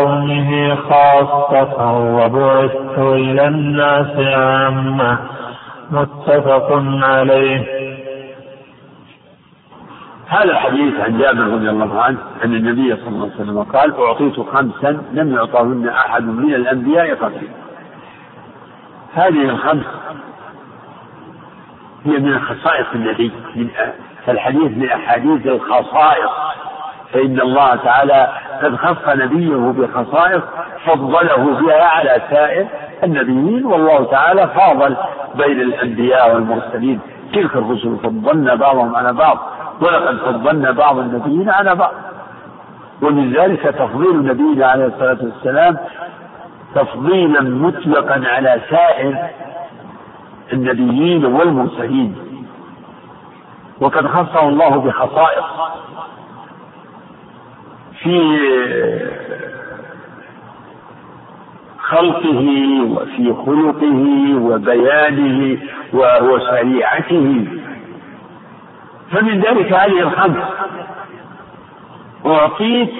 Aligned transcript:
قومه 0.00 0.74
خاصة 0.74 1.92
وبعثت 1.92 2.98
إلى 2.98 3.48
الناس 3.48 4.36
عامة. 4.36 5.18
متفق 5.90 6.68
عليه. 7.02 7.80
هذا 10.28 10.44
الحديث 10.44 11.00
عن 11.00 11.18
جابر 11.18 11.40
رضي 11.40 11.70
الله 11.70 12.02
عنه 12.02 12.18
أن 12.44 12.54
النبي 12.54 12.96
صلى 12.96 13.08
الله 13.08 13.24
عليه 13.24 13.34
وسلم 13.34 13.62
قال 13.62 13.94
أعطيت 14.00 14.40
خمسا 14.40 15.02
لم 15.12 15.34
يعطهن 15.34 15.88
أحد 15.88 16.22
من 16.22 16.54
الأنبياء 16.54 17.14
قبلي 17.14 17.48
هذه 19.14 19.44
الخمس 19.44 19.84
هي 22.04 22.18
من 22.18 22.40
خصائص 22.40 22.86
النبي 22.94 23.32
من 23.56 23.68
فالحديث 24.26 24.76
من 24.76 24.88
أحاديث 24.90 25.46
الخصائص. 25.46 26.30
فإن 27.12 27.40
الله 27.40 27.74
تعالى 27.74 28.28
قد 28.62 28.76
خص 28.76 29.08
نبيه 29.08 29.56
بخصائص 29.56 30.42
فضله 30.86 31.36
بها 31.36 31.84
على 31.84 32.22
سائر 32.30 32.66
النبيين 33.04 33.66
والله 33.66 34.04
تعالى 34.04 34.48
فاضل 34.48 34.96
بين 35.34 35.60
الأنبياء 35.60 36.34
والمرسلين. 36.34 37.00
تلك 37.32 37.56
الرسل 37.56 37.96
فضلنا 38.02 38.54
بعضهم 38.54 38.96
على 38.96 39.12
بعض 39.12 39.38
ولقد 39.80 40.16
فضلنا 40.16 40.70
بعض 40.70 40.98
النبيين 40.98 41.50
على 41.50 41.74
بعض. 41.74 41.92
ومن 43.02 43.32
ذلك 43.32 43.62
تفضيل 43.62 44.26
نبينا 44.26 44.66
عليه 44.66 44.86
الصلاة 44.86 45.18
والسلام 45.22 45.76
تفضيلا 46.74 47.40
مطلقا 47.40 48.22
على 48.24 48.60
سائر 48.70 49.28
النبيين 50.52 51.24
والمرسلين. 51.24 52.16
وقد 53.80 54.06
خصه 54.06 54.48
الله 54.48 54.68
بخصائص. 54.68 55.44
في 58.02 58.20
خلقه 61.78 62.46
وفي 62.82 63.34
خلقه 63.46 64.04
وبيانه 64.40 65.58
وشريعته 65.92 67.46
فمن 69.10 69.40
ذلك 69.40 69.72
هذه 69.72 70.00
الخمس. 70.00 70.44
أعطيت 72.26 72.90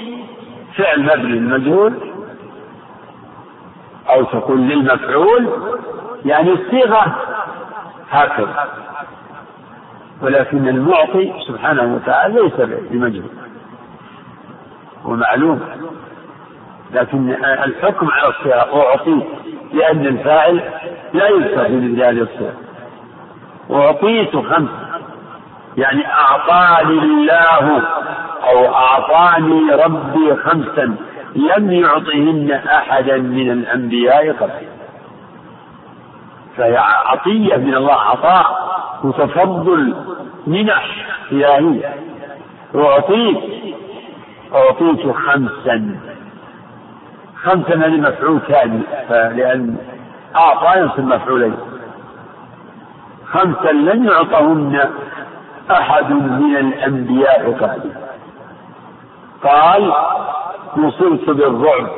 فعل 0.76 1.02
مبني 1.02 1.38
المجهول 1.38 1.94
أو 4.08 4.24
تقول 4.24 4.60
للمفعول 4.60 5.48
يعني 6.24 6.52
الصيغة 6.52 7.16
هكذا. 8.10 8.68
ولكن 10.22 10.68
المعطي 10.68 11.32
سبحانه 11.48 11.94
وتعالى 11.94 12.42
ليس 12.42 12.54
بمجهول. 12.90 13.30
ومعلوم 15.04 15.60
لكن 16.92 17.30
الحكم 17.42 18.08
على 18.10 18.28
الصيغة 18.28 18.82
أعطيت 18.82 19.26
لأن 19.72 20.06
الفاعل 20.06 20.60
لا 21.14 21.28
يستفيد 21.28 21.82
من 21.82 22.02
هذه 22.02 22.20
الصيغة 22.22 22.54
أعطيت 23.70 24.36
خمس 24.36 24.68
يعني 25.76 26.06
أعطاني 26.06 26.98
الله 26.98 27.82
أو 28.50 28.74
أعطاني 28.74 29.72
ربي 29.84 30.36
خمسا 30.36 30.94
لم 31.36 31.72
يعطهن 31.72 32.50
أحدا 32.50 33.16
من 33.16 33.50
الأنبياء 33.50 34.32
قبل 34.32 34.50
فهي 36.56 36.76
عطية 37.06 37.56
من 37.56 37.74
الله 37.74 37.94
عطاء 37.94 38.70
وتفضل 39.04 39.94
منح 40.46 41.06
إلهية 41.32 41.94
أعطيت 42.74 43.38
أعطيت 44.54 45.12
خمسا. 45.12 46.00
خمسا 47.42 47.74
هذه 47.74 48.00
مفعول 48.00 48.40
ثاني 48.48 48.80
لأن 49.10 49.76
أعطى 50.36 50.80
ينصب 50.80 51.00
مفعولين. 51.00 51.56
خمسا 53.32 53.72
لم 53.72 54.04
يعطهن 54.04 54.90
أحد 55.70 56.12
من 56.12 56.56
الأنبياء 56.56 57.52
قبل 57.52 57.90
قال 59.42 59.92
نصرت 60.76 61.30
بالرعب 61.30 61.88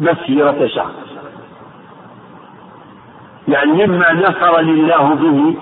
مسيرة 0.00 0.66
شهر 0.66 0.92
يعني 3.48 3.86
مما 3.86 4.12
نصرني 4.12 4.70
الله 4.70 5.14
به 5.14 5.56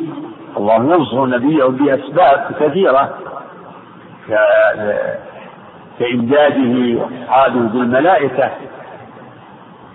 الله 0.56 0.74
ينصر 0.74 1.26
نبيه 1.26 1.64
بأسباب 1.64 2.54
كثيرة. 2.60 3.18
كإمداده 5.98 7.00
وإسعاده 7.00 7.60
بالملائكة. 7.60 8.50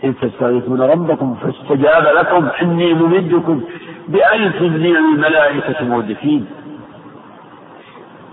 إن 0.04 0.14
تستغيثون 0.22 0.82
ربكم 0.82 1.36
فاستجاب 1.36 2.04
لكم 2.18 2.48
إني 2.62 2.94
ممدكم 2.94 3.62
بألف 4.08 4.62
من 4.62 4.96
الملائكة 4.96 5.86
مردفين 5.86 6.46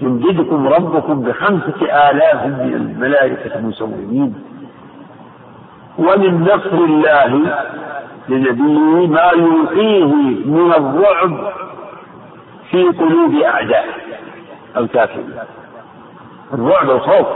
يمددكم 0.01 0.69
ربكم 0.69 1.21
بخمسة 1.23 2.11
آلاف 2.11 2.47
من 2.47 2.75
الملائكة 2.75 3.61
مسومين. 3.61 4.35
ومن 5.99 6.43
نصر 6.43 6.85
الله 6.85 7.41
لنبيه 8.29 9.07
ما 9.07 9.31
يلقيه 9.33 10.15
من 10.47 10.73
الرعب 10.77 11.53
في 12.71 12.83
قلوب 12.83 13.35
أعدائه 13.45 13.91
الكافرين 14.77 15.35
الرعب 16.55 16.91
الخوف 16.91 17.27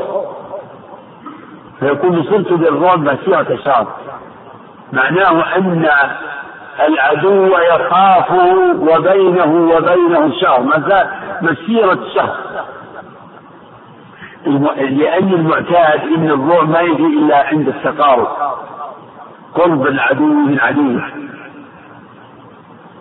فيكون 1.80 2.22
صرت 2.22 2.52
بالرعب 2.52 2.98
مسيرة 3.00 3.58
شهر 3.64 3.86
معناه 4.92 5.56
أن 5.56 5.88
العدو 6.86 7.46
يخافه 7.58 8.46
وبينه 8.80 9.76
وبينه 9.76 10.40
شهر 10.40 10.62
مسيرة 11.42 11.98
شهر 12.14 12.36
لأن 14.76 15.32
المعتاد 15.34 16.00
أن 16.16 16.30
الرعب 16.30 16.68
ما 16.68 16.80
يجي 16.80 17.06
إلا 17.06 17.46
عند 17.46 17.68
التقارب. 17.68 18.28
قرب 19.54 19.86
العدو 19.86 20.24
من 20.24 20.60
عدوه 20.60 21.02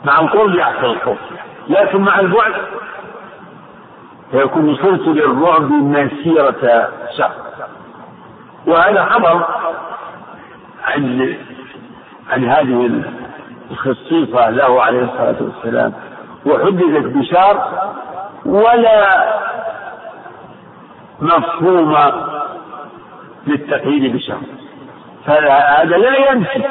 مع 0.06 0.20
القرب 0.20 0.56
يحصل 0.56 0.86
الخوف 0.86 1.18
لكن 1.70 2.02
مع 2.02 2.20
البعد 2.20 2.54
فيكون 4.32 4.76
صرت 4.76 5.08
للرعب 5.08 5.72
مسيرة 5.72 6.90
شهر 7.18 7.32
وهذا 8.68 9.06
خبر 9.06 9.46
عن 10.84 11.36
عن 12.32 12.46
هذه 12.46 13.04
الخصيصة 13.72 14.50
له 14.50 14.82
عليه 14.84 15.02
الصلاة 15.04 15.36
والسلام. 15.42 15.94
وحدثت 16.46 17.06
بشار 17.06 17.72
ولا 18.46 19.24
مفهوم 21.22 21.98
للتقييد 23.48 24.16
بشر 24.16 24.38
فهذا 25.26 25.98
لا 25.98 26.32
ينفي 26.32 26.64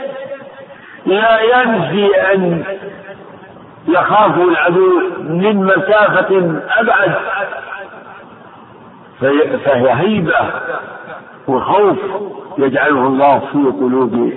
لا 1.07 1.41
ينفي 1.41 2.33
أن 2.35 2.65
يخاف 3.89 4.39
العدو 4.39 5.01
من 5.21 5.65
مسافة 5.65 6.61
أبعد. 6.81 7.15
فهي 9.65 9.93
هيبة 9.95 10.35
وخوف 11.49 11.99
يجعله 12.59 13.07
الله 13.07 13.39
في 13.39 13.59
قلوب 13.81 14.33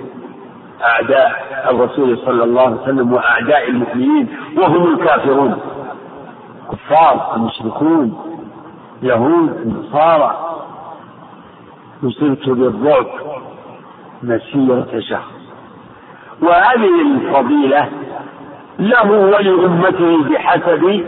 أعداء 0.82 1.44
الرسول 1.70 2.18
صلى 2.18 2.44
الله 2.44 2.62
عليه 2.62 2.76
وسلم 2.82 3.12
وأعداء 3.12 3.68
المؤمنين 3.70 4.28
وهم 4.56 4.94
الكافرون. 4.94 5.58
كفار 6.72 7.32
المشركون 7.36 8.26
يهود 9.02 9.56
النصارى 9.56 10.56
نصرت 12.02 12.48
بالرعب 12.48 13.06
مسيرة 14.22 15.00
شهر 15.00 15.30
وهذه 16.42 17.02
الفضيلة 17.02 17.88
له 18.78 19.10
ولأمته 19.10 20.24
بحسب 20.30 21.04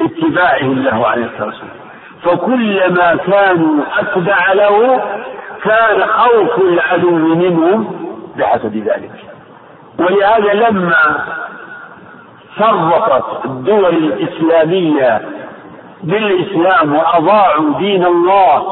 اتباعه 0.00 0.62
له 0.62 1.06
عليه 1.06 1.24
الصلاة 1.24 1.46
والسلام. 1.46 1.74
فكلما 2.22 3.16
كانوا 3.16 3.82
أتبع 3.98 4.52
له 4.52 5.02
كان 5.64 6.06
خوف 6.06 6.58
العدو 6.58 7.10
منهم 7.10 8.08
بحسب 8.36 8.76
ذلك. 8.76 9.10
ولهذا 9.98 10.54
لما 10.54 11.24
فرقت 12.56 13.44
الدول 13.44 13.94
الإسلامية 13.94 15.20
بالإسلام 16.02 16.94
وأضاعوا 16.94 17.78
دين 17.78 18.06
الله 18.06 18.62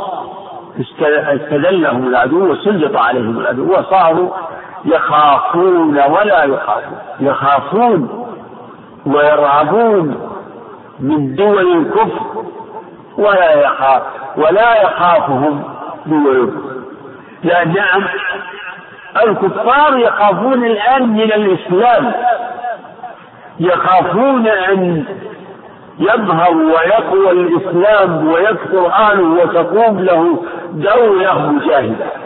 استدلهم 1.09 2.07
العدو 2.07 2.53
وسلط 2.53 2.97
عليهم 2.97 3.39
العدو 3.39 3.73
وصاروا 3.79 4.31
يخافون 4.85 5.99
ولا 5.99 6.45
يخافون. 6.45 6.99
يخافون 7.21 8.27
ويرهبون 9.07 10.29
من 11.01 11.35
دول 11.35 11.77
الكفر. 11.77 12.27
ولا 13.19 13.61
يخاف 13.61 14.03
ولا 14.37 14.83
يخافهم 14.83 15.63
دول 16.07 16.53
لا 17.45 17.65
نعم 17.65 18.05
الكفار 19.23 19.99
يخافون 19.99 20.65
الآن 20.65 21.09
من 21.09 21.33
الإسلام. 21.33 22.13
يخافون 23.61 24.47
أن 24.47 25.05
يظهر 25.99 26.57
ويقوى 26.57 27.31
الإسلام 27.31 28.29
ويكثر 28.29 28.87
أهله 28.87 29.43
وتقوم 29.43 30.01
له 30.01 30.43
دولة 30.73 31.51
مجاهدة. 31.51 32.22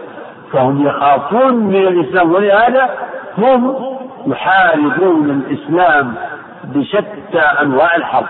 فهم 0.52 0.87
يخافون 0.87 1.54
من 1.54 1.76
الإسلام 1.76 2.32
ولهذا 2.32 2.90
هم 3.38 3.76
يحاربون 4.26 5.31
الإسلام 5.31 6.14
بشتى 6.64 7.40
أنواع 7.62 7.96
الحرب 7.96 8.26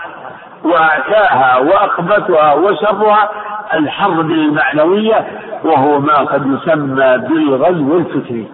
وأتاها 0.63 1.57
وأخبثها 1.57 2.53
وشرها 2.53 3.29
الحرب 3.73 4.31
المعنوية 4.31 5.25
وهو 5.63 5.99
ما 5.99 6.17
قد 6.17 6.45
يسمى 6.45 7.17
بالغزو 7.17 7.97
الفكري. 7.97 8.47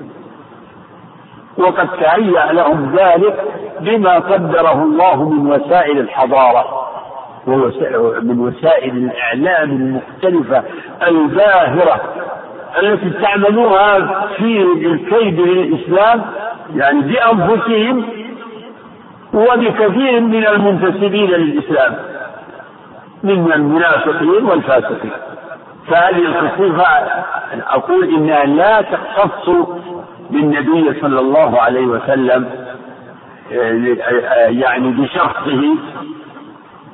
وقد 1.57 1.87
تهيأ 1.87 2.51
لهم 2.53 2.95
ذلك 2.95 3.43
بما 3.79 4.13
قدره 4.15 4.83
الله 4.83 5.29
من 5.29 5.51
وسائل 5.51 5.99
الحضارة 5.99 6.65
ومن 7.47 8.39
وسائل 8.39 8.97
الإعلام 8.97 9.69
المختلفة 9.71 10.63
الباهرة 11.07 12.01
التي 12.81 13.07
استعملوها 13.17 13.99
في 14.37 14.61
الكيد 14.61 15.39
للإسلام 15.39 16.21
يعني 16.75 17.01
بأنفسهم 17.01 18.05
وبكثير 19.33 20.19
من 20.19 20.47
المنتسبين 20.47 21.29
للإسلام 21.29 21.95
من 23.23 23.51
المنافقين 23.53 24.45
والفاسقين. 24.45 25.11
فهذه 25.87 26.17
الخصيصة 26.17 26.85
أقول 27.69 28.03
إنها 28.15 28.43
لا 28.45 28.81
تختص 28.81 29.49
بالنبي 30.29 30.99
صلى 31.01 31.19
الله 31.19 31.61
عليه 31.61 31.85
وسلم 31.85 32.49
يعني 34.47 34.89
بشخصه 34.91 35.75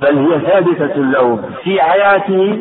بل 0.02 0.18
هي 0.18 0.40
ثابتة 0.40 0.96
له 0.96 1.40
في 1.64 1.82
حياته 1.82 2.60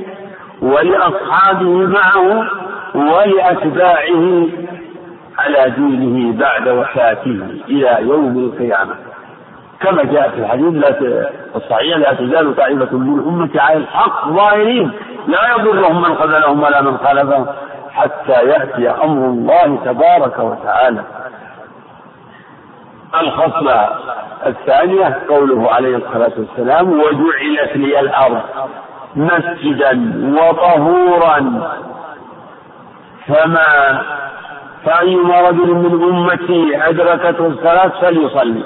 ولأصحابه 0.62 1.68
معه 1.86 2.50
ولأتباعه 2.94 4.46
على 5.38 5.70
دينه 5.70 6.38
بعد 6.38 6.68
وفاته 6.68 7.40
إلى 7.68 7.98
يوم 8.00 8.38
القيامة. 8.38 8.94
كما 9.80 10.04
جاء 10.04 10.30
في 10.30 10.38
الحديث 10.38 10.74
لا 10.74 11.30
الصحيح 11.56 11.96
لا 11.96 12.12
تزال 12.14 12.56
طائفة 12.56 12.96
من 12.96 13.18
أمتي 13.28 13.58
على 13.60 13.76
الحق 13.76 14.28
ظاهرين 14.28 14.90
لا 15.28 15.38
يضرهم 15.58 16.02
من 16.02 16.14
خذلهم 16.14 16.62
ولا 16.62 16.82
من 16.82 16.96
خالفهم 16.96 17.46
حتى 17.90 18.32
يأتي 18.32 18.90
أمر 18.90 19.26
الله 19.26 19.78
تبارك 19.84 20.38
وتعالى. 20.38 21.02
الخصلة 23.20 23.88
الثانية 24.46 25.18
قوله 25.28 25.72
عليه 25.72 25.96
الصلاة 25.96 26.32
والسلام 26.38 26.92
وجعلت 26.92 27.76
لي 27.76 28.00
الأرض 28.00 28.40
مسجدا 29.16 30.12
وطهورا 30.40 31.68
فما 33.28 34.02
فأيما 34.84 35.40
رجل 35.40 35.74
من 35.74 36.02
أمتي 36.02 36.88
أدركته 36.88 37.46
الصلاة 37.46 37.88
فليصلي. 38.00 38.64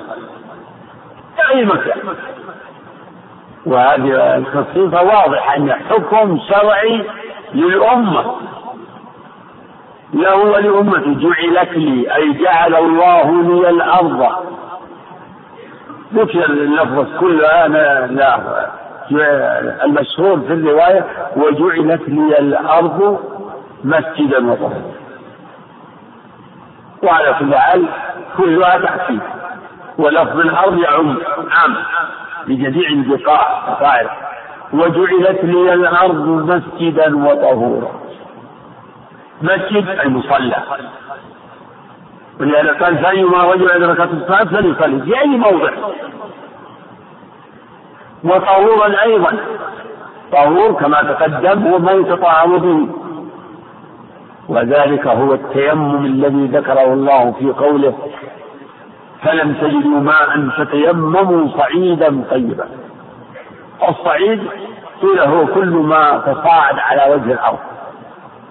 أي 1.50 1.64
مكان 1.64 1.98
وهذه 3.66 4.36
الخصيصة 4.36 5.02
واضحة 5.02 5.56
أن 5.56 5.72
حكم 5.72 6.38
شرعي 6.48 7.04
للأمة. 7.54 8.34
له 10.14 10.36
ولأمته 10.36 11.14
جعلت 11.14 11.72
لي 11.72 12.14
أي 12.16 12.32
جعل 12.32 12.74
الله 12.74 13.42
لي 13.42 13.70
الأرض. 13.70 14.26
ذكر 16.14 16.44
اللفظ 16.44 17.06
كلها 17.20 17.66
أنا 17.66 18.06
لا 18.06 18.38
المشهور 19.84 20.40
في 20.40 20.52
الرواية 20.52 21.06
وجعلت 21.36 22.08
لي 22.08 22.38
الأرض 22.38 23.20
مسجدا 23.84 24.52
وطهورا 24.52 24.92
وعلى 27.02 27.34
كل 27.38 27.54
حال 27.54 27.86
كلها 28.36 28.78
تحسين 28.78 29.20
ولفظ 29.98 30.38
الأرض 30.40 30.78
يعم 30.78 31.18
عام 31.50 31.76
لجميع 32.46 32.88
البقاع 32.88 33.68
بقاع 33.68 34.16
وجعلت 34.72 35.44
لي 35.44 35.74
الأرض 35.74 36.28
مسجدا 36.28 37.16
وطهورا. 37.16 37.92
مسجد 39.42 39.88
المصلى. 39.88 40.56
ولهذا 42.40 42.72
قال 42.84 42.98
فأيما 42.98 43.44
رجل 43.44 43.70
أدركته 43.70 44.04
الصلاة 44.12 44.44
فليصلي 44.44 45.00
في 45.02 45.20
أي 45.20 45.26
موضع. 45.26 45.72
وطهورا 48.24 49.02
أيضا. 49.02 49.36
طهور 50.32 50.72
كما 50.72 51.02
تقدم 51.02 51.66
هو 51.66 51.78
ما 51.78 51.92
يتطهر 51.92 52.56
به. 52.56 53.01
وذلك 54.52 55.06
هو 55.06 55.34
التيمم 55.34 56.04
الذي 56.04 56.46
ذكره 56.46 56.92
الله 56.92 57.32
في 57.32 57.52
قوله 57.52 57.94
فلم 59.22 59.54
تجدوا 59.54 60.00
ماء 60.00 60.48
فتيمموا 60.48 61.48
صعيدا 61.58 62.24
طيبا. 62.30 62.64
الصعيد 63.88 64.48
قيل 65.02 65.20
هو 65.20 65.46
كل 65.46 65.68
ما 65.68 66.18
تصاعد 66.18 66.78
على 66.78 67.14
وجه 67.14 67.32
الأرض 67.32 67.58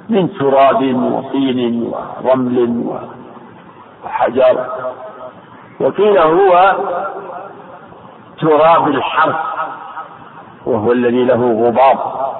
من 0.10 0.34
تراب 0.34 0.82
وطين 1.14 1.92
ورمل 2.24 2.86
وحجر. 4.04 4.66
وقيل 5.80 6.18
هو 6.18 6.76
تراب 8.42 8.88
الحرث 8.88 9.36
وهو 10.66 10.92
الذي 10.92 11.24
له 11.24 11.68
غبار. 11.68 12.31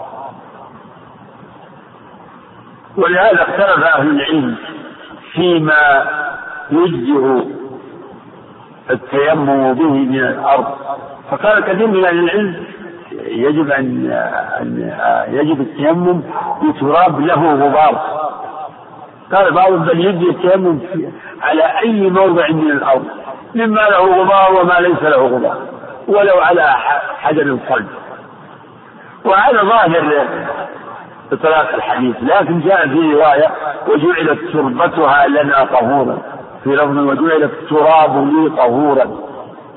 ولهذا 2.98 3.42
اختلف 3.42 3.84
أهل 3.84 4.10
العلم 4.10 4.56
فيما 5.32 6.06
يجزئ 6.72 7.46
التيمم 8.90 9.74
به 9.74 9.90
من 9.90 10.20
الأرض. 10.20 10.66
فقال 11.32 11.64
كثير 11.64 11.88
من 11.88 12.06
أهل 12.06 12.20
العلم 12.20 12.66
يجب 13.22 13.72
أن 13.72 14.12
أن 14.62 14.94
يجب 15.32 15.62
التيمم 15.62 16.22
بتراب 16.64 17.20
له 17.20 17.54
غبار. 17.54 18.22
قال 19.34 19.54
بعضهم 19.54 19.84
بل 19.84 20.06
يجب 20.06 20.30
التيمم 20.30 20.80
على 21.42 21.64
أي 21.64 22.10
موضع 22.10 22.48
من 22.48 22.72
الأرض. 22.72 23.06
مما 23.56 23.82
له 23.82 24.22
غبار 24.22 24.54
وما 24.62 24.74
ليس 24.80 25.04
له 25.04 25.28
غبار. 25.28 25.58
ولو 26.08 26.40
على 26.40 26.76
حجر 27.18 27.42
القلب. 27.42 27.88
وهذا 29.26 29.64
ظاهر 29.64 30.26
إطلاق 31.32 31.74
الحديث. 31.74 32.16
لكن 32.22 32.60
جاء 32.60 32.88
في 32.88 33.14
رواية 33.14 33.52
وجعلت 33.88 34.40
تربتها 34.54 35.28
لنا 35.28 35.64
طهورا. 35.66 36.18
في 36.64 36.70
لفظ 36.70 36.98
وجعلت 36.98 37.52
التراب 37.54 38.28
لي 38.34 38.50
طهورا. 38.50 39.06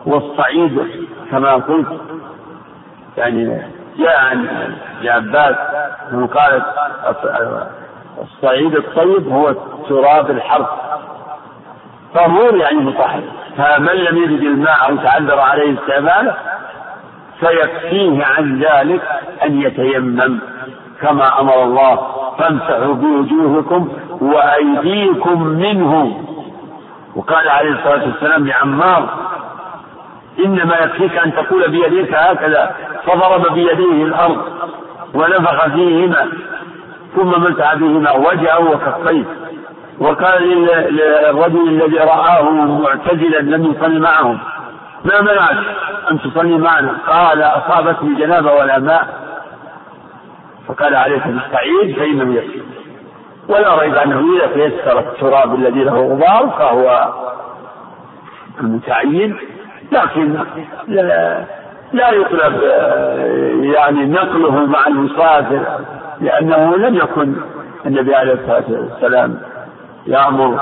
والصعيد 0.07 0.87
كما 1.31 1.55
قلت. 1.55 2.01
يعني 3.17 3.63
جاء 3.99 4.19
عن 4.21 4.47
ابن 4.99 5.09
عباس 5.09 5.57
انه 6.13 6.27
قال 6.27 6.63
الصعيد 8.23 8.77
الطيب 8.77 9.29
هو 9.29 9.55
تراب 9.89 10.31
الحرث. 10.31 10.69
طهور 12.15 12.57
يعني 12.57 12.77
مطهر. 12.77 13.23
فمن 13.57 13.95
لم 13.95 14.17
يجد 14.17 14.43
الماء 14.43 14.91
أو 14.91 14.97
تعذر 14.97 15.39
عليه 15.41 15.75
استعماله 15.75 16.35
فيكفيه 17.41 18.25
عن 18.25 18.61
ذلك 18.61 19.03
أن 19.45 19.63
يتيمم. 19.63 20.39
كما 21.03 21.41
أمر 21.41 21.63
الله 21.63 21.99
فامسحوا 22.39 22.95
بوجوهكم 22.95 23.89
وأيديكم 24.21 25.43
منه 25.43 26.21
وقال 27.17 27.49
عليه 27.49 27.71
الصلاة 27.71 28.05
والسلام 28.05 28.47
لعمار 28.47 29.09
إنما 30.45 30.77
يكفيك 30.77 31.19
أن 31.19 31.33
تقول 31.33 31.71
بيديك 31.71 32.15
هكذا 32.15 32.75
فضرب 33.07 33.55
بيديه 33.55 34.05
الأرض 34.05 34.43
ونفخ 35.15 35.67
فيهما 35.67 36.29
ثم 37.17 37.29
مسح 37.29 37.75
بهما 37.75 38.13
وجهه 38.13 38.59
وكفيه. 38.71 39.25
وقال 40.01 40.43
للرجل 40.95 41.69
الذي 41.69 41.99
رآه 41.99 42.51
معتزلا 42.51 43.39
لم 43.39 43.73
يصلي 43.73 44.01
معهم 44.01 44.39
ما 45.05 45.21
منعك 45.21 45.57
أن 46.11 46.19
تصلي 46.21 46.59
معنا؟ 46.59 46.97
قال 47.09 47.43
أصابتني 47.43 48.15
جنابة 48.15 48.53
ولا 48.53 48.79
ماء. 48.79 49.24
فقال 50.69 50.95
عليك 50.97 51.23
بالصعيد 51.27 51.97
فإنه 51.97 52.35
يكفي 52.35 52.63
ولا 53.49 53.75
ريب 53.81 53.95
أنه 53.95 54.25
إذا 54.37 54.47
تيسر 54.55 54.99
التراب 54.99 55.55
الذي 55.55 55.85
له 55.85 55.93
غبار 55.99 56.51
فهو 56.59 57.13
المتعين 58.61 59.37
لكن 59.93 60.39
لا, 60.89 61.45
لا 61.93 62.11
يطلب 62.11 62.63
يعني 63.75 64.07
نقله 64.07 64.67
مع 64.67 64.87
المسافر 64.87 65.65
لأنه 66.21 66.77
لم 66.77 66.95
يكن 66.95 67.35
النبي 67.87 68.15
عليه 68.15 68.33
الصلاة 68.33 68.65
والسلام 68.69 69.41
يأمر 70.07 70.61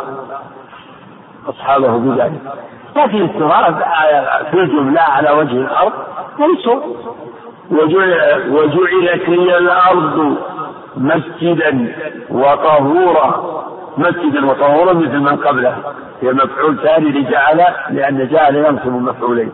أصحابه 1.48 1.96
بذلك. 1.98 2.40
لكن 2.96 3.22
التراب 3.22 3.82
في 4.50 4.60
الجملة 4.60 5.00
على 5.00 5.30
وجه 5.30 5.52
الأرض 5.56 5.92
ليسوا 6.38 6.80
وجعلت 7.70 9.28
لي 9.28 9.58
الأرض 9.58 10.36
مسجدا 10.96 11.94
وطهورا. 12.30 13.52
مسجدا 13.96 14.46
وطهورا 14.46 14.92
مثل 14.92 15.18
من 15.18 15.36
قبله. 15.36 15.76
هي 16.22 16.32
مفعول 16.32 16.78
ثاني 16.82 17.08
لجعل 17.10 17.64
لأن 17.90 18.28
جعل 18.28 18.56
ينصب 18.56 18.92
مفعولين. 18.92 19.52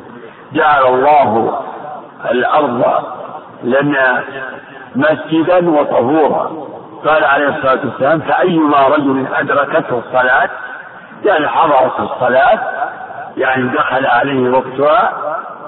جعل 0.52 0.86
الله 0.86 1.60
الأرض 2.30 2.84
لنا 3.64 4.22
مسجدا 4.96 5.70
وطهورا. 5.70 6.68
قال 7.06 7.24
عليه 7.24 7.48
الصلاة 7.48 7.78
والسلام 7.84 8.20
فأيما 8.20 8.88
رجل 8.88 9.26
أدركته 9.34 9.98
الصلاة 9.98 10.50
يعني 11.24 11.48
حضرت 11.48 12.00
الصلاة 12.00 12.60
يعني 13.36 13.68
دخل 13.68 14.06
عليه 14.06 14.50
وقتها 14.50 15.12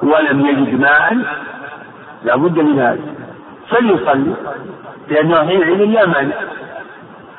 ولم 0.03 0.47
يجد 0.47 0.81
ماء 0.81 1.17
لابد 2.25 2.59
من 2.59 2.79
هذا. 2.79 2.99
فليصلي 3.69 4.35
لأنه 5.09 5.47
حينئذ 5.47 5.85
لا 5.85 6.07
مانع. 6.07 6.35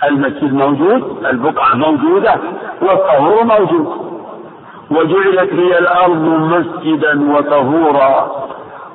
المسجد 0.03 0.53
موجود 0.53 1.25
البقعة 1.25 1.75
موجودة 1.75 2.35
والطهور 2.81 3.43
موجود. 3.43 3.87
وجعلت 4.91 5.53
لي 5.53 5.79
الأرض 5.79 6.25
مسجدا 6.27 7.31
وطهورا. 7.31 8.31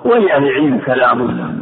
ولأهل 0.05 0.45
العلم 0.45 0.81
كلام. 0.87 1.61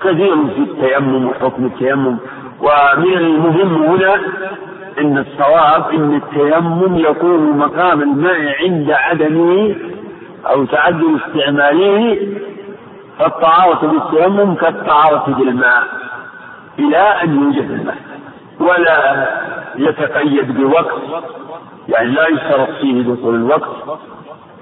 كثير 0.00 0.36
في 0.46 0.60
التيمم 0.60 1.26
وحكم 1.26 1.66
التيمم. 1.66 2.16
ومن 2.60 3.12
المهم 3.16 3.82
هنا 3.82 4.14
إن 5.00 5.18
الصواب 5.18 5.92
إن 5.92 6.14
التيمم 6.14 6.96
يكون 6.96 7.58
مقام 7.58 8.02
الماء 8.02 8.56
عند 8.62 8.90
عدمه 8.90 9.74
أو 10.46 10.64
تعدد 10.64 11.04
استعماله 11.26 12.18
فالطهارة 13.18 13.86
بالتيمم 13.86 14.54
كالطهارة 14.54 15.24
بالماء 15.38 15.82
إلى 16.78 16.98
أن 16.98 17.42
يوجد 17.42 17.70
الماء 17.70 17.96
ولا 18.60 19.28
يتقيد 19.76 20.60
بوقت 20.60 21.00
يعني 21.88 22.10
لا 22.10 22.28
يشترط 22.28 22.68
فيه 22.80 23.02
دخول 23.02 23.34
الوقت 23.34 23.70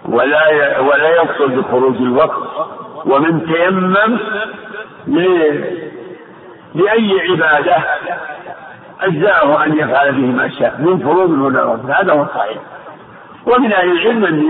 ولا 0.08 0.78
ولا 0.80 1.08
يقصد 1.08 1.50
بخروج 1.58 1.96
الوقت 1.96 2.42
ومن 3.06 3.46
تيمم 3.46 4.18
لأي 6.74 7.20
عبادة 7.30 7.76
أجزاءه 9.00 9.64
أن 9.64 9.78
يفعل 9.78 10.12
به 10.12 10.26
ما 10.26 10.48
شاء 10.48 10.74
من 10.78 10.98
فروض 10.98 11.30
ونوافل 11.30 11.92
هذا 11.92 12.12
هو 12.12 12.22
الصحيح. 12.22 12.58
ومن 13.46 13.72
أهل 13.72 13.90
العلم 13.90 14.24
أن 14.24 14.42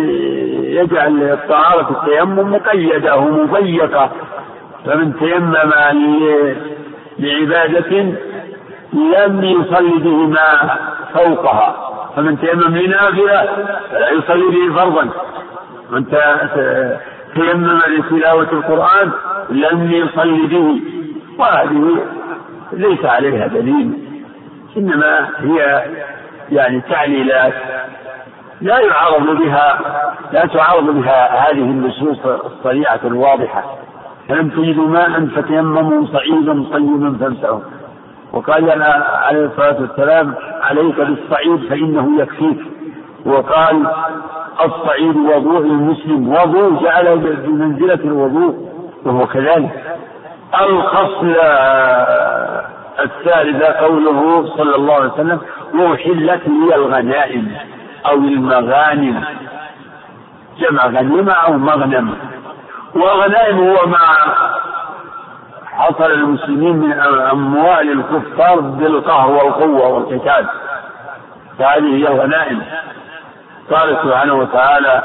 يجعل 0.64 1.22
الطهارة 1.22 1.90
التيمم 1.90 2.52
مقيدة 2.52 3.16
ومضيقة. 3.16 4.10
فمن 4.86 5.18
تيمم 5.18 5.72
لعبادة 7.18 7.92
لم 8.92 9.44
يصلي 9.44 9.98
به 9.98 10.26
ما 10.26 10.78
فوقها. 11.14 11.92
فمن 12.16 12.38
تيمم 12.40 12.76
لنافلة 12.76 13.48
فلا 13.90 14.10
يصلي 14.10 14.46
به 14.46 14.74
فرضا. 14.74 15.08
من 15.90 16.04
تيمم 17.34 17.80
لتلاوة 17.88 18.52
القرآن 18.52 19.10
لم 19.50 19.92
يصلي 19.92 20.46
به. 20.46 20.80
وهذه 21.38 21.96
ليس 22.72 23.04
عليها 23.04 23.46
دليل. 23.46 23.90
إنما 24.76 25.28
هي 25.38 25.84
يعني 26.52 26.80
تعليلات 26.90 27.54
لا 28.60 28.78
يعارض 28.80 29.26
بها 29.26 29.78
لا 30.32 30.46
تعارض 30.46 30.84
بها 30.84 31.50
هذه 31.50 31.62
النصوص 31.62 32.26
الصريعة 32.26 33.00
الواضحة. 33.04 33.64
فلم 34.28 34.48
تجدوا 34.48 34.88
ماء 34.88 35.26
فتيمموا 35.26 36.06
صعيدا 36.06 36.64
طيبا 36.72 37.16
فامسحوا 37.20 37.60
وقال 38.32 38.70
أنا 38.70 39.06
عليه 39.22 39.46
الصلاة 39.46 39.80
والسلام 39.80 40.34
عليك 40.62 41.00
بالصعيد 41.00 41.68
فإنه 41.70 42.20
يكفيك. 42.22 42.58
وقال 43.26 43.86
الصعيد 44.64 45.16
وضوء 45.16 45.60
المسلم 45.60 46.28
وضوء 46.28 46.82
جعله 46.82 47.14
بمنزلة 47.14 47.94
الوضوء 48.04 48.54
وهو 49.04 49.26
كذلك. 49.26 49.98
الفصل 50.60 51.36
الثالثة 53.00 53.72
قوله 53.72 54.46
صلى 54.56 54.76
الله 54.76 54.94
عليه 54.94 55.12
وسلم 55.12 55.40
وأحلت 55.74 56.48
لي 56.48 56.74
الغنائم. 56.74 57.52
أو 58.10 58.14
المغانم. 58.14 59.24
جمع 60.58 60.86
غنيمة 60.86 61.32
أو 61.32 61.52
مغنم. 61.52 62.14
وغنائم 62.94 63.58
هو 63.58 63.86
ما 63.86 63.98
حصل 65.66 66.12
المسلمين 66.12 66.76
من 66.76 66.92
أموال 67.32 67.92
الكفار 67.92 68.60
بالقهر 68.60 69.30
والقوة 69.30 69.88
والقتال. 69.88 70.46
فهذه 71.58 71.96
هي 71.96 72.08
الغنائم 72.08 72.62
قال 73.70 73.96
سبحانه 74.02 74.34
وتعالى 74.34 75.02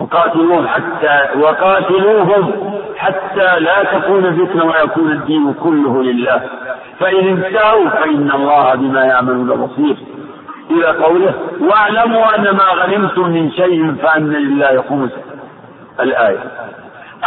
وقاتلوهم 0.00 0.68
حتى 0.68 1.38
وقاتلوهم 1.38 2.72
حتى 2.96 3.60
لا 3.60 3.82
تكون 3.82 4.46
فتنة 4.46 4.64
ويكون 4.64 5.12
الدين 5.12 5.54
كله 5.54 6.02
لله. 6.02 6.40
فإن 7.00 7.28
انتهوا 7.28 7.88
فإن 7.88 8.30
الله 8.30 8.74
بما 8.74 9.04
يعملون 9.04 9.66
بصير. 9.66 9.96
إلى 10.70 10.86
قوله 10.86 11.34
واعلموا 11.60 12.36
أن 12.36 12.56
ما 12.56 12.64
غنمتم 12.64 13.28
من 13.28 13.50
شيء 13.50 13.94
فأن 13.94 14.30
لله 14.32 14.84
خمسه 14.88 15.22
الآية. 16.00 16.44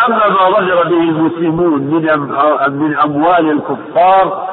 أما 0.08 0.30
ما 0.30 0.50
ظهر 0.50 0.84
به 0.84 1.00
المسلمون 1.00 1.82
من 1.82 2.20
من 2.80 2.98
أموال 2.98 3.52
الكفار 3.52 4.48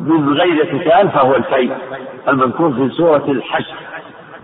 من 0.00 0.34
غير 0.34 0.62
قتال 0.62 1.10
فهو 1.10 1.34
الفيء 1.34 1.72
المذكور 2.28 2.72
في 2.72 2.88
سورة 2.88 3.24
الحشر. 3.28 3.74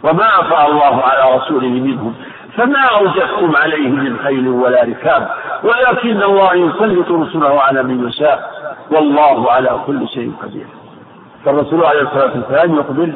وما 0.03 0.41
أفاء 0.41 0.71
الله 0.71 1.03
على 1.03 1.37
رسوله 1.37 1.69
منهم 1.69 2.15
فما 2.57 2.81
أوجدتم 2.81 3.57
عليه 3.57 3.89
من 3.89 4.19
خيل 4.19 4.49
ولا 4.49 4.85
ركاب 4.85 5.29
ولكن 5.65 6.23
الله 6.23 6.55
يسلط 6.55 7.11
رسله 7.11 7.61
على 7.61 7.83
من 7.83 8.09
يشاء 8.09 8.51
والله 8.91 9.53
على 9.53 9.81
كل 9.87 10.09
شيء 10.09 10.33
قدير. 10.43 10.67
فالرسول 11.45 11.85
عليه 11.85 12.01
الصلاة 12.01 12.33
والسلام 12.35 12.79
يخبر 12.79 13.13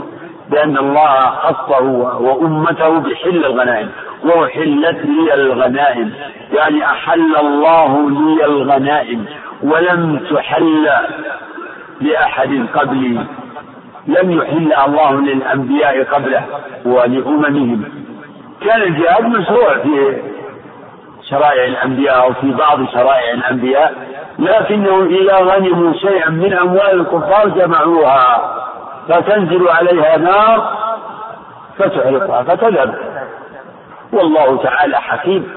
بأن 0.52 0.78
الله 0.78 1.30
خصه 1.30 1.82
وأمته 2.20 2.98
بحل 2.98 3.44
الغنائم. 3.44 3.90
وأحلت 4.24 5.04
لي 5.04 5.34
الغنائم. 5.34 6.12
يعني 6.52 6.84
أحل 6.84 7.36
الله 7.36 8.10
لي 8.10 8.44
الغنائم. 8.44 9.26
ولم 9.62 10.20
تحل 10.30 10.88
لأحد 12.00 12.66
قبلي. 12.74 13.26
لم 14.06 14.30
يحل 14.30 14.72
الله 14.86 15.20
للأنبياء 15.20 16.04
قبله 16.04 16.42
ولأممهم. 16.84 17.84
كان 18.64 18.82
الجهاد 18.82 19.24
مشروع 19.24 19.78
في 19.78 20.22
شرائع 21.30 21.64
الأنبياء 21.64 22.22
أو 22.22 22.32
في 22.32 22.50
بعض 22.50 22.78
شرائع 22.92 23.30
الأنبياء. 23.34 23.94
لكنهم 24.38 25.06
إذا 25.06 25.36
غنموا 25.36 25.92
شيئا 25.92 26.30
من 26.30 26.52
أموال 26.52 27.00
الكفار 27.00 27.48
جمعوها. 27.48 28.58
فتنزل 29.08 29.68
عليها 29.68 30.16
نار 30.16 30.78
فتحرقها 31.78 32.42
فتذهب. 32.42 32.94
والله 34.12 34.62
تعالى 34.62 34.96
حكيم. 34.96 35.48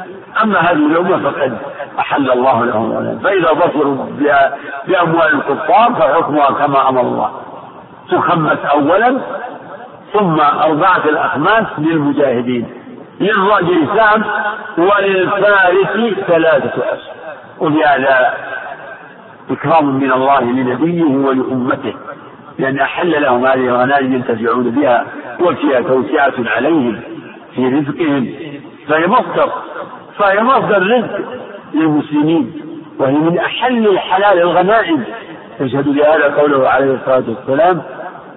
أما 0.44 0.60
هذه 0.60 0.72
الأمة 0.72 1.32
فقد 1.32 1.58
أحل 2.00 2.32
الله 2.32 2.66
لهم 2.66 3.20
فإذا 3.20 3.54
ظفروا 3.54 4.06
بأموال 4.88 5.34
الكفار 5.34 5.94
فحكمها 5.94 6.52
كما 6.52 6.90
أمر 6.90 7.02
الله. 7.02 7.32
تخمس 8.12 8.60
أولا 8.66 9.22
ثم 10.14 10.40
أربعة 10.40 11.04
الأخماس 11.06 11.66
للمجاهدين. 11.78 12.70
للرجل 13.20 13.88
سهم 13.98 14.24
وللفارس 14.78 16.14
ثلاثة 16.28 16.84
أسهم 16.94 17.16
ولهذا 17.60 18.34
إكرام 19.52 19.96
من 19.96 20.12
الله 20.12 20.42
لنبيه 20.42 21.04
ولأمته. 21.04 21.94
لأن 22.60 22.80
أحل 22.80 23.22
لهم 23.22 23.46
هذه 23.46 23.66
الغنائم 23.68 24.14
ينتفعون 24.14 24.70
بها 24.70 25.06
وفيها 25.40 25.82
توسعة 25.82 26.34
عليهم 26.46 27.02
في 27.56 27.68
رزقهم. 27.68 28.30
فهي 28.88 29.08
مصدر 29.08 29.52
فهي 30.18 30.44
مصدر 30.44 30.82
رزق 30.98 31.20
للمسلمين 31.74 32.54
وهي 33.00 33.14
من 33.14 33.38
أحل 33.38 33.88
الحلال 33.88 34.40
الغنائم. 34.42 35.04
يشهد 35.60 35.90
بهذا 35.90 36.36
قوله 36.38 36.70
عليه 36.70 36.94
الصلاة 36.94 37.24
والسلام 37.28 37.82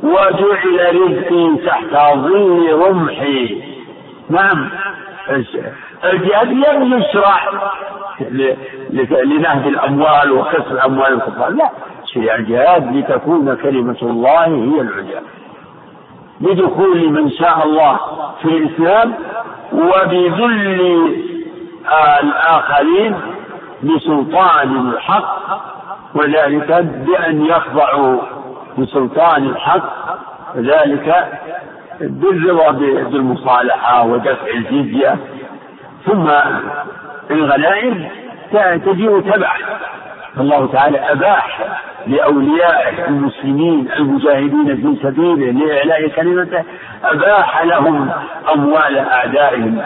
وجعل 0.02 0.96
رزقي 0.96 1.66
تحت 1.66 2.14
ظل 2.14 2.72
رمحي 2.72 3.62
نعم. 4.30 4.68
الجهاد 6.04 6.48
لم 6.48 6.98
يشرع 6.98 7.40
لنهب 9.24 9.68
الأموال 9.68 10.32
وكسر 10.32 10.84
أموال 10.84 11.12
الكفار. 11.12 11.50
لا. 11.50 11.70
الجهاد 12.16 12.96
لتكون 12.96 13.54
كلمة 13.54 13.96
الله 14.02 14.44
هي 14.46 14.80
العليا 14.80 15.22
بدخول 16.40 17.10
من 17.10 17.30
شاء 17.30 17.64
الله 17.64 17.98
في 18.42 18.48
الإسلام 18.48 19.14
وبذل 19.72 21.14
الآخرين 22.20 23.14
لسلطان 23.82 24.88
الحق 24.88 25.60
وذلك 26.14 26.72
بأن 27.06 27.44
يخضعوا 27.46 28.20
لسلطان 28.78 29.44
الحق 29.44 30.18
وذلك 30.56 31.38
بالرضا 32.00 32.70
بالمصالحة 33.10 34.06
ودفع 34.06 34.46
الجزية. 34.54 35.16
ثم 36.06 36.30
الغنائم 37.30 38.08
تجيء 38.86 39.20
تبعا. 39.20 39.56
الله 40.40 40.66
تعالى 40.72 40.98
أباح 40.98 41.60
لأولياء 42.06 43.08
المسلمين 43.08 43.88
المجاهدين 43.96 44.76
في 44.76 44.96
سبيله 45.02 45.50
لإعلاء 45.50 46.08
كلمته 46.08 46.64
أباح 47.04 47.64
لهم 47.64 48.10
أموال 48.54 48.98
أعدائهم 48.98 49.82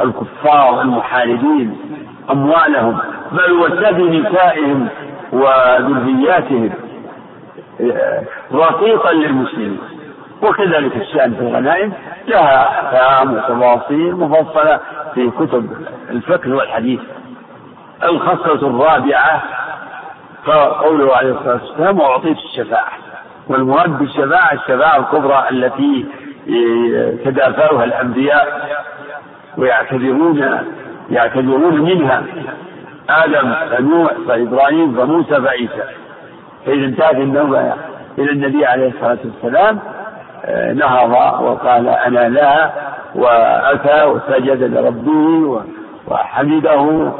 الكفار 0.00 0.80
المحاربين 0.82 1.76
أموالهم 2.30 2.98
بل 3.32 3.52
وسبي 3.52 4.18
نسائهم 4.20 4.88
وذرياتهم 5.32 6.70
رقيقا 8.54 9.12
للمسلمين. 9.12 9.78
وكذلك 10.42 10.96
الشأن 10.96 11.34
في 11.34 11.40
الغنائم 11.40 11.92
لها 12.28 12.68
أحكام 12.68 13.34
وتفاصيل 13.34 14.14
مفصلة 14.16 14.80
في 15.14 15.30
كتب 15.30 15.70
الفقه 16.10 16.54
والحديث. 16.54 17.00
الخصلة 18.02 18.68
الرابعة 18.68 19.42
قوله 20.56 21.16
عليه 21.16 21.30
الصلاة 21.32 21.60
والسلام 21.62 22.00
وأعطيت 22.00 22.36
الشفاعة. 22.38 22.92
والمراد 23.48 23.98
بالشفاعة 23.98 24.52
الشفاعة 24.52 24.96
الكبرى 24.98 25.44
التي 25.50 26.06
يتدافعها 26.46 27.84
الأنبياء 27.84 28.68
ويعتذرون 29.56 30.58
يعتذرون 31.10 31.80
منها 31.80 32.22
آدم 33.10 33.54
فنوح 33.70 34.12
فإبراهيم 34.28 34.94
فموسى 34.94 35.40
فعيسى. 35.42 35.82
فإذا 36.66 36.86
انتهت 36.86 37.14
النوبة 37.14 37.72
إلى 38.18 38.32
النبي 38.32 38.66
عليه 38.66 38.88
الصلاة 38.88 39.18
والسلام 39.24 39.78
آه، 40.44 40.72
نهض 40.72 41.10
وقال 41.42 41.88
أنا 41.88 42.28
لا 42.28 42.70
وأتى 43.14 44.04
وسجد 44.04 44.62
لربه 44.62 45.62
وحمده 46.08 47.12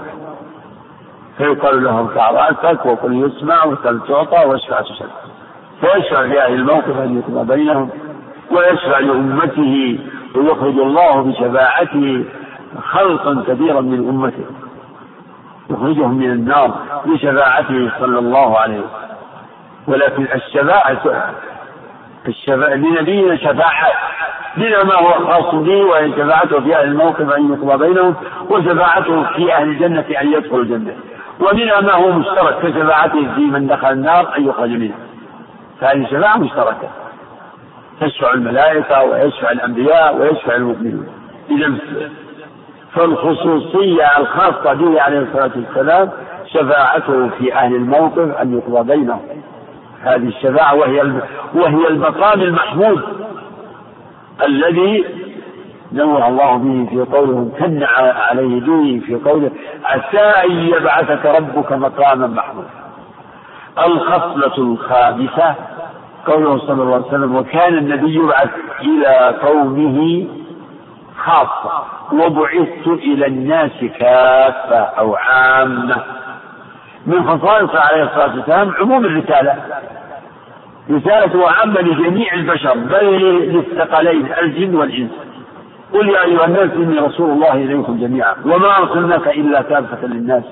فيقال 1.38 1.84
له 1.84 1.98
ارفع 2.00 2.30
رأسك 2.30 2.86
وقل 2.86 3.26
يسمع 3.26 3.64
وسل 3.64 4.00
تعطى 4.08 4.46
واشفع 4.46 4.80
تشفع 4.80 5.06
فيشفع 5.80 6.20
لأهل 6.20 6.54
الموقف 6.54 7.00
أن 7.00 7.18
يقضى 7.18 7.56
بينهم. 7.56 7.90
ويشفع 8.50 8.98
لأمته 8.98 9.98
ويخرج 10.34 10.78
الله 10.78 11.22
بشفاعته 11.22 12.24
خلقا 12.82 13.44
كثيرا 13.46 13.80
من 13.80 14.08
أمته. 14.08 14.44
يخرجهم 15.70 16.18
من 16.18 16.30
النار 16.30 16.74
بشفاعته 17.06 17.92
صلى 18.00 18.18
الله 18.18 18.58
عليه 18.58 18.78
وسلم. 18.78 19.08
ولكن 19.88 20.26
الشفاعة 20.34 21.32
الشفاعة 22.28 22.74
لنبينا 22.74 23.36
شفاعة. 23.36 23.92
لنا 24.56 24.84
ما 24.84 24.94
هو 24.94 25.26
خاص 25.26 25.54
به 25.54 25.84
وإن 25.84 26.12
شفاعته 26.12 26.60
في 26.60 26.76
أهل 26.76 26.88
الموقف 26.88 27.30
أن 27.30 27.52
يقضى 27.52 27.88
بينهم 27.88 28.14
وشفاعته 28.50 29.22
في 29.22 29.54
أهل 29.54 29.68
الجنة 29.68 30.04
أن 30.20 30.32
يدخلوا 30.32 30.62
الجنة. 30.62 30.96
ومنها 31.40 31.80
ما 31.80 31.92
هو 31.92 32.12
مشترك 32.12 32.58
كشفاعته 32.62 33.34
في 33.34 33.40
من 33.40 33.66
دخل 33.66 33.92
النار 33.92 34.36
أن 34.38 34.48
يخرج 34.48 34.70
منها 34.70 34.98
فهذه 35.80 36.06
شفاعة 36.06 36.36
مشتركة. 36.36 36.88
تشفع 38.00 38.32
الملائكة 38.32 39.02
ويشفع 39.02 39.50
الأنبياء 39.50 40.16
ويشفع 40.16 40.54
المؤمنون. 40.54 41.08
إذا 41.50 41.74
فالخصوصية 42.94 44.18
الخاصة 44.18 44.72
به 44.72 45.00
عليه 45.02 45.18
الصلاة 45.18 45.50
والسلام 45.56 46.10
شفاعته 46.52 47.28
في 47.28 47.54
أهل 47.54 47.74
الموقف 47.74 48.36
أن 48.36 48.58
يقضى 48.58 48.96
بينهم. 48.96 49.20
هذه 50.02 50.28
الشفاعة 50.28 50.74
وهي 50.74 51.00
وهي 51.54 51.88
المقام 51.88 52.40
المحمود 52.40 53.02
الذي 54.44 55.04
نوع 55.92 56.28
الله 56.28 56.56
به 56.56 56.86
في 56.90 57.16
قوله 57.16 57.38
امتن 57.38 57.82
عليه 58.30 58.60
به 58.60 59.00
في 59.06 59.14
قوله 59.14 59.50
عسى 59.84 60.20
أن 60.20 60.50
يبعثك 60.50 61.26
ربك 61.26 61.72
مقاما 61.72 62.26
محمودا. 62.26 62.68
الخصلة 63.86 64.58
الخامسة 64.58 65.54
قوله 66.26 66.58
صلى 66.58 66.82
الله 66.82 66.94
عليه 66.94 67.06
وسلم 67.06 67.36
وكان 67.36 67.78
النبي 67.78 68.14
يبعث 68.14 68.50
إلى 68.80 69.36
قومه 69.42 70.26
خاصة 71.16 71.82
وبعثت 72.12 72.86
إلى 72.86 73.26
الناس 73.26 73.84
كافة 74.00 74.78
أو 74.78 75.16
عامة. 75.16 75.96
من 77.06 77.28
خصائص 77.28 77.70
عليه 77.74 78.02
الصلاة 78.02 78.36
والسلام 78.36 78.74
عموم 78.80 79.04
الرسالة. 79.04 79.56
رسالته 80.90 81.50
عامة 81.50 81.80
لجميع 81.80 82.34
البشر 82.34 82.74
بل 82.74 83.04
للثقلين 83.52 84.28
الجن 84.42 84.74
والإنس. 84.74 85.27
قل 85.92 86.08
يا 86.08 86.22
أيها 86.22 86.44
الناس 86.44 86.70
إني 86.70 86.98
رسول 86.98 87.30
الله 87.30 87.52
إليكم 87.52 87.98
جميعا 88.00 88.34
وما 88.44 88.78
أرسلناك 88.78 89.28
إلا 89.28 89.62
كافة 89.62 90.06
للناس. 90.06 90.44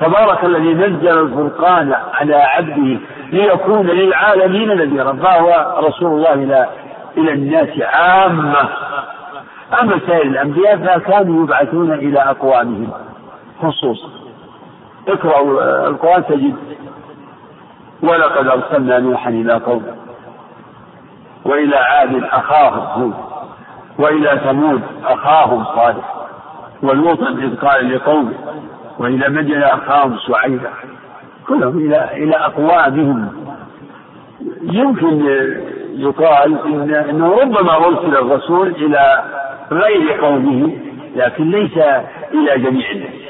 تبارك 0.00 0.44
الذي 0.44 0.74
نزل 0.74 1.18
الفرقان 1.18 1.94
على 2.14 2.34
عبده 2.34 2.98
ليكون 3.32 3.86
للعالمين 3.86 4.68
نذيرا. 4.68 5.12
فهو 5.12 5.74
رسول 5.88 6.10
الله 6.10 6.32
إلى 6.32 6.68
إلى 7.16 7.32
الناس 7.32 7.68
عامة؟ 7.80 8.68
أما 9.80 10.00
سائر 10.06 10.22
الأنبياء 10.22 10.76
فكانوا 10.76 11.44
يبعثون 11.44 11.92
إلى 11.92 12.18
أقوامهم 12.18 12.90
خصوصا. 13.62 14.08
اقرأوا 15.08 15.88
القرآن 15.88 16.26
تجد 16.26 16.56
ولقد 18.02 18.46
أرسلنا 18.46 18.98
نوحا 18.98 19.30
إلى 19.30 19.52
قومه 19.52 19.96
وإلى 21.44 21.76
عاد 21.76 22.24
أخاهم 22.24 23.02
هود. 23.02 23.31
وإلى 23.98 24.40
ثمود 24.44 24.82
أخاهم 25.04 25.64
صالح 25.64 26.14
ولوطا 26.82 27.28
إذ 27.28 27.56
قال 27.56 27.94
لقومه 27.94 28.34
وإلى 28.98 29.28
مدين 29.28 29.62
أخاهم 29.62 30.18
شعيبا 30.28 30.70
كلهم 31.48 31.78
إلى 31.78 32.10
إلى 32.12 32.36
أقوامهم 32.36 33.28
يمكن 34.62 35.26
يقال 35.94 36.58
إن 36.66 36.94
أنه 36.94 37.40
ربما 37.42 37.76
أرسل 37.76 38.16
الرسول 38.16 38.68
إلى 38.68 39.22
غير 39.70 40.20
قومه 40.20 40.76
لكن 41.16 41.50
ليس 41.50 41.78
إلى 42.34 42.58
جميع 42.58 42.90
الناس. 42.90 43.22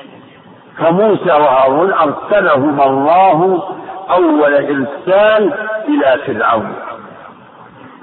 فموسى 0.79 1.31
وهارون 1.33 1.93
أرسلهما 1.93 2.87
الله 2.87 3.63
أول 4.11 4.55
إرسال 4.55 5.53
إلى 5.89 6.19
فرعون. 6.27 6.73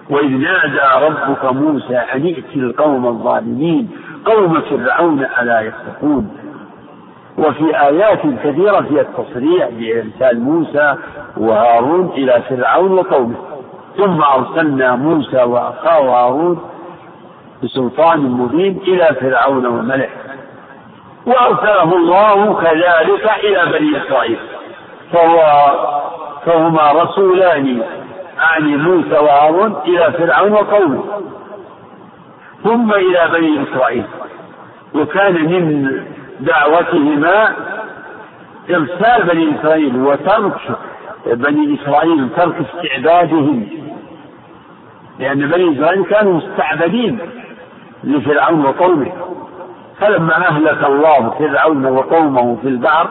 وإذ 0.10 0.30
نادى 0.30 1.06
ربك 1.06 1.54
موسى 1.54 1.98
أن 1.98 2.26
ائت 2.26 2.56
القوم 2.56 3.08
الظالمين 3.08 3.90
قوم 4.26 4.62
فرعون 4.62 5.28
ألا 5.42 5.62
يتقون. 5.62 6.38
وفي 7.38 7.82
آيات 7.82 8.22
كثيرة 8.44 8.82
فيها 8.82 9.02
التصريح 9.02 9.70
بإرسال 9.70 10.42
موسى 10.42 10.96
وهارون 11.38 12.12
إلى 12.18 12.42
فرعون 12.50 12.92
وقومه. 12.92 13.36
ثم 13.98 14.22
أرسلنا 14.22 14.96
موسى 14.96 15.44
وأخاه 15.44 16.02
هارون 16.02 16.60
بسلطان 17.64 18.20
مبين 18.20 18.80
إلى 18.88 19.16
فرعون 19.22 19.66
وملئه. 19.66 20.10
وأرسله 21.26 21.96
الله 21.96 22.54
كذلك 22.62 23.32
إلى 23.44 23.80
بني 23.80 23.98
إسرائيل. 23.98 24.40
فهو 25.14 25.38
فهما 26.46 26.92
رسولان 26.92 27.82
أعني 28.40 28.78
موسى 28.78 29.18
وهارون 29.20 29.76
إلى 29.86 30.12
فرعون 30.12 30.52
وقومه 30.52 31.04
ثم 32.64 32.94
إلى 32.94 33.30
بني 33.34 33.64
إسرائيل. 33.64 34.06
وكان 34.96 35.34
من 35.34 35.92
دعوتهما 36.40 37.54
إرسال 38.70 39.24
بني 39.24 39.56
إسرائيل 39.60 39.96
وترك 39.96 40.62
بني 41.26 41.78
إسرائيل 41.82 42.30
ترك 42.38 42.56
استعبادهم 42.56 43.68
لأن 45.20 45.40
بني 45.40 45.74
إسرائيل 45.74 46.04
كانوا 46.04 46.34
مستعبدين 46.34 47.20
لفرعون 48.04 48.66
وقومه. 48.66 49.12
فلما 50.00 50.48
أهلك 50.48 50.84
الله 50.84 51.30
فرعون 51.30 51.86
وقومه 51.86 52.58
في 52.62 52.68
البحر 52.68 53.10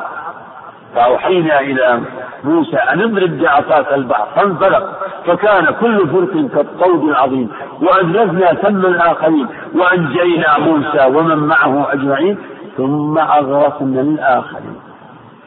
فأوحينا 0.95 1.61
إلى 1.61 2.01
موسى 2.45 2.77
أن 2.77 3.01
اضرب 3.03 3.39
بعصاك 3.39 3.93
البحر 3.93 4.27
فانفلق 4.37 4.99
فكان 5.27 5.65
كل 5.81 6.09
فرق 6.09 6.33
كالطود 6.55 7.05
العظيم 7.09 7.49
وأزلزنا 7.83 8.55
ثم 8.55 8.87
الآخرين 8.87 9.47
وأنجينا 9.75 10.59
موسى 10.59 11.05
ومن 11.07 11.37
معه 11.37 11.93
أجمعين 11.93 12.39
ثم 12.77 13.19
أغرقنا 13.19 14.01
الآخرين. 14.01 14.77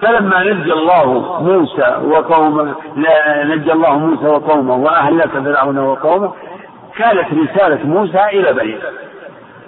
فلما 0.01 0.43
نجى 0.43 0.73
الله 0.73 1.39
موسى 1.41 1.97
وقومه 2.05 2.75
نجى 3.43 3.71
الله 3.71 3.97
موسى 3.97 4.27
وقومه 4.27 4.75
وأهلك 4.75 5.27
فرعون 5.29 5.77
وقومه 5.77 6.33
كانت 6.97 7.27
رسالة 7.33 7.87
موسى 7.87 8.25
إلى 8.33 8.53
بني 8.53 8.75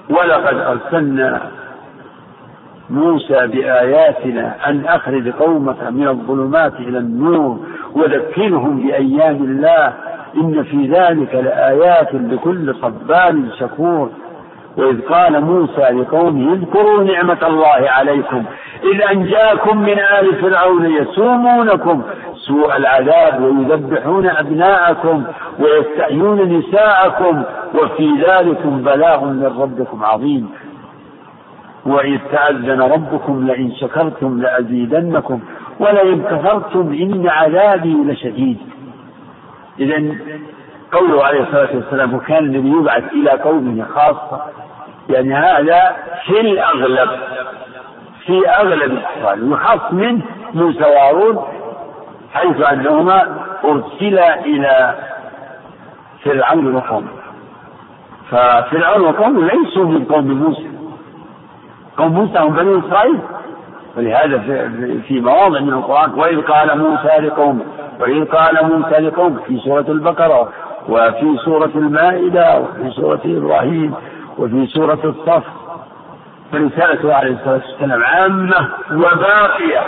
ولقد 0.09 0.57
أرسلنا 0.57 1.41
موسى 2.93 3.47
بآياتنا 3.47 4.55
أن 4.69 4.85
أخرج 4.85 5.29
قومك 5.29 5.83
من 5.91 6.07
الظلمات 6.07 6.73
إلى 6.79 6.97
النور 6.97 7.59
وذكرهم 7.95 8.77
بأيام 8.77 9.35
الله. 9.35 9.93
إن 10.37 10.63
في 10.63 10.87
ذلك 10.87 11.35
لآيات 11.35 12.13
لكل 12.13 12.75
صبار 12.75 13.35
شكور. 13.59 14.09
وإذ 14.77 15.01
قال 15.01 15.41
موسى 15.41 15.81
لقومه 15.81 16.53
اذكروا 16.53 17.03
نعمة 17.03 17.47
الله 17.47 17.89
عليكم. 17.89 18.43
إذ 18.93 19.01
أنجاكم 19.11 19.77
من 19.77 19.99
آل 19.99 20.35
فرعون 20.41 20.85
يسومونكم. 20.85 22.01
سوء 22.35 22.75
العذاب 22.75 23.43
ويذبحون 23.43 24.27
أبناءكم 24.27 25.23
ويستحيون 25.59 26.41
نساءكم. 26.41 27.43
وفي 27.75 28.09
ذلكم 28.27 28.83
بلاغ 28.83 29.25
من 29.25 29.55
ربكم 29.59 30.03
عظيم. 30.05 30.49
وإذ 31.85 32.19
تأذن 32.31 32.81
ربكم 32.81 33.47
لئن 33.47 33.71
شكرتم 33.75 34.41
لأزيدنكم 34.41 35.39
ولئن 35.79 36.23
كفرتم 36.23 36.93
إن 36.93 37.29
عذابي 37.29 37.93
لشديد. 37.93 38.57
إذا 39.79 40.15
قوله 40.91 41.25
عليه 41.25 41.41
الصلاة 41.41 41.75
والسلام 41.75 42.13
وكان 42.13 42.45
النبي 42.45 42.69
يبعث 42.69 43.03
إلى 43.13 43.31
قومه 43.31 43.85
خاصة. 43.85 44.41
يعني 45.09 45.35
هذا 45.35 45.95
في 46.25 46.41
الأغلب 46.41 47.09
في 48.25 48.49
أغلب 48.49 48.91
الأحوال 48.91 49.53
وخاص 49.53 49.93
منه 49.93 50.21
موسى 50.53 50.83
وهارون 50.83 51.43
حيث 52.33 52.61
أنهما 52.61 53.37
أرسلا 53.65 54.45
إلى 54.45 54.95
فرعون 56.23 56.75
وقومه. 56.75 57.07
ففرعون 58.29 59.01
وقومه 59.01 59.51
ليسوا 59.51 59.85
من 59.85 60.05
قوم 60.05 60.31
موسى. 60.31 60.72
قوم 61.97 62.13
موسى 62.13 62.39
هم 62.39 62.53
بني 62.53 62.79
إسرائيل. 62.79 63.19
ولهذا 63.97 64.37
في 65.07 65.19
مواضع 65.19 65.59
من 65.59 65.73
القرآن 65.73 66.13
وإذ 66.13 66.41
قال 66.41 66.77
موسى 66.79 67.17
لقومه 67.19 67.65
وإذ 67.99 68.25
قال 68.25 68.65
موسى 68.65 68.99
لقومه 68.99 69.39
في 69.47 69.57
سورة 69.57 69.85
البقرة 69.89 70.49
وفي 70.89 71.37
سورة 71.45 71.71
المائدة 71.75 72.59
وفي 72.59 72.91
سورة 72.91 73.21
إبراهيم 73.25 73.93
وفي 74.37 74.67
سورة 74.67 74.99
الصف. 75.03 75.43
فرسالته 76.51 77.15
عليه 77.15 77.33
الصلاة 77.33 77.61
والسلام 77.67 78.03
عامة 78.03 78.69
وباقية. 78.91 79.81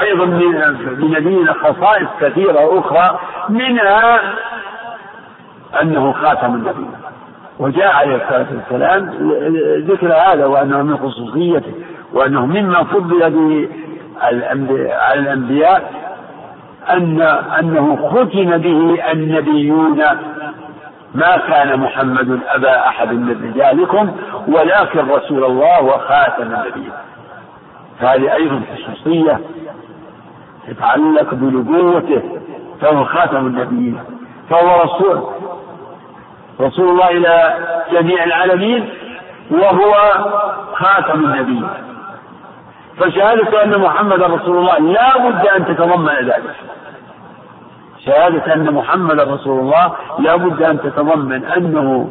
أيضا 0.00 0.24
من 0.24 1.10
نبينا 1.10 1.52
خصائص 1.52 2.08
كثيرة 2.20 2.78
أخرى 2.80 3.18
منها 3.48 4.20
أنه 5.82 6.12
خاتم 6.12 6.54
النبي. 6.54 6.86
وجاء 7.58 7.86
عليه 7.86 8.16
الصلاة 8.16 8.46
والسلام 8.56 9.10
ذكر 9.90 10.12
هذا 10.12 10.46
وأنه 10.46 10.82
من 10.82 10.96
خصوصيته 10.96 11.72
وأنه 12.12 12.46
مما 12.46 12.84
فضل 12.84 13.22
على 14.20 15.20
الأنبياء 15.20 16.06
أن 16.90 17.20
أنه 17.60 17.96
ختم 18.10 18.58
به 18.58 19.12
النبيون 19.12 20.02
ما 21.14 21.36
كان 21.36 21.80
محمد 21.80 22.40
أبا 22.48 22.88
أحد 22.88 23.12
من 23.12 23.52
رجالكم 23.54 24.10
ولكن 24.48 25.08
رسول 25.10 25.44
الله 25.44 25.82
وخاتم 25.82 26.42
النبيين. 26.42 26.92
هذه 28.00 28.34
أيضا 28.34 28.60
خصوصية 28.74 29.40
تتعلق 30.68 31.34
بنبوته 31.34 32.22
فهو 32.80 33.04
خاتم 33.04 33.46
النبيين 33.46 33.98
فهو 34.50 34.82
رسول 34.82 35.22
رسول 36.60 36.88
الله 36.88 37.10
إلى 37.10 37.54
جميع 37.92 38.24
العالمين 38.24 38.88
وهو 39.50 39.94
خاتم 40.72 41.24
النبيين 41.24 41.68
فشهادة 42.98 43.64
أن 43.64 43.78
محمد 43.80 44.22
رسول 44.22 44.56
الله 44.56 44.78
لا 44.78 45.18
بد 45.18 45.46
أن 45.46 45.66
تتضمن 45.66 46.14
ذلك. 46.14 46.54
شهادة 48.06 48.54
أن 48.54 48.74
محمد 48.74 49.20
رسول 49.20 49.60
الله 49.60 49.92
لا 50.18 50.36
بد 50.36 50.62
أن 50.62 50.80
تتضمن 50.80 51.44
أنه 51.44 52.10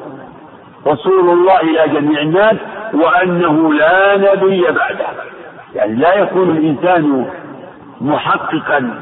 رسول 0.88 1.30
الله 1.30 1.62
إلى 1.62 2.00
جميع 2.00 2.22
الناس 2.22 2.56
وأنه 2.94 3.74
لا 3.74 4.18
نبي 4.18 4.62
بعده. 4.62 5.06
يعني 5.76 5.96
لا 5.96 6.14
يكون 6.14 6.50
الإنسان 6.50 7.26
محققا 8.02 8.94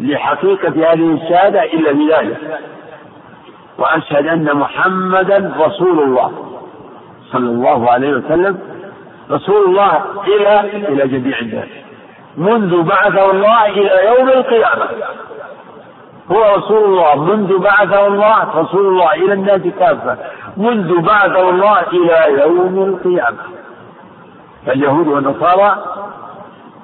لحقيقة 0.00 0.92
هذه 0.92 1.14
الشهادة 1.14 1.62
إلا 1.64 1.92
بذلك. 1.92 2.60
وأشهد 3.80 4.26
أن 4.26 4.56
محمدا 4.56 5.54
رسول 5.58 6.02
الله 6.02 6.32
صلى 7.32 7.50
الله 7.50 7.90
عليه 7.90 8.12
وسلم. 8.12 8.58
رسول 9.30 9.64
الله 9.68 10.04
إلى 10.26 10.60
إلى 10.60 11.08
جميع 11.08 11.38
الناس. 11.38 11.68
منذ 12.36 12.82
بعثه 12.82 13.30
الله 13.30 13.66
إلى 13.66 14.06
يوم 14.06 14.28
القيامة. 14.28 14.84
هو 16.32 16.54
رسول 16.56 16.84
الله. 16.84 17.24
منذ 17.24 17.58
بعثه 17.58 18.06
الله 18.06 18.60
رسول 18.60 18.86
الله 18.86 19.12
إلى 19.12 19.32
الناس 19.32 19.60
كافة. 19.78 20.16
منذ 20.56 21.00
بعثه 21.00 21.50
الله 21.50 21.80
إلى 21.80 22.40
يوم 22.40 22.78
القيامة. 22.78 23.38
فاليهود 24.66 25.08
والنصارى 25.08 25.84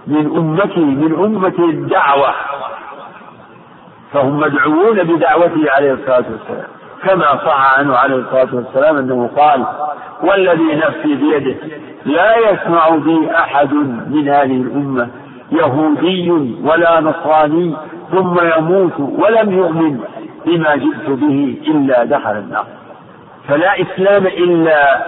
من 0.07 0.27
أمته 0.37 0.85
من 0.85 1.25
أمة 1.25 1.59
الدعوة. 1.59 2.35
فهم 4.13 4.41
مدعوون 4.41 5.03
بدعوته 5.03 5.71
عليه 5.71 5.93
الصلاة 5.93 6.25
والسلام. 6.31 6.76
كما 7.05 7.37
صح 7.47 7.79
عنه 7.79 7.97
عليه 7.97 8.17
الصلاة 8.17 8.55
والسلام 8.55 8.97
أنه 8.97 9.31
قال 9.37 9.67
والذي 10.23 10.75
نفسي 10.75 11.15
بيده 11.15 11.55
لا 12.05 12.37
يسمع 12.37 12.89
بي 12.89 13.31
أحد 13.31 13.73
من 14.11 14.29
هذه 14.29 14.63
الأمة 14.63 15.09
يهودي 15.53 16.31
ولا 16.65 17.01
نصراني 17.01 17.77
ثم 18.11 18.37
يموت 18.57 19.01
ولم 19.01 19.53
يؤمن 19.53 20.01
بما 20.47 20.77
جئت 20.77 21.09
به 21.09 21.59
إلا 21.67 22.05
دخل 22.05 22.31
النار. 22.31 22.67
فلا 23.49 23.83
إسلام 23.83 24.27
إلا 24.27 25.07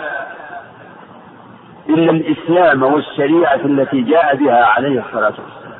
إلا 1.88 2.10
الإسلام 2.10 2.82
والشريعة 2.82 3.60
التي 3.64 4.00
جاء 4.00 4.36
بها 4.36 4.64
عليه 4.64 5.00
الصلاة 5.00 5.32
والسلام. 5.38 5.78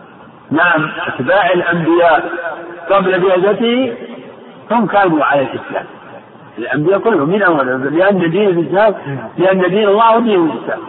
نعم 0.51 0.91
أتباع 1.07 1.51
الأنبياء 1.53 2.31
قبل 2.91 3.21
بعثته 3.21 3.95
هم 4.71 4.87
كانوا 4.87 5.25
على 5.25 5.41
الإسلام. 5.41 5.85
الأنبياء 6.59 6.99
كلهم 6.99 7.29
من 7.29 7.43
أول 7.43 7.97
لأن 7.97 8.31
دين 8.31 8.49
الإسلام 8.49 8.95
لأن 9.39 9.61
دين 9.61 9.89
الله 9.89 10.05
هو 10.05 10.21
دين 10.21 10.51
الإسلام. 10.51 10.81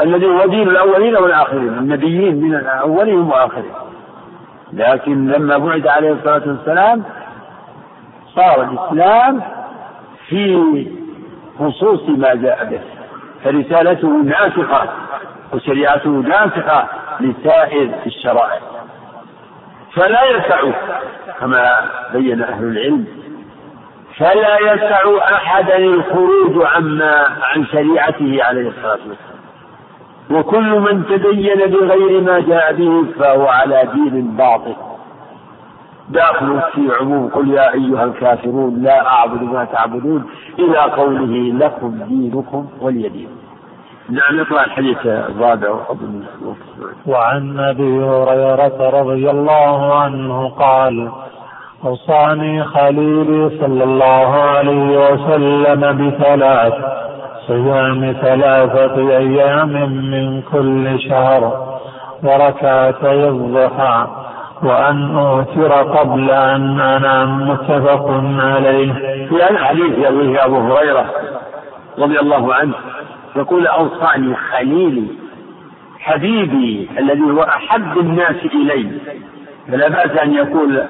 الذي 0.00 0.26
هو 0.26 0.46
دين 0.46 0.68
الأولين 0.68 1.16
والآخرين 1.16 1.68
النبيين 1.68 2.40
من 2.40 2.54
أولهم 2.66 3.30
وآخرهم 3.30 3.74
لكن 4.72 5.30
لما 5.30 5.58
بعد 5.58 5.86
عليه 5.86 6.12
الصلاة 6.12 6.42
والسلام 6.46 7.02
صار 8.34 8.62
الإسلام 8.62 9.42
في 10.28 10.86
خصوص 11.58 12.08
ما 12.08 12.34
جاء 12.34 12.64
به. 12.64 12.80
فرسالته 13.44 14.08
ناسخة 14.08 14.88
وشريعته 15.52 16.10
ناسخة 16.10 16.84
لسائر 17.20 17.90
الشرائع. 18.06 18.60
فلا 19.94 20.24
يسع 20.24 20.60
كما 21.40 21.70
بين 22.12 22.42
أهل 22.42 22.64
العلم 22.64 23.04
فلا 24.18 24.58
يسع 24.72 25.34
أحدا 25.34 25.76
الخروج 25.76 26.66
عما 26.66 27.26
عن 27.42 27.66
شريعته 27.66 28.38
عليه 28.44 28.68
الصلاة 28.68 28.98
والسلام. 29.08 29.34
وكل 30.30 30.80
من 30.80 31.04
تدين 31.06 31.58
بغير 31.58 32.20
ما 32.20 32.40
جاء 32.40 32.72
به 32.72 33.04
فهو 33.18 33.46
على 33.46 33.88
دين 33.94 34.36
باطل. 34.36 34.74
داخل 36.08 36.60
في 36.74 36.90
عموم 37.00 37.28
قل 37.28 37.50
يا 37.50 37.74
أيها 37.74 38.04
الكافرون 38.04 38.82
لا 38.82 39.06
أعبد 39.06 39.42
ما 39.42 39.64
تعبدون 39.64 40.24
إلى 40.58 40.78
قوله 40.78 41.66
لكم 41.66 41.98
دينكم 42.08 42.68
ولي 42.80 43.08
دين 43.08 43.28
نعم 44.08 44.40
نقرأ 44.40 44.64
الحديث 44.64 45.06
الرابع 45.06 45.78
وعن 47.06 47.60
أبي 47.60 48.04
هريرة 48.04 49.00
رضي 49.00 49.30
الله 49.30 49.94
عنه 49.94 50.48
قال 50.48 51.12
أوصاني 51.84 52.64
خليلي 52.64 53.50
صلى 53.60 53.84
الله 53.84 54.34
عليه 54.34 55.12
وسلم 55.12 55.80
بثلاث 55.80 56.74
صيام 57.46 58.12
ثلاثة 58.22 59.16
أيام 59.16 59.68
من 60.10 60.42
كل 60.42 61.00
شهر 61.00 61.74
وركعتي 62.22 63.28
الضحى 63.28 64.06
وأن 64.62 65.16
أوتر 65.16 65.72
قبل 65.72 66.30
أن 66.30 66.80
أنام 66.80 67.48
متفق 67.50 68.10
عليه. 68.38 68.92
في 69.28 69.50
الحديث 69.50 69.98
يرويه 69.98 70.44
أبو 70.44 70.56
هريرة 70.74 71.06
رضي 71.98 72.20
الله 72.20 72.54
عنه 72.54 72.74
يقول 73.36 73.66
أوصاني 73.66 74.34
خليلي 74.36 75.06
حبيبي 76.00 76.88
الذي 76.98 77.20
هو 77.22 77.42
أحب 77.42 77.98
الناس 77.98 78.36
إلي 78.44 78.90
فلا 79.68 79.88
بأس 79.88 80.10
أن 80.18 80.34
يقول 80.34 80.82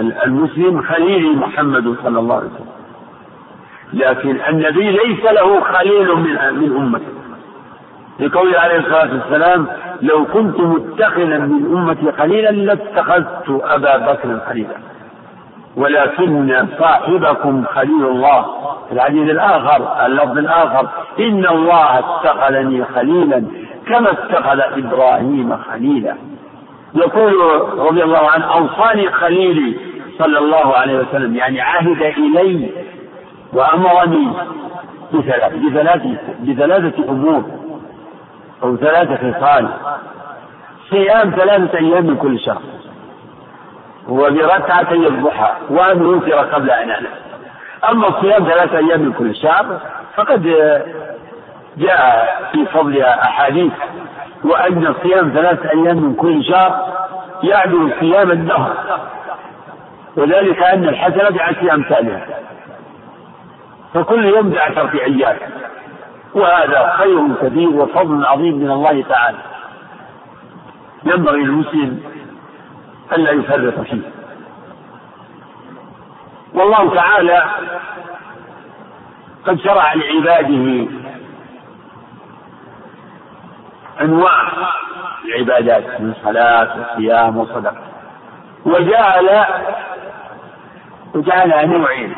المسلم 0.00 0.82
خليلي 0.82 1.28
محمد 1.28 1.96
صلى 2.04 2.18
الله 2.18 2.36
عليه 2.36 2.46
وسلم. 2.46 2.66
لكن 3.92 4.40
النبي 4.48 4.90
ليس 4.90 5.24
له 5.24 5.60
خليل 5.60 6.16
من 6.16 6.60
من 6.60 6.76
أمته. 6.76 7.12
لقوله 8.20 8.58
عليه 8.58 8.78
الصلاة 8.78 9.10
والسلام 9.14 9.66
لو 10.02 10.24
كنت 10.24 10.60
متخذا 10.60 11.38
من 11.38 11.76
أمتي 11.76 12.12
خليلا 12.12 12.50
لاتخذت 12.50 13.60
أبا 13.64 13.96
بكر 13.96 14.40
خليلا. 14.48 14.76
ولكن 15.76 16.66
صاحبكم 16.78 17.64
خليل 17.64 18.06
الله. 18.06 18.46
في 18.88 18.94
الحديث 18.94 19.30
الآخر 19.30 20.06
اللفظ 20.06 20.38
الآخر 20.38 20.88
إن 21.20 21.46
الله 21.46 21.98
اتخذني 21.98 22.84
خليلا 22.84 23.44
كما 23.86 24.10
اتخذ 24.10 24.60
إبراهيم 24.60 25.56
خليلا. 25.56 26.14
يقول 26.94 27.34
رضي 27.78 28.02
الله 28.02 28.30
عنه 28.30 28.44
أوصاني 28.44 29.10
خليلي 29.10 29.76
صلى 30.18 30.38
الله 30.38 30.76
عليه 30.76 30.98
وسلم 30.98 31.36
يعني 31.36 31.60
عهد 31.60 32.02
إلي 32.02 32.70
وأمرني 33.52 34.32
بثلاث 35.12 35.52
بثلاث 35.54 36.02
بثلاثة 36.40 37.04
أمور 37.08 37.44
أو 38.62 38.76
ثلاثة 38.76 39.16
خصال. 39.32 39.68
صيام 40.90 41.30
ثلاثة 41.30 41.78
أيام 41.78 42.06
من 42.06 42.16
كل 42.16 42.40
شهر. 42.40 42.62
وبركعتي 44.08 44.94
الضحى 45.06 45.52
وأن 45.70 46.02
يوتر 46.02 46.32
قبل 46.32 46.70
أن 46.70 46.90
أنام. 46.90 47.12
أما 47.90 48.08
الصيام 48.08 48.44
ثلاثة 48.44 48.78
أيام 48.78 49.00
من 49.00 49.12
كل 49.12 49.36
شهر 49.36 49.80
فقد 50.16 50.42
جاء 51.76 52.28
في 52.52 52.66
فضلها 52.66 53.22
أحاديث 53.22 53.72
وأن 54.44 54.94
صيام 55.02 55.30
ثلاثة 55.30 55.70
أيام 55.70 55.96
من 55.96 56.14
كل 56.14 56.44
شهر 56.44 56.96
يعدل 57.42 57.92
صيام 58.00 58.30
الدهر. 58.30 59.00
وذلك 60.16 60.62
أن 60.62 60.88
الحسنة 60.88 61.30
بعشر 61.30 61.74
أمثالها. 61.74 62.26
فكل 63.94 64.24
يوم 64.24 64.50
بعشرة 64.50 65.00
أيام. 65.00 65.36
وهذا 66.34 66.92
خير 66.96 67.34
كبير 67.42 67.68
وفضل 67.68 68.26
عظيم 68.26 68.58
من 68.58 68.70
الله 68.70 69.02
تعالى. 69.02 69.38
ينبغي 71.04 71.40
للمسلم 71.40 72.00
ألا 73.12 73.30
يفرط 73.30 73.80
فيه. 73.80 74.02
والله 76.54 76.94
تعالى 76.94 77.44
قد 79.46 79.60
شرع 79.60 79.94
لعباده 79.94 80.99
أنواع 84.00 84.32
العبادات 85.24 86.00
من 86.00 86.14
صلاة 86.24 86.68
وصيام 86.80 87.36
وصدقة 87.36 87.82
وجعل 88.66 89.44
وجعلها 91.14 91.66
نوعين 91.66 92.14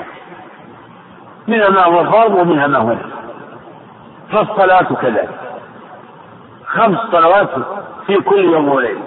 منها 1.48 1.68
ما 1.68 1.84
هو 1.84 2.04
فرض 2.04 2.34
ومنها 2.34 2.66
ما 2.66 2.78
هو 2.78 2.96
فالصلاة 4.32 4.94
كذلك. 4.94 5.38
خمس 6.66 6.98
صلوات 7.12 7.48
في 8.06 8.16
كل 8.16 8.44
يوم 8.44 8.68
وليلة. 8.68 9.02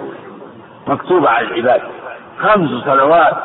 مكتوبة 0.86 1.30
على 1.30 1.46
العباد. 1.46 1.82
خمس 2.38 2.70
صلوات 2.84 3.36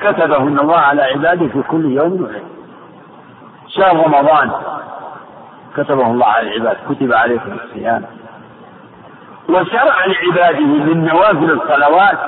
كتبهن 0.00 0.58
الله 0.58 0.78
على 0.78 1.02
عباده 1.02 1.48
في 1.48 1.62
كل 1.62 1.84
يوم 1.84 2.12
وليلة. 2.12 2.44
شهر 3.68 4.04
رمضان 4.04 4.50
كتبه 5.76 6.06
الله 6.06 6.26
على 6.26 6.56
العباد. 6.56 6.76
كتب 6.90 7.12
عليكم 7.12 7.52
الصيام. 7.64 8.04
وشرع 9.50 10.06
لعباده 10.06 10.66
من 10.66 11.04
نوافل 11.04 11.50
الصلوات 11.50 12.18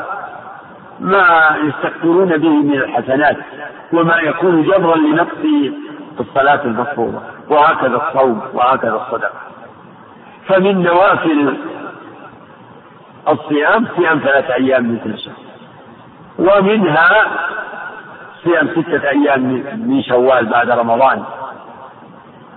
ما 1.00 1.56
يستكثرون 1.64 2.36
به 2.36 2.48
من 2.48 2.74
الحسنات 2.74 3.36
وما 3.92 4.16
يكون 4.16 4.62
جبرا 4.62 4.96
لنقص 4.96 5.72
الصلاة 6.20 6.64
المفروضة. 6.64 7.20
وهكذا 7.48 7.96
الصوم 7.96 8.42
وهكذا 8.54 8.94
الصدقة. 8.94 9.40
فمن 10.46 10.82
نوافل 10.82 11.56
الصيام 13.28 13.86
صيام 13.96 14.18
ثلاثة 14.18 14.54
أيام 14.54 14.84
من 14.84 14.98
كل 15.04 15.18
شهر. 15.18 15.34
ومنها 16.38 17.08
صيام 18.44 18.68
ستة 18.68 19.08
أيام 19.08 19.40
من 19.88 20.02
شوال 20.02 20.46
بعد 20.46 20.70
رمضان. 20.70 21.22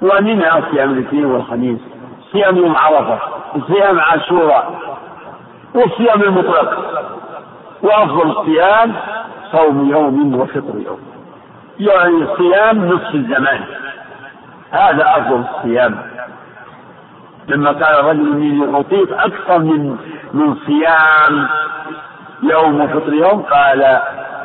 ومنها 0.02 0.62
صيام 0.72 0.92
الاثنين 0.92 1.26
والخميس 1.26 1.80
صيام 2.32 2.58
يوم 2.58 2.76
عرفة. 2.76 3.35
صيام 3.62 4.00
عاشوراء 4.00 4.80
والصيام 5.76 6.22
المطلق. 6.22 6.78
وأفضل 7.84 8.30
الصيام 8.32 8.94
صوم 9.52 9.90
يوم 9.90 10.40
وفطر 10.40 10.80
يوم. 10.86 11.00
يعني 11.80 12.28
صيام 12.38 12.86
نصف 12.86 13.16
الزمان. 13.16 13.62
هذا 14.72 15.04
أفضل 15.18 15.44
الصيام. 15.56 15.98
لما 17.48 17.72
قال 17.72 18.06
رجل 18.06 18.32
إني 18.32 18.80
أطيق 18.80 19.22
أكثر 19.22 19.60
من 19.60 19.98
من 20.34 20.56
صيام 20.56 21.48
يوم 22.44 22.82
وفطر 22.82 23.14
يوم 23.14 23.42
قال 23.42 23.80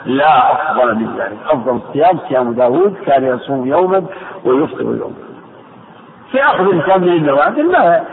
لا 0.04 0.52
أفضل 0.52 0.94
من 0.94 1.16
ذلك. 1.18 1.38
أفضل 1.48 1.80
الصيام 1.86 2.18
صيام 2.28 2.52
داود 2.52 2.94
كان 3.06 3.24
يصوم 3.24 3.66
يوما 3.66 4.04
ويفطر 4.44 4.82
يوما. 4.82 5.29
في 6.32 6.42
أخذ 6.42 6.60
الإنسان 6.60 7.00
من 7.00 7.08
النوافل 7.08 7.72
ما 7.72 8.04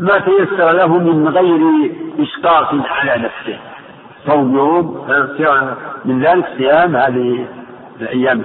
ما 0.00 0.18
تيسر 0.18 0.72
له 0.72 0.98
من 0.98 1.28
غير 1.28 1.60
إشقاق 2.20 2.74
على 2.90 3.22
نفسه. 3.22 3.58
صوم 4.26 4.56
يوم 4.56 5.06
من 6.04 6.22
ذلك 6.22 6.44
صيام 6.58 6.96
هذه 6.96 7.46
الأيام. 8.00 8.42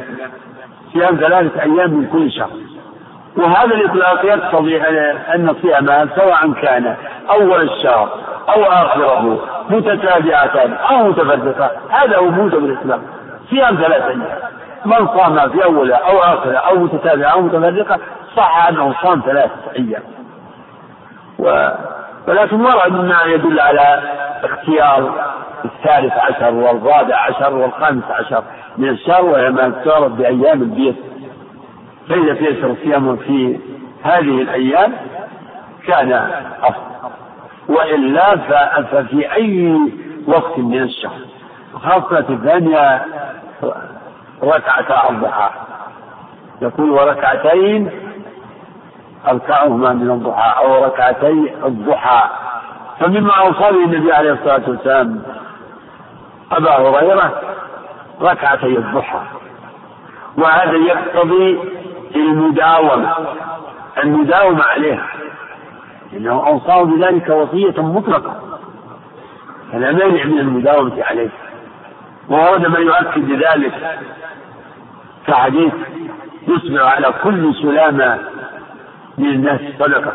صيام 0.93 1.15
ثلاثة 1.15 1.61
أيام 1.61 1.93
من 1.93 2.07
كل 2.07 2.31
شهر. 2.31 2.49
وهذا 3.37 3.75
الإطلاق 3.75 4.25
يقتضي 4.25 4.81
أن 5.35 5.55
صيامها 5.61 6.07
سواء 6.15 6.51
كان 6.51 6.95
أول 7.29 7.61
الشهر 7.61 8.09
أو 8.49 8.63
آخره 8.63 9.39
متتابعة 9.69 10.57
أو 10.91 11.07
متفرقة 11.07 11.71
هذا 11.89 12.17
هو 12.17 12.31
موجب 12.31 12.65
الإسلام. 12.65 13.01
صيام 13.49 13.75
ثلاثة 13.75 14.07
أيام. 14.07 14.23
من 14.85 15.07
صام 15.07 15.49
في 15.49 15.63
أولها 15.63 15.97
أو 15.97 16.17
آخرها 16.19 16.57
أو 16.57 16.75
متتابعة 16.79 17.29
أو 17.29 17.41
متفرقة 17.41 17.99
صح 18.35 18.67
أنه 18.67 18.93
صام 19.03 19.21
ثلاثة 19.25 19.71
أيام. 19.75 20.03
و... 21.39 21.69
ولكن 22.27 22.61
ورد 22.61 22.91
ما 22.91 23.23
يدل 23.25 23.59
على 23.59 24.01
اختيار 24.43 25.11
الثالث 25.65 26.13
عشر 26.13 26.53
والرابع 26.53 27.15
عشر 27.15 27.55
والخامس 27.55 28.03
عشر 28.09 28.43
من 28.77 28.89
الشهر 28.89 29.25
وهي 29.25 29.49
ما 29.49 29.69
تعرف 29.85 30.11
بأيام 30.11 30.61
البيت. 30.61 30.95
فإذا 32.09 32.33
تيسر 32.33 32.67
الصيام 32.71 33.17
في 33.17 33.59
هذه 34.03 34.41
الأيام 34.41 34.93
كان 35.87 36.11
أفضل. 36.63 36.87
وإلا 37.69 38.35
ففي 38.81 39.33
أي 39.33 39.77
وقت 40.27 40.57
من 40.57 40.81
الشهر 40.81 41.19
خاصة 41.73 42.25
الثانية 42.29 43.05
ركعتا 44.43 45.09
الضحى. 45.09 45.49
يقول 46.61 46.89
وركعتين 46.89 47.91
أركعهما 49.27 49.93
من 49.93 50.11
الضحى 50.11 50.63
أو 50.63 50.85
ركعتي 50.85 51.53
الضحى. 51.65 52.29
فمما 52.99 53.33
أوصى 53.33 53.71
به 53.71 53.85
النبي 53.85 54.13
عليه 54.13 54.31
الصلاة 54.31 54.69
والسلام 54.69 55.23
أبا 56.51 56.71
هريرة 56.71 57.41
ركعتي 58.21 58.77
الضحى. 58.77 59.21
وهذا 60.37 60.77
يقتضي 60.77 61.59
المداومة 62.15 63.13
المداومة 64.03 64.63
عليها. 64.63 65.07
لأنه 66.11 66.47
أوصاه 66.47 66.83
بذلك 66.83 67.29
وصية 67.29 67.81
مطلقة. 67.81 68.35
فلا 69.71 69.91
مانع 69.91 70.23
من 70.23 70.39
المداومة 70.39 71.03
عليه. 71.03 71.29
وورد 72.29 72.67
ما 72.67 72.79
يؤكد 72.79 73.31
ذلك 73.31 73.99
كحديث 75.27 75.73
يصبح 76.47 76.95
على 76.95 77.13
كل 77.23 77.53
سلامة 77.61 78.19
من 79.17 79.25
الناس 79.25 79.61
صدقة. 79.79 80.11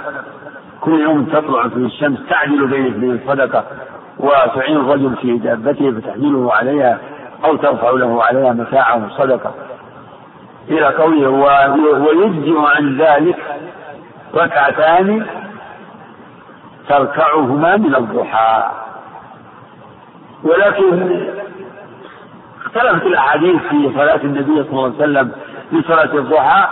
كل 0.80 1.00
يوم 1.00 1.24
تطلع 1.24 1.68
في 1.68 1.76
الشمس 1.76 2.18
تعدل 2.30 2.66
بين 2.66 2.86
اثنين 2.86 3.20
صدقة 3.26 3.64
وتعين 4.18 4.76
الرجل 4.76 5.16
في 5.16 5.38
دابته 5.38 5.90
فتحمله 5.90 6.54
عليها 6.54 6.98
أو 7.44 7.56
ترفع 7.56 7.90
له 7.90 8.24
عليها 8.24 8.52
متاعه 8.52 9.08
صدقة. 9.18 9.54
إلى 10.68 10.86
قوله 10.86 11.28
ويجزئ 11.98 12.58
عن 12.58 12.96
ذلك 12.96 13.36
ركعتان 14.34 15.26
تركعهما 16.88 17.76
من 17.76 17.94
الضحى. 17.94 18.70
ولكن 20.44 21.20
اختلفت 22.66 23.06
الأحاديث 23.06 23.56
في 23.70 23.90
صلاة 23.94 24.20
النبي 24.24 24.62
صلى 24.62 24.70
الله 24.70 24.84
عليه 24.84 24.94
وسلم 24.94 25.32
في 25.70 25.82
صلاة 25.88 26.14
الضحى 26.14 26.68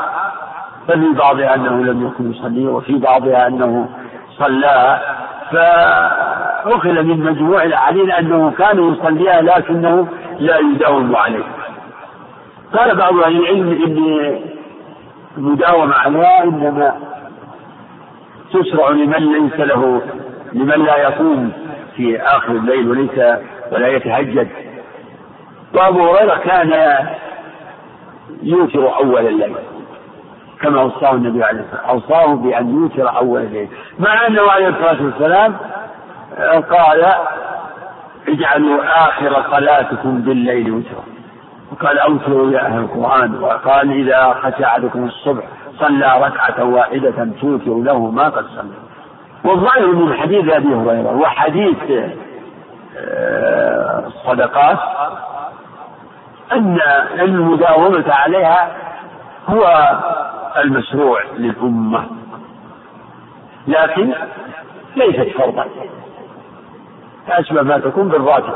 ففي 0.89 1.13
بعضها 1.19 1.55
أنه 1.55 1.85
لم 1.85 2.07
يكن 2.07 2.31
يصلي 2.31 2.67
وفي 2.67 2.99
بعضها 2.99 3.47
أنه 3.47 3.89
صلاها 4.39 5.01
فأخذ 5.53 7.03
من 7.03 7.21
مجموع 7.25 7.63
الأحاديث 7.63 8.15
أنه 8.19 8.51
كان 8.59 8.93
يصليها 8.93 9.43
لكنه 9.43 10.09
لا 10.39 10.59
يداوم 10.59 11.17
عليه. 11.17 11.45
قال 12.75 12.97
بعض 12.97 13.17
أهل 13.17 13.37
العلم 13.41 13.69
إن 13.87 14.39
المداومة 15.39 15.95
عليها 15.95 16.43
إنما 16.45 16.95
تشرع 18.53 18.91
لمن 18.91 19.33
ليس 19.33 19.61
له 19.61 20.03
لمن 20.53 20.85
لا 20.85 20.97
يقوم 20.97 21.53
في 21.97 22.21
آخر 22.21 22.53
الليل 22.53 22.91
وليس 22.91 23.19
ولا 23.73 23.89
يتهجد. 23.89 24.49
وأبو 25.75 26.11
هريرة 26.11 26.37
كان 26.37 26.99
يوتر 28.43 28.97
أول 28.97 29.27
الليل 29.27 29.57
كما 30.63 30.81
أوصاه 30.81 31.13
النبي 31.13 31.45
عليه 31.45 31.61
الصلاة 31.61 31.93
والسلام 31.95 32.25
أوصاه 32.25 32.35
بأن 32.35 32.75
يوتر 32.75 33.17
أول 33.17 33.41
الليل. 33.41 33.69
مع 33.99 34.27
أنه 34.27 34.51
عليه 34.51 34.69
الصلاة 34.69 35.03
والسلام 35.03 35.57
قال 36.71 37.15
اجعلوا 38.29 38.81
آخر 39.09 39.43
صلاتكم 39.51 40.21
بالليل 40.21 40.71
وترا. 40.73 41.05
وقال 41.73 41.99
أوتروا 41.99 42.51
يا 42.51 42.67
أهل 42.67 42.79
القرآن. 42.79 43.43
وقال 43.43 43.91
إذا 43.93 44.33
خشى 44.43 44.65
أحدكم 44.65 45.05
الصبح 45.05 45.45
صلى 45.79 46.21
ركعة 46.27 46.65
واحدة 46.65 47.29
توتر 47.41 47.75
له 47.75 47.99
ما 48.11 48.29
قد 48.29 48.45
صلى. 48.57 48.71
والظاهر 49.45 49.87
من 49.87 50.15
حديث 50.15 50.53
أبي 50.53 50.75
هريرة 50.75 51.17
وحديث 51.17 51.77
آه، 52.99 54.07
الصدقات 54.07 54.79
أن 56.53 56.79
المداومة 57.21 58.05
عليها 58.13 58.77
هو 59.49 59.91
المشروع 60.57 61.23
للأمة. 61.37 62.07
لكن 63.69 64.13
ليست 64.97 65.37
فرضا. 65.39 65.67
أشبه 67.29 67.63
ما 67.63 67.79
تكون 67.79 68.09
بالراتب 68.09 68.55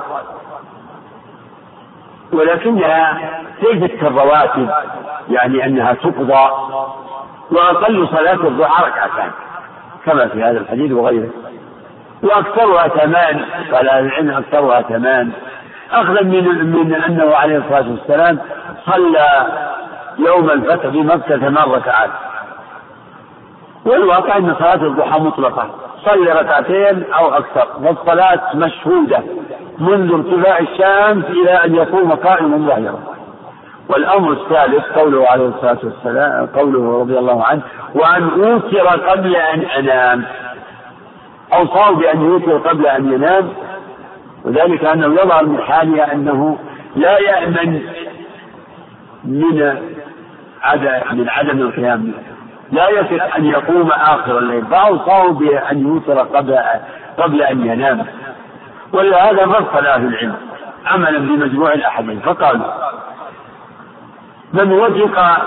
ولكنها 2.33 3.19
ليست 3.63 3.95
كالرواتب 3.95 4.71
يعني 5.29 5.65
أنها 5.67 5.93
تقضى 5.93 6.51
وأقل 7.51 8.09
صلاة 8.09 8.49
الضحى 8.49 8.85
ركعتان 8.85 9.31
كما 10.05 10.29
في 10.29 10.43
هذا 10.43 10.59
الحديث 10.59 10.93
وغيره. 10.93 11.31
وأكثرها 12.23 12.89
ثمان 12.89 13.45
قال 13.73 13.91
العلم 13.91 14.31
أكثرها 14.31 14.83
ثمان 14.83 15.33
أخذا 16.01 16.23
من 16.23 16.73
من 16.73 16.95
أنه 16.95 17.35
عليه 17.35 17.59
الصلاة 17.59 17.91
والسلام 17.91 18.39
صلى 18.87 19.47
يوم 20.19 20.51
الفتح 20.51 20.87
بمكة 20.87 21.39
ثمان 21.39 21.71
ركعات. 21.71 22.11
والواقع 23.87 24.37
أن 24.37 24.55
صلاة 24.59 24.87
الضحى 24.87 25.21
مطلقة. 25.21 25.69
صلي 26.05 26.33
ركعتين 26.33 27.05
أو 27.13 27.35
أكثر. 27.35 27.67
والصلاة 27.83 28.41
مشهودة 28.55 29.23
منذ 29.79 30.13
ارتفاع 30.13 30.59
الشمس 30.59 31.25
إلى 31.25 31.51
أن 31.65 31.75
يقوم 31.75 32.13
قائما 32.13 32.57
ظاهرا 32.57 32.99
والأمر 33.89 34.33
الثالث 34.33 34.85
قوله 34.99 35.29
عليه 35.29 35.49
الصلاة 35.49 35.79
والسلام 35.85 36.47
قوله 36.47 37.01
رضي 37.01 37.19
الله 37.19 37.45
عنه 37.45 37.63
وأن 37.95 38.45
أوتر 38.45 38.87
قبل 39.11 39.37
أن 39.37 39.61
أنام. 39.61 40.25
أوصاه 41.53 41.91
بأن 41.91 42.21
يوتر 42.21 42.59
قبل 42.59 42.87
أن 42.87 43.13
ينام. 43.13 43.49
وذلك 44.45 44.85
أنه 44.85 45.07
يظهر 45.07 45.47
من 45.47 45.63
حاله 45.63 46.13
أنه 46.13 46.59
لا 46.97 47.19
يأمن 47.19 47.83
من 49.25 49.77
عدم 50.63 51.19
من 51.19 51.29
عدم 51.29 51.61
القيام 51.61 52.13
لا 52.73 52.89
يثق 52.89 53.35
أن 53.37 53.47
يقوم 53.47 53.91
آخر 53.91 54.39
الليل. 54.39 54.67
فأوصاه 54.67 55.33
بأن 55.33 55.79
يوتر 55.79 56.19
قبل 56.19 56.59
قبل 57.19 57.43
أن 57.43 57.67
ينام. 57.67 58.07
ولهذا 58.93 59.47
فصل 59.47 59.87
أهل 59.87 60.07
العلم. 60.07 60.37
عملا 60.87 61.19
بمجموع 61.19 61.73
الأحاديث. 61.73 62.23
فقالوا 62.23 62.67
من 64.53 64.73
وثق 64.73 65.39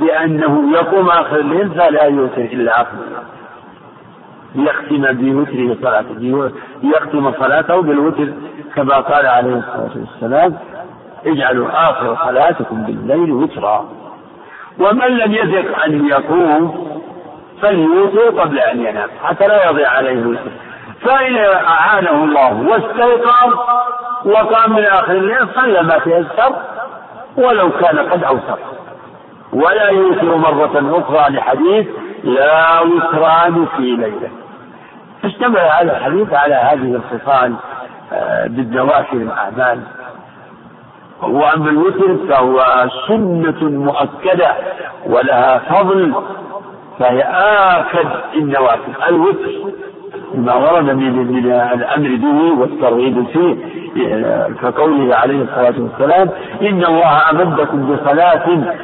بأنه 0.00 0.72
يقوم 0.72 1.08
آخر 1.08 1.36
الليل 1.36 1.70
فلا 1.70 2.02
يوتر 2.02 2.40
إلا 2.40 2.82
آخر 2.82 2.92
الليل 2.92 3.22
ليختم 4.56 5.12
بوتره 5.12 5.76
صلاته 5.82 6.50
ليختم 6.82 7.32
صلاته 7.32 7.82
بالوتر 7.82 8.28
كما 8.74 8.96
قال 8.96 9.26
عليه 9.26 9.56
الصلاة 9.56 9.90
والسلام 9.96 10.56
اجعلوا 11.26 11.68
آخر 11.90 12.16
صلاتكم 12.24 12.82
بالليل 12.82 13.32
وترا. 13.32 13.88
ومن 14.78 15.06
لم 15.06 15.32
يثق 15.32 15.84
أن 15.84 16.06
يقوم 16.08 16.86
فليوتر 17.62 18.40
قبل 18.40 18.58
أن 18.58 18.80
ينام 18.80 19.08
حتى 19.22 19.48
لا 19.48 19.70
يضيع 19.70 19.90
عليه 19.90 20.12
الوتر. 20.12 20.50
فإن 21.00 21.36
أعانه 21.64 22.24
الله 22.24 22.68
واستيقظ 22.68 23.52
وقام 24.24 24.72
من 24.72 24.84
آخر 24.84 25.12
الليل 25.12 25.48
صلى 25.54 25.82
ما 25.82 25.98
تيسر 25.98 26.52
ولو 27.36 27.70
كان 27.70 27.98
قد 27.98 28.24
أوتر. 28.24 28.58
ولا 29.52 29.88
يوتر 29.88 30.36
مرة 30.36 30.98
أخرى 30.98 31.34
لحديث 31.34 31.86
لا 32.24 32.80
وتران 32.80 33.66
في 33.76 33.82
ليلة. 33.82 34.30
اشتمل 35.24 35.58
هذا 35.58 35.96
الحديث 35.98 36.32
على 36.32 36.54
هذه 36.54 36.94
الخصال 37.00 37.54
آه، 38.12 38.46
بالنوافل 38.46 39.16
الأعمال 39.16 39.80
وأما 41.22 41.70
الوتر 41.70 42.16
فهو 42.28 42.64
سنة 43.08 43.68
مؤكدة 43.70 44.50
ولها 45.06 45.58
فضل 45.58 46.14
فهي 46.98 47.20
آكد 47.22 48.08
النوافل. 48.36 48.92
الوتر 49.08 49.50
ما 50.34 50.54
ورد 50.54 50.84
من 50.90 51.32
من 51.32 51.52
الأمر 51.52 52.08
به 52.16 52.60
والترغيب 52.60 53.26
فيه 53.26 53.56
كقوله 54.62 55.16
عليه 55.16 55.42
الصلاة 55.42 55.74
والسلام 55.82 56.28
إن 56.62 56.84
الله 56.84 57.30
أمدكم 57.30 57.94
بصلاة 57.96 58.74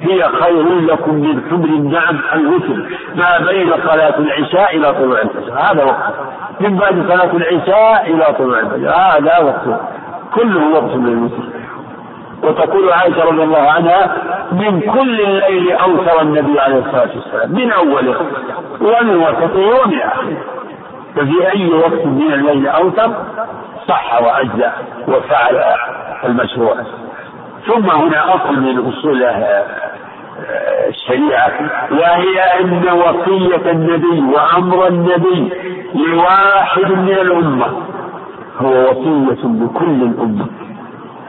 هي 0.00 0.22
خير 0.22 0.80
لكم 0.80 1.14
من 1.14 1.42
حمر 1.50 1.64
النعم 1.64 2.18
الوتر. 2.34 2.88
ما 3.14 3.38
بين 3.38 3.72
صلاة 3.86 4.18
العشاء 4.18 4.76
إلى 4.76 4.92
طلوع 4.92 5.20
الفجر. 5.20 5.52
هذا 5.52 5.84
وقت. 5.84 6.14
من 6.60 6.76
بعد 6.76 7.04
صلاة 7.08 7.36
العشاء 7.36 8.10
إلى 8.14 8.34
طلوع 8.38 8.60
الفجر. 8.60 8.90
هذا 8.90 9.38
وقت. 9.38 9.80
كله 10.34 10.68
وقت 10.74 10.96
للوتر. 10.96 11.44
وتقول 12.42 12.92
عائشة 12.92 13.24
رضي 13.24 13.42
الله 13.42 13.70
عنها 13.70 14.16
من 14.52 14.80
كل 14.80 15.20
الليل 15.20 15.72
أوتر 15.72 16.22
النبي 16.22 16.60
عليه 16.60 16.78
الصلاة 16.78 17.10
والسلام. 17.14 17.52
من 17.52 17.72
أوله؟ 17.72 18.16
ومن 18.80 19.16
وسطه 19.16 19.58
ومن 19.58 20.00
آخره. 20.00 20.36
ففي 21.16 21.52
أي 21.54 21.70
وقت 21.74 22.06
من 22.06 22.32
الليل 22.32 22.68
أوتر؟ 22.68 23.10
صح 23.88 24.22
وأجزأ 24.22 24.72
وفعل 25.08 25.62
المشروع. 26.24 26.76
ثم 27.68 27.90
هنا 27.90 28.34
أصل 28.34 28.60
من 28.60 28.78
أصول 28.88 29.22
الشريعة 30.88 31.52
وهي 31.90 32.40
أن 32.60 32.84
وصية 32.88 33.70
النبي 33.70 34.20
وأمر 34.34 34.86
النبي 34.86 35.52
لواحد 35.94 36.90
من 36.90 37.08
الأمة 37.20 37.66
هو 38.60 38.90
وصية 38.90 39.46
لكل 39.48 40.02
الأمة. 40.02 40.46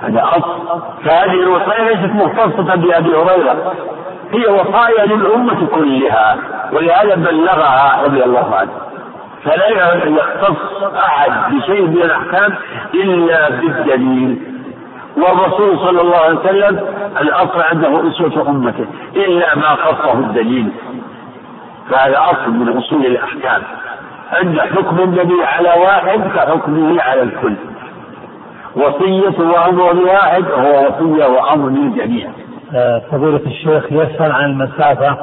هذا 0.02 0.23
أصل. 0.23 0.82
فهذه 1.06 1.34
الوصية 1.43 1.84
ليست 1.84 2.13
مختصة 2.15 2.75
بأبي 2.75 3.15
هريرة 3.15 3.73
هي 4.32 4.47
وصايا 4.47 5.06
للأمة 5.06 5.67
كلها 5.75 6.38
ولهذا 6.73 7.15
بلغها 7.15 8.04
رضي 8.04 8.23
الله 8.23 8.56
عنه. 8.56 8.71
فلا 9.43 9.67
يختص 10.08 10.84
أحد 10.95 11.56
بشيء 11.56 11.82
من 11.88 12.02
الأحكام 12.02 12.56
إلا 12.93 13.49
بالدليل. 13.49 14.59
والرسول 15.21 15.79
صلى 15.79 16.01
الله 16.01 16.17
عليه 16.17 16.39
وسلم 16.39 16.79
الأصل 17.21 17.62
عنده 17.62 18.08
أسوة 18.10 18.49
أمته 18.49 18.86
إلا 19.15 19.55
ما 19.55 19.75
خصه 19.75 20.13
الدليل. 20.13 20.71
فهذا 21.89 22.17
أصل 22.17 22.51
من 22.51 22.77
أصول 22.77 23.05
الأحكام. 23.05 23.62
أن 24.41 24.60
حكم 24.60 24.99
النبي 24.99 25.43
على 25.43 25.69
واحد 25.82 26.21
كحكمه 26.36 27.01
على 27.01 27.22
الكل. 27.22 27.55
وصية 28.76 29.39
وأمر 29.39 29.93
لواحد 29.93 30.45
هو 30.51 30.86
وصية 30.88 31.26
وأمر 31.26 31.70
للجميع 31.70 32.30
فضيلة 33.11 33.41
الشيخ 33.45 33.84
يسأل 33.91 34.32
عن 34.32 34.45
المسافة 34.45 35.17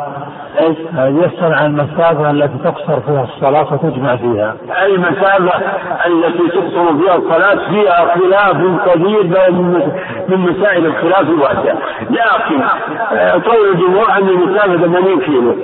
إيش؟ 0.61 0.78
يسأل 0.97 1.55
عن 1.55 1.66
المسافة 1.66 2.30
التي 2.30 2.59
تقصر 2.64 3.01
فيها 3.01 3.24
الصلاة 3.24 3.72
وتجمع 3.72 4.16
فيها. 4.16 4.57
المسافة 4.86 5.61
التي 6.07 6.49
تقصر 6.49 6.99
فيها 6.99 7.16
الصلاة 7.16 7.68
فيها 7.68 8.14
خلاف 8.14 8.57
كبير 8.88 9.22
من 10.28 10.38
مسائل 10.38 10.86
الخلاف 10.86 11.20
الواسع، 11.20 11.74
لكن 12.11 12.62
آه، 13.12 13.32
قول 13.32 13.70
الجمهور 13.72 14.12
أن 14.12 14.28
المسافة 14.28 14.76
80 14.76 15.20
كيلو، 15.20 15.57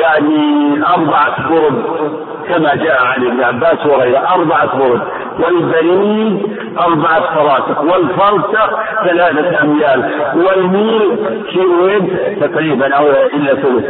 يعني 0.00 0.84
أربعة 0.86 1.48
قرب 1.48 1.82
كما 2.48 2.74
جاء 2.74 3.02
عن 3.02 3.26
ابن 3.26 3.42
عباس 3.42 3.86
وغيره 3.86 4.18
أربعة 4.18 4.78
برد 4.78 5.02
والبريد 5.40 6.56
أربعة 6.78 7.20
فراسخ 7.34 7.80
والفرسخ 7.80 8.70
ثلاثة 9.04 9.62
أميال 9.62 10.10
والميل 10.34 11.16
كيلوين 11.52 12.16
تقريبا 12.40 12.94
أو 12.94 13.06
إلا 13.10 13.54
ثلث. 13.54 13.84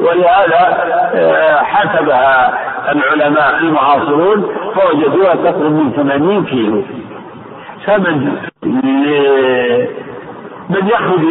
ولهذا 0.00 0.78
آه، 1.14 1.56
حسبها 1.62 2.58
العلماء 2.92 3.58
المعاصرون 3.58 4.46
فوجدوها 4.74 5.34
تقرب 5.34 5.72
من 5.72 5.92
80 5.96 6.44
كيلو. 6.44 6.82
فمن 7.86 8.36
من 10.70 10.88
يخرج 10.88 11.22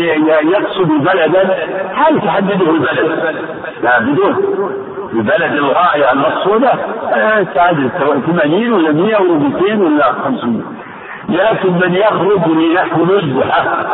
يقصد 0.51 0.87
بلدا 0.87 1.55
هل 1.93 2.21
تحدده 2.21 2.71
البلد؟ 2.71 3.35
لا 3.83 3.99
بدون. 3.99 4.35
البلد 5.13 5.51
الغاية 5.53 6.11
المقصودة 6.11 6.71
تعدد 7.55 7.89
80 8.25 8.71
ولا 8.73 8.91
100 8.91 9.17
ولا 9.21 9.33
200 9.33 9.81
ولا 9.81 10.11
500 10.11 10.61
لكن 11.29 11.73
من 11.73 11.95
يخرج 11.95 12.47
لنحو 12.47 13.05
نزهة 13.05 13.87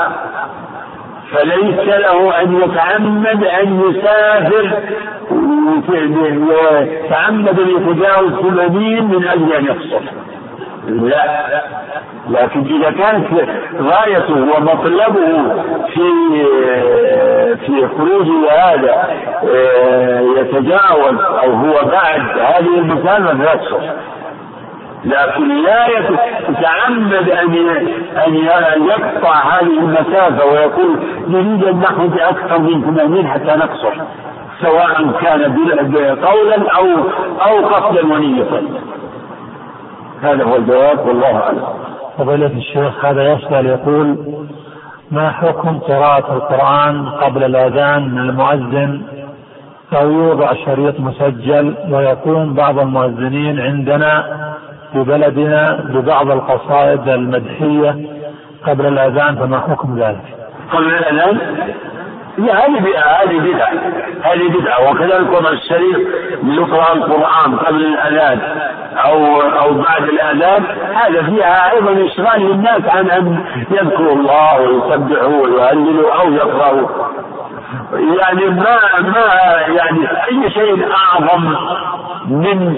فليس 1.32 1.80
له 1.88 2.42
أن 2.42 2.62
يتعمد 2.62 3.44
أن 3.44 3.82
يسافر. 3.90 4.72
ويتعمد 6.50 7.60
أن 7.60 7.70
يتجاوز 7.70 8.32
ثمانين 8.34 9.04
من 9.04 9.28
أجل 9.28 9.54
أن 9.54 9.66
يقصر 9.66 10.02
لا. 10.88 11.62
لكن 12.30 12.66
إذا 12.76 12.92
كانت 12.92 13.28
غايته 13.82 14.34
ومطلبه 14.34 15.56
في 15.94 16.10
في 17.66 17.88
خروجه 17.98 18.52
هذا 18.52 19.08
يتجاوز 20.38 21.20
أو 21.44 21.52
هو 21.52 21.74
بعد 21.74 22.22
هذه 22.40 22.78
المسافة 22.78 23.38
فيقصر 23.38 23.80
لكن 25.06 25.64
لا 25.64 25.88
يتعمد 25.88 27.30
أن 27.30 27.70
أن 28.26 28.36
يقطع 28.88 29.36
هذه 29.36 29.80
المسافة 29.80 30.46
ويقول 30.46 31.00
نريد 31.28 31.64
أن 31.64 31.80
نخرج 31.80 32.20
أكثر 32.20 32.60
من 32.60 32.96
80 32.96 33.28
حتى 33.28 33.56
نقصر 33.56 33.94
سواء 34.62 35.12
كان 35.22 35.58
قولا 36.26 36.70
أو 36.78 36.88
أو 37.48 37.66
قصدا 37.66 38.14
ونية. 38.14 38.44
هذا 40.24 40.44
هو 40.44 40.56
الجواب 40.56 41.08
والله 41.08 41.36
أعلم. 41.38 41.64
فضيلة 42.18 42.48
الشيخ 42.58 43.06
هذا 43.06 43.34
يسأل 43.34 43.66
يقول 43.66 44.18
ما 45.12 45.32
حكم 45.32 45.80
قراءة 45.80 46.34
القرآن 46.34 47.10
قبل 47.10 47.44
الأذان 47.44 48.10
من 48.10 48.18
المؤذن 48.30 49.02
أو 49.96 50.12
يوضع 50.12 50.54
شريط 50.66 51.00
مسجل 51.00 51.76
ويقوم 51.90 52.54
بعض 52.54 52.80
المؤذنين 52.80 53.60
عندنا 53.60 54.24
في 54.94 55.04
بلدنا 55.04 55.80
ببعض 55.90 56.32
القصائد 56.32 57.10
المدحية 57.10 57.96
قبل 58.68 58.86
الأذان؟ 58.86 59.36
فما 59.36 59.60
حكم 59.60 60.00
ذلك؟ 60.00 60.22
قبل 60.72 60.86
الأذان؟ 60.94 61.40
لا 62.38 62.66
هذه 62.66 62.80
هذه 63.22 63.40
بدعة 63.40 63.74
هذه 64.22 64.48
بدعة. 64.50 64.92
وكذلك 64.92 65.32
وضع 65.34 65.50
الشريف 65.50 65.98
يقرأ 66.44 66.94
القرآن 66.94 67.56
قبل 67.56 67.86
الأذان 67.86 68.40
أو 69.06 69.42
أو 69.42 69.74
بعد 69.74 70.04
الأذان 70.04 70.64
هذا 70.94 71.24
فيها 71.24 71.72
أيضا 71.72 72.06
إشغال 72.06 72.42
للناس 72.42 72.82
عن 72.88 73.10
أن 73.10 73.46
يذكروا 73.72 74.16
الله 74.16 74.62
ويسبحوا 74.62 75.48
ويهللوا 75.48 76.22
أو 76.22 76.34
يقرأوا. 76.34 76.88
يعني 77.94 78.46
ما 78.46 78.80
ما 79.02 79.26
يعني 79.68 80.08
أي 80.28 80.52
شيء 80.52 80.88
أعظم 80.92 81.56
من 82.28 82.78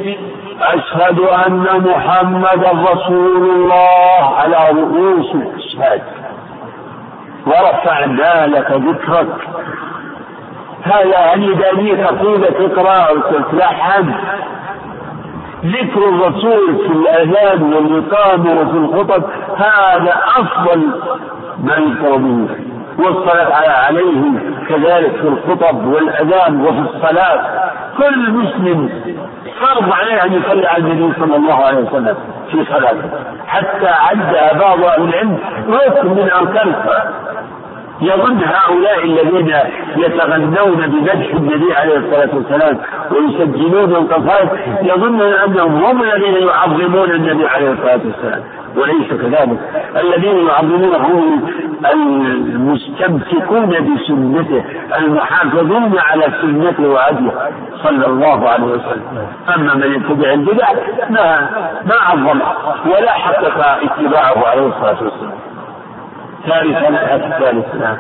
أشهد 0.62 1.20
أن 1.20 1.84
محمدا 1.86 2.72
رسول 2.92 3.50
الله 3.50 4.36
على 4.38 4.70
رؤوس 4.72 5.36
الأشهاد 5.36 6.02
ورفعنا 7.46 8.48
لك 8.48 8.72
ذكرك. 8.72 9.28
هذا 10.84 11.18
هل 11.18 11.58
دانية 11.58 12.06
طويلة 12.06 12.50
تقرأ 12.50 13.10
أو 13.10 13.16
تتلحن 13.18 14.14
ذكر 15.66 16.10
الرسول 16.10 16.76
في 16.78 16.92
الأذان 16.92 17.74
والإقامة 17.74 18.62
وفي 18.62 18.78
الخطب 18.78 19.24
هذا 19.58 20.14
أفضل 20.38 20.82
ما 21.64 21.76
يذكر 21.78 22.16
به 22.18 22.48
والصلاة 23.00 23.56
عليه 23.86 24.22
كذلك 24.70 25.12
في 25.12 25.28
الخطب 25.28 25.86
والأذان 25.86 26.62
وفي 26.66 26.80
الصلاة. 26.80 27.42
كل 27.98 28.32
مسلم 28.32 28.90
فرض 29.60 29.92
عليه 29.92 30.24
أن 30.24 30.34
يصلي 30.34 30.68
على 30.68 30.84
النبي 30.84 31.14
صلى 31.20 31.36
الله 31.36 31.66
عليه 31.66 31.78
وسلم 31.78 32.18
في 32.52 32.66
صلاته. 32.66 33.10
حتى 33.48 33.88
عد 33.88 34.60
بعض 34.60 34.84
أهل 34.84 35.04
العلم 35.04 35.40
ركن 35.70 36.08
من 36.08 36.30
أركان 36.32 36.68
الصلاة 36.68 37.06
يظن 38.02 38.44
هؤلاء 38.44 39.04
الذين 39.04 39.56
يتغنون 39.96 40.88
بمدح 40.88 41.34
النبي 41.34 41.74
عليه 41.74 41.98
الصلاة 41.98 42.30
والسلام 42.36 42.80
ويسجلون 43.12 43.96
القصائد 43.96 44.50
يظنون 44.82 45.34
أنهم 45.34 45.84
هم 45.86 46.04
الذين 46.04 46.48
يعظمون 46.48 47.12
النبي 47.12 47.48
عليه 47.48 47.72
الصلاة 47.72 48.00
والسلام. 48.06 48.44
وليس 48.76 49.08
كذلك. 49.08 49.60
الذين 49.98 50.48
يعظمونه 50.48 50.98
هم 50.98 51.50
المستمسكون 51.94 53.70
بسنته 53.70 54.64
المحافظون 54.98 56.00
على 56.00 56.24
سنته 56.42 56.88
وهديه 56.88 57.32
صلى 57.84 58.06
الله 58.06 58.50
عليه 58.50 58.66
وسلم. 58.66 59.28
أما 59.56 59.74
من 59.74 59.94
يتبع 59.94 60.34
البدع 60.34 60.68
ما 61.10 61.50
ما 61.86 61.96
عظم 61.96 62.40
ولا 62.86 63.12
حقق 63.12 63.80
اتباعه 63.84 64.48
عليه 64.48 64.68
الصلاة 64.68 65.04
والسلام. 65.04 65.55
ثالثا 66.46 67.16
الثالث؟ 67.16 67.76
نعم. 67.76 67.98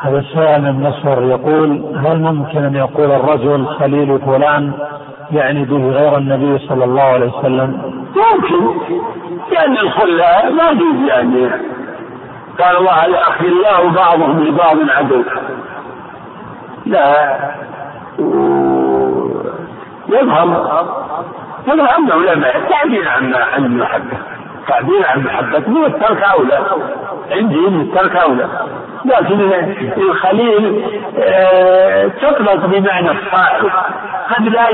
هذا 0.00 0.18
السؤال 0.18 0.62
من 0.62 0.82
مصر 0.82 1.22
يقول 1.22 1.96
هل 2.06 2.20
ممكن 2.20 2.64
أن 2.64 2.74
يقول 2.74 3.10
الرجل 3.10 3.66
خليل 3.66 4.18
فلان 4.18 4.72
يعني 5.30 5.64
به 5.64 5.90
غير 5.90 6.16
النبي 6.16 6.58
صلى 6.58 6.84
الله 6.84 7.02
عليه 7.02 7.26
وسلم؟ 7.26 7.94
ممكن. 8.16 8.78
لأن 9.52 9.78
الخلاء 9.78 10.52
ما 10.52 10.70
يجوز 10.70 11.08
يعني. 11.08 11.50
قال 12.60 12.76
الله 12.76 13.06
الاخلاء 13.06 13.88
بعضهم 13.88 14.44
لبعض 14.44 14.76
عدو. 14.88 15.22
لا. 16.86 17.38
يظهر 20.08 20.46
يظهر 21.68 21.98
انه 21.98 22.22
لا 22.22 22.56
التعبير 22.56 23.08
عن 23.08 23.64
المحبة. 23.64 24.18
التعبير 24.60 25.06
عن 25.06 25.22
محبة 25.24 25.68
من 25.68 25.84
الترك 25.84 26.22
أولى. 26.22 26.58
عندي 27.30 27.56
من 27.56 27.80
الترك 27.80 28.16
أولى 28.16 28.48
لكن 29.04 29.52
الخليل 29.96 30.84
آه، 31.18 32.06
تطلق 32.22 32.66
بمعنى 32.66 33.10
الصاحب 33.10 33.70
قد 34.36 34.48
لا 34.48 34.66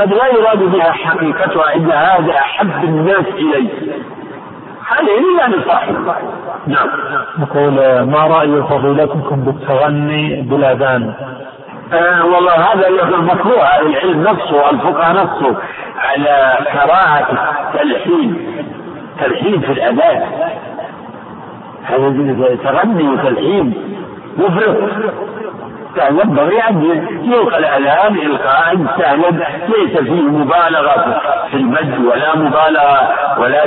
قد 0.00 0.12
لا 0.14 0.26
يراد 0.38 0.58
بها 0.58 0.92
حقيقتها 0.92 1.74
إن 1.74 1.90
هذا 1.90 2.32
أحب 2.32 2.84
الناس 2.84 3.26
إلي. 3.38 3.68
خليل 4.86 5.38
يعني 5.38 5.54
صاحب 5.66 5.94
نعم. 6.66 6.88
يقول 7.38 7.72
ما 8.02 8.26
رأي 8.26 8.62
فضيلتكم 8.62 9.40
بالتغني 9.40 10.42
بالأذان؟ 10.42 11.14
آه 11.92 12.26
والله 12.26 12.54
هذا 12.54 12.88
مكروه 13.18 13.80
العلم 13.80 14.22
نفسه 14.22 14.70
الفقهاء 14.70 15.12
نفسه 15.12 15.56
على 15.98 16.58
كراهة 16.72 17.28
التلحين. 17.74 18.46
تلحين 19.20 19.60
في 19.60 19.72
الأذان. 19.72 20.22
هذا 21.84 22.56
تغني 22.64 23.08
وتلحين. 23.08 23.74
مفرط. 24.38 24.76
كان 25.96 26.18
ينبغي 26.18 26.58
أن 26.70 26.82
يلقى 27.24 27.58
الأذان 27.58 28.14
إلقاء 28.14 28.76
سهلا. 28.98 29.30
ليس 29.68 29.98
فيه 29.98 30.22
مبالغة 30.22 31.20
في 31.50 31.56
المد 31.56 32.06
ولا 32.06 32.36
مبالغة 32.36 33.08
ولا 33.40 33.64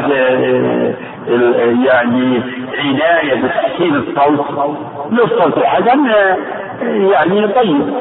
يعني 1.86 2.42
عناية 2.78 3.44
بتحسين 3.44 3.96
الصوت. 3.96 4.46
للصوت 5.12 5.60
حسن 5.66 6.06
يعني 6.82 7.48
طيب. 7.48 7.94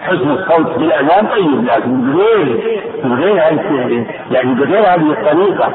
حسن 0.00 0.30
الصوت 0.30 0.78
بالاذان 0.78 1.26
طيب 1.26 1.64
لكن 1.64 2.12
بغير 2.12 2.80
بغير 3.04 3.36
يعني 4.30 4.54
بغير 4.54 4.80
هذه 4.80 5.12
الطريقة 5.12 5.72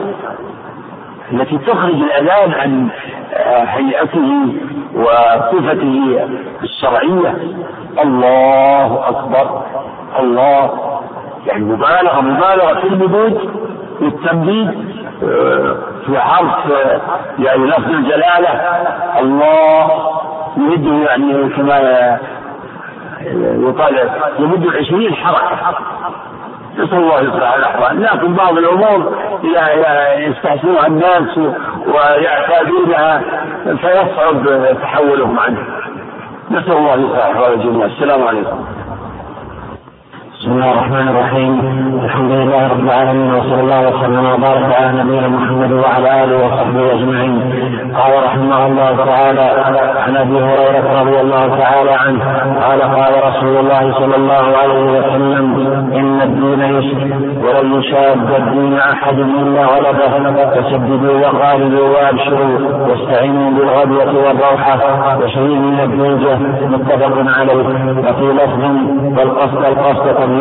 التي 1.31 1.57
تخرج 1.57 1.93
الأذان 1.93 2.51
عن 2.51 2.87
آه، 2.89 3.22
هيئته 3.67 4.53
وصفته 4.95 6.27
الشرعية. 6.63 7.37
الله 8.03 9.09
أكبر. 9.09 9.61
الله. 10.19 10.71
يعني 11.45 11.63
مبالغة 11.63 12.21
مبالغة 12.21 12.79
في 12.79 12.87
المدود 12.87 13.49
والتمديد 14.01 14.93
في 16.05 16.19
حرف 16.19 16.71
يعني 17.39 17.65
لفظ 17.65 17.89
الجلالة. 17.89 18.49
الله 19.19 19.91
يمده 20.57 21.09
يعني 21.09 21.49
كما 21.49 21.77
يقال 23.67 24.09
يمد 24.39 24.67
عشرين 24.67 25.13
حركة. 25.13 25.77
نسأل 26.77 26.97
الله 26.97 27.21
يصلح 27.21 27.53
الأحوال. 27.53 28.01
لكن 28.01 28.33
بعض 28.33 28.57
الأمور 28.57 29.17
يستحسنها 30.17 30.87
الناس 30.87 31.37
ويعتادونها 31.87 33.21
فيصعب 33.81 34.75
تحولهم 34.81 35.39
عنها 35.39 35.65
نسأل 36.51 36.77
الله 36.77 36.93
يصلح 36.95 37.25
أحوال 37.25 37.53
الجميع 37.53 37.85
السلام 37.85 38.23
عليكم. 38.27 38.65
بسم 40.43 40.51
الله 40.51 40.71
الرحمن 40.71 41.07
الرحيم. 41.07 41.53
الحمد 42.03 42.31
لله 42.31 42.67
رب 42.67 42.79
العالمين 42.79 43.33
وصلى 43.33 43.61
الله 43.61 43.81
وسلم 43.89 44.25
وبارك 44.33 44.75
على 44.75 45.03
نبينا 45.03 45.27
محمد 45.27 45.71
وعلى 45.71 46.23
آله 46.23 46.35
وصحبه 46.45 46.91
أجمعين. 46.91 47.35
قال 47.97 48.11
رحمه 48.25 48.65
الله 48.67 49.05
تعالى 49.05 49.45
عن 50.05 50.17
أبي 50.17 50.37
هريرة 50.47 50.87
رضي 51.01 51.19
الله 51.21 51.47
تعالى 51.47 51.91
عنه 52.03 52.23
قال 52.65 52.81
قال 52.81 53.13
رسول 53.29 53.57
الله 53.57 53.93
صلى 53.99 54.15
الله 54.15 54.45
عليه 54.61 54.83
وسلم 54.97 55.45
إن 55.99 56.21
الدين 56.21 56.61
يسر 56.75 57.01
ولن 57.43 57.67
يشاد 57.79 58.27
الدين 58.41 58.73
أحد 58.93 59.17
إلا 59.19 59.63
غلبه. 59.73 60.13
فسددوا 60.53 61.15
وقاربوا 61.23 61.87
وأبشروا 61.93 62.55
واستعينوا 62.87 63.51
بالغدوة 63.51 64.11
والروحة 64.25 64.79
وشيء 65.19 65.55
من 65.67 65.79
الدنجه 65.87 66.35
متفق 66.73 67.15
عليه. 67.37 67.67
وفي 68.05 68.25
لفظ 68.39 68.61
والقصد 69.17 69.65
القصد 69.65 70.32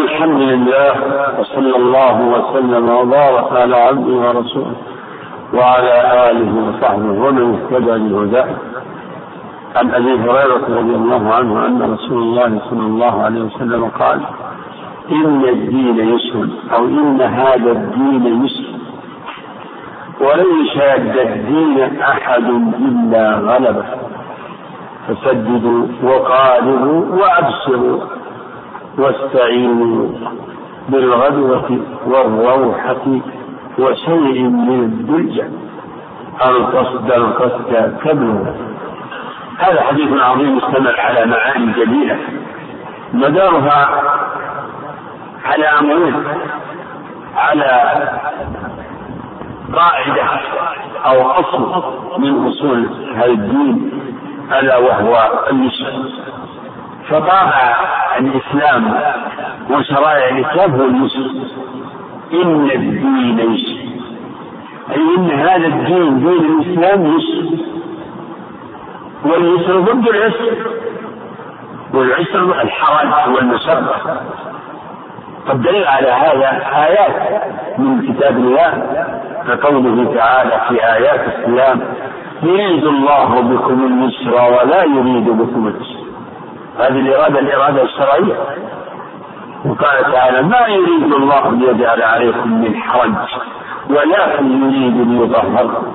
الحمد 0.00 0.40
لله 0.40 0.92
وصلى 1.40 1.76
الله 1.76 2.16
وسلم 2.34 2.88
وبارك 2.88 3.52
على 3.52 3.76
عبده 3.76 4.12
ورسوله 4.12 4.76
وعلى 5.54 5.94
آله 6.30 6.52
وصحبه 6.68 7.12
ومن 7.24 7.44
اهتدى 7.54 7.94
بهداه. 8.08 8.48
عن 9.76 9.90
أبي 9.90 10.12
هريرة 10.14 10.64
رضي 10.68 10.94
الله 11.02 11.34
عنه 11.34 11.66
أن 11.66 11.94
رسول 11.94 12.22
الله 12.22 12.60
صلى 12.70 12.86
الله 12.86 13.22
عليه 13.22 13.40
وسلم 13.40 13.84
قال 14.00 14.20
إن 15.12 15.44
الدين 15.44 15.98
يسر 16.14 16.48
أو 16.74 16.84
إن 16.84 17.20
هذا 17.20 17.72
الدين 17.72 18.44
يسر. 18.44 18.72
ولن 20.20 20.48
يشاد 20.64 21.16
الدين 21.16 22.00
أحد 22.00 22.44
إلا 22.88 23.24
غلبه. 23.38 23.84
فسددوا 25.08 25.86
وقاربوا 26.04 27.00
وأبصروا. 27.20 28.21
واستعينوا 28.98 30.08
بالغدوة 30.88 31.78
والروحة 32.06 33.06
وشيء 33.78 34.42
من 34.42 34.80
الدلجة 34.80 35.48
القصد 36.46 37.12
القصد 37.12 37.98
كبره 38.04 38.54
هذا 39.58 39.80
حديث 39.82 40.12
عظيم 40.22 40.56
مشتمل 40.56 40.94
على 41.00 41.26
معاني 41.26 41.72
جميلة 41.72 42.18
مدارها 43.14 44.02
على 45.44 45.64
أمرين 45.64 46.24
على 47.36 47.92
قاعدة 49.74 50.22
أو 51.06 51.30
أصل 51.30 51.82
من 52.18 52.46
أصول 52.48 52.88
هذا 53.14 53.26
الدين 53.26 53.90
ألا 54.52 54.78
وهو 54.78 55.30
النسبة 55.50 55.88
فطابع 57.08 57.76
الإسلام 58.18 58.94
وشرائع 59.70 60.28
الإسلام 60.28 60.70
هو 60.74 60.84
اليسر 60.84 61.30
إن 62.32 62.70
الدين 62.70 63.38
يسر. 63.38 63.82
أي 64.90 65.16
إن 65.18 65.30
هذا 65.30 65.66
الدين 65.66 66.18
دين 66.18 66.60
الإسلام 66.60 67.06
يسر. 67.06 67.56
واليسر 69.24 69.80
ضد 69.80 70.08
العسر. 70.08 70.56
والعسر 71.94 72.62
الحرج 72.62 73.34
والمشقة 73.34 74.20
والدليل 75.48 75.84
على 75.86 76.08
هذا 76.08 76.48
آيات 76.86 77.42
من 77.78 78.02
كتاب 78.12 78.36
الله 78.36 78.70
كقوله 79.48 80.14
تعالى 80.14 80.60
في 80.68 80.84
آيات 80.86 81.20
الإسلام 81.28 81.80
يريد 82.42 82.84
الله 82.84 83.40
بكم 83.40 83.86
اليسر 83.86 84.34
ولا 84.34 84.84
يريد 84.84 85.28
بكم 85.28 85.66
العسر. 85.68 86.01
هذه 86.78 87.00
الإرادة 87.00 87.38
الإرادة 87.40 87.82
الشرعية. 87.82 88.34
وقال 89.64 90.12
تعالى 90.12 90.42
ما 90.42 90.66
يريد 90.66 91.12
الله 91.14 91.50
ليجعل 91.50 92.02
عليكم 92.02 92.60
من 92.60 92.74
حرج 92.76 93.14
ولكن 93.90 94.62
يريد 94.62 95.08
ليطهركم 95.08 95.86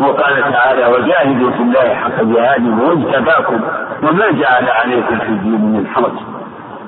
وقال 0.00 0.52
تعالى 0.52 0.86
وجاهدوا 0.86 1.50
في 1.50 1.62
الله 1.62 1.94
حق 1.94 2.22
جهاده 2.22 2.84
واجتباكم 2.84 3.60
وما 4.02 4.30
جعل 4.30 4.68
عليكم 4.68 5.18
في 5.18 5.28
الدين 5.28 5.60
من 5.60 5.86
حرج. 5.86 6.12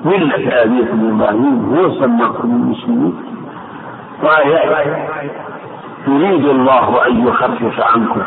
ملة 0.05 0.61
أبيكم 0.61 1.21
إبراهيم 1.21 1.75
هو 1.75 1.99
سماكم 1.99 2.49
المسلمين. 2.49 3.15
وآيات 4.23 4.87
يريد 6.07 6.45
الله 6.45 7.07
أن 7.07 7.27
يخفف 7.27 7.81
عنكم 7.81 8.21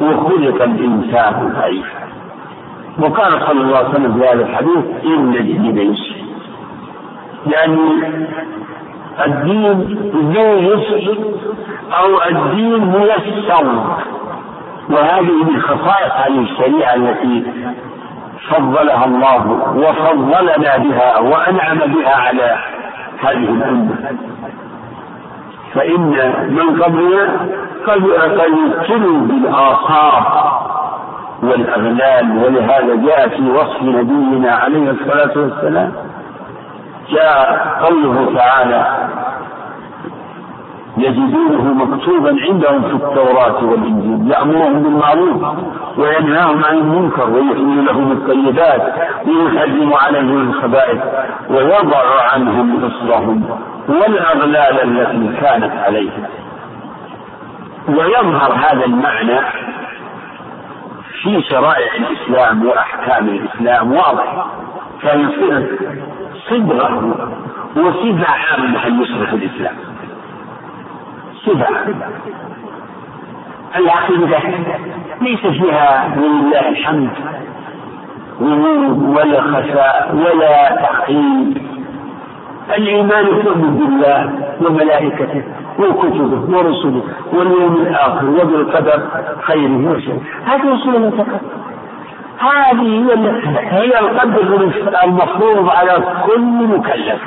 وخلق 0.00 0.62
الإنسان 0.62 1.52
ضعيفا. 1.58 2.09
وقال 3.00 3.40
صلى 3.46 3.60
الله 3.60 3.76
عليه 3.76 3.88
وسلم 3.88 4.12
في 4.20 4.28
هذا 4.28 4.42
الحديث 4.42 4.84
إن 5.04 5.34
الدين 5.34 5.92
يسر. 5.92 6.16
يعني 7.46 7.88
الدين 9.26 9.72
ذو 10.34 10.58
يسر 10.58 11.18
أو 12.00 12.22
الدين 12.30 12.84
ميسر. 12.84 13.66
وهذه 14.90 15.44
من 15.44 15.60
خصائص 15.60 16.12
هذه 16.12 16.40
الشريعة 16.40 16.94
التي 16.94 17.44
فضلها 18.50 19.04
الله 19.04 19.46
وفضلنا 19.76 20.76
بها 20.76 21.18
وأنعم 21.18 21.78
بها 21.78 22.16
على 22.16 22.58
هذه 23.20 23.48
الأمة. 23.48 23.94
فإن 25.74 26.32
من 26.48 26.82
قبلنا 26.82 27.48
قد 27.86 28.02
يبتلوا 28.58 29.20
بالآثار. 29.20 30.50
والأغلال 31.42 32.36
ولهذا 32.44 32.94
جاء 33.06 33.28
في 33.28 33.50
وصف 33.50 33.82
نبينا 33.82 34.52
عليه 34.52 34.90
الصلاة 34.90 35.32
والسلام 35.42 35.92
جاء 37.10 37.66
قوله 37.82 38.32
تعالى 38.36 38.86
يجدونه 40.98 41.62
مكتوبا 41.62 42.36
عندهم 42.48 42.82
في 42.82 42.94
التوراة 43.04 43.64
والإنجيل 43.64 44.30
يأمرهم 44.32 44.82
بالمعروف 44.82 45.42
وينهاهم 45.98 46.64
عن 46.64 46.76
المنكر 46.76 47.30
ويحل 47.30 47.84
لهم 47.86 48.12
الطيبات 48.12 48.82
ويحرم 49.26 49.94
عليهم 49.94 50.50
الخبائث 50.50 50.98
ويضع 51.50 52.02
عنهم 52.32 52.84
إصرهم 52.84 53.44
والأغلال 53.88 54.80
التي 54.82 55.40
كانت 55.40 55.72
عليهم. 55.72 56.24
ويظهر 57.88 58.52
هذا 58.52 58.84
المعنى 58.84 59.40
في 61.22 61.42
شرائع 61.42 61.94
الإسلام 61.94 62.66
وأحكام 62.66 63.28
الإسلام 63.28 63.92
واضح. 63.92 64.46
فيصير 65.00 65.78
صبغة 66.50 67.14
وصفة 67.76 68.26
عامة 68.26 68.86
أن 68.86 69.02
يصرف 69.02 69.34
الإسلام. 69.34 69.76
صفة 71.46 71.66
العقيدة 73.76 74.38
ليس 75.20 75.40
فيها 75.40 76.14
ولله 76.16 76.68
الحمد 76.68 77.10
غموض 78.40 79.16
ولا 79.16 79.40
خفاء 79.40 80.14
ولا 80.14 80.76
تعقيد 80.76 81.62
الإيمان 82.76 83.26
تؤمن 83.44 83.76
بالله 83.76 84.32
وملائكته. 84.60 85.42
وكتبه 85.80 86.58
ورسله 86.58 87.02
واليوم 87.32 87.76
الآخر 87.76 88.26
وبالقدر 88.26 89.02
خيره 89.42 89.90
وشره 89.90 90.20
هذه 90.44 90.74
أصول 90.74 91.12
فقط 91.12 91.40
هذه 92.38 93.06
هي 93.54 93.98
القدر 94.00 94.70
المفروض 95.04 95.68
على 95.68 96.04
كل 96.26 96.66
مكلف. 96.68 97.20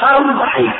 فرض 0.00 0.40
عين 0.54 0.72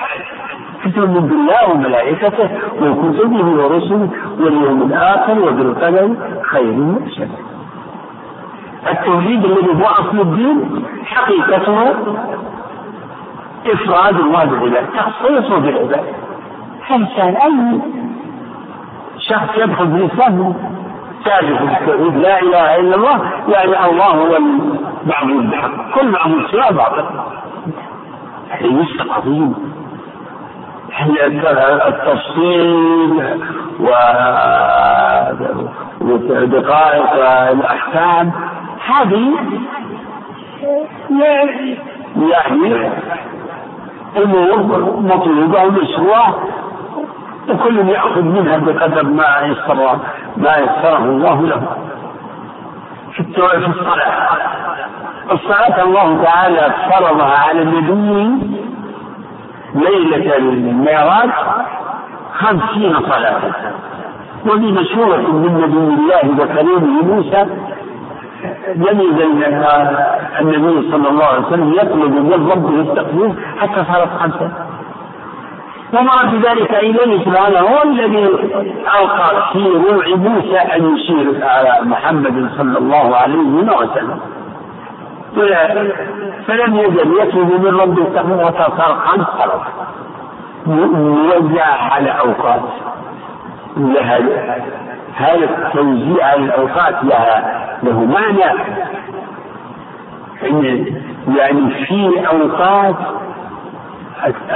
تؤمن 0.94 1.20
بالله 1.20 1.70
وملائكته 1.70 2.49
وكتبه 2.82 3.47
ورسله 3.47 4.09
واليوم 4.40 4.82
الآخر 4.82 5.38
وبالقدر 5.38 6.14
خيره 6.42 6.99
وشره 7.07 7.28
التوحيد 8.90 9.44
الذي 9.44 9.82
هو 9.82 9.86
أصل 9.86 10.20
الدين 10.20 10.84
حقيقته 11.05 11.94
إفراد 13.66 14.20
الله 14.20 14.44
بالعباد 14.44 14.86
تخصيصه 14.97 15.59
بالعباد. 15.59 16.05
فإنسان 16.89 17.37
أي 17.37 17.80
شخص 19.18 19.49
يدخل 19.59 19.87
في 19.91 19.97
الإسلام 19.97 20.55
ثابت 21.24 21.61
التوحيد 21.61 22.16
لا 22.16 22.43
إله 22.43 22.76
إلا 22.76 22.97
الله 22.97 23.20
يعني 23.49 23.91
الله 23.91 24.07
هو 24.07 24.37
المعبود 24.37 25.51
بحق 25.51 25.95
كل 25.95 26.09
معبود 26.11 26.47
سوى 26.51 26.70
باطل 26.76 27.05
هذا 28.51 28.70
مسك 28.70 29.11
عظيم 29.11 29.55
التفصيل 31.87 33.37
ودقائق 36.01 37.12
الأحكام؟ 37.51 38.32
هذه 38.87 39.34
يعني 42.16 42.91
أمور 44.16 44.57
مطلوبة 45.01 45.64
ومشروعة. 45.64 46.34
وكل 47.49 47.88
يأخذ 47.88 48.22
منها 48.22 48.57
بقدر 48.57 49.03
ما 49.03 49.40
يسر 49.42 49.99
ما 50.36 50.57
يسره 50.57 51.05
الله 51.05 51.42
له. 51.42 51.62
في 53.12 53.20
الصلاة. 53.20 54.28
الصلاة 55.32 55.82
الله 55.82 56.24
تعالى 56.24 56.74
فرضها 56.90 57.38
على 57.49 57.62
النبي 57.62 58.47
ليلة 59.74 60.36
المعراج 60.36 61.30
خمسين 62.32 62.94
صلاة. 62.94 63.40
وفي 64.47 64.72
مشهورة 64.72 65.16
من 65.16 65.55
نبي 65.62 65.78
الله 65.78 66.44
وكريمه 66.44 67.03
موسى 67.03 67.47
لم 68.74 69.01
يزل 69.01 69.44
النبي 70.40 70.90
صلى 70.90 71.09
الله 71.09 71.24
عليه 71.24 71.47
وسلم 71.47 71.72
يطلب 71.72 72.14
من 72.14 72.51
ربه 72.53 72.80
التقدير 72.80 73.34
حتى 73.59 73.84
صارت 73.92 74.09
خمسة. 74.18 74.51
ومع 75.93 76.24
ذلك 76.24 76.74
إليه 76.74 77.24
سبحانه 77.24 77.59
هو 77.59 77.82
الذي 77.82 78.24
ألقى 79.01 79.53
في 79.53 79.68
روع 79.68 80.16
موسى 80.16 80.59
أن 80.59 80.97
يشير 80.97 81.45
على 81.45 81.78
محمد 81.82 82.51
صلى 82.59 82.78
الله 82.78 83.16
عليه 83.16 83.37
وسلم. 83.78 84.20
فلم 86.47 86.76
يزل 86.76 87.20
يطلب 87.20 87.64
من 87.64 87.80
ربه 87.80 88.05
صار 88.78 88.95
خمس 89.05 89.26
صلوات 89.39 89.66
موزع 90.66 91.66
على 91.66 92.11
أوقات. 92.11 92.62
لها 93.76 94.18
هذا 95.14 95.45
التوزيع 95.45 96.26
على 96.26 96.45
الأوقات 96.45 97.05
لها 97.05 97.78
له 97.82 98.05
معنى؟ 98.05 98.59
يعني 101.37 101.70
في 101.87 102.26
أوقات 102.28 102.97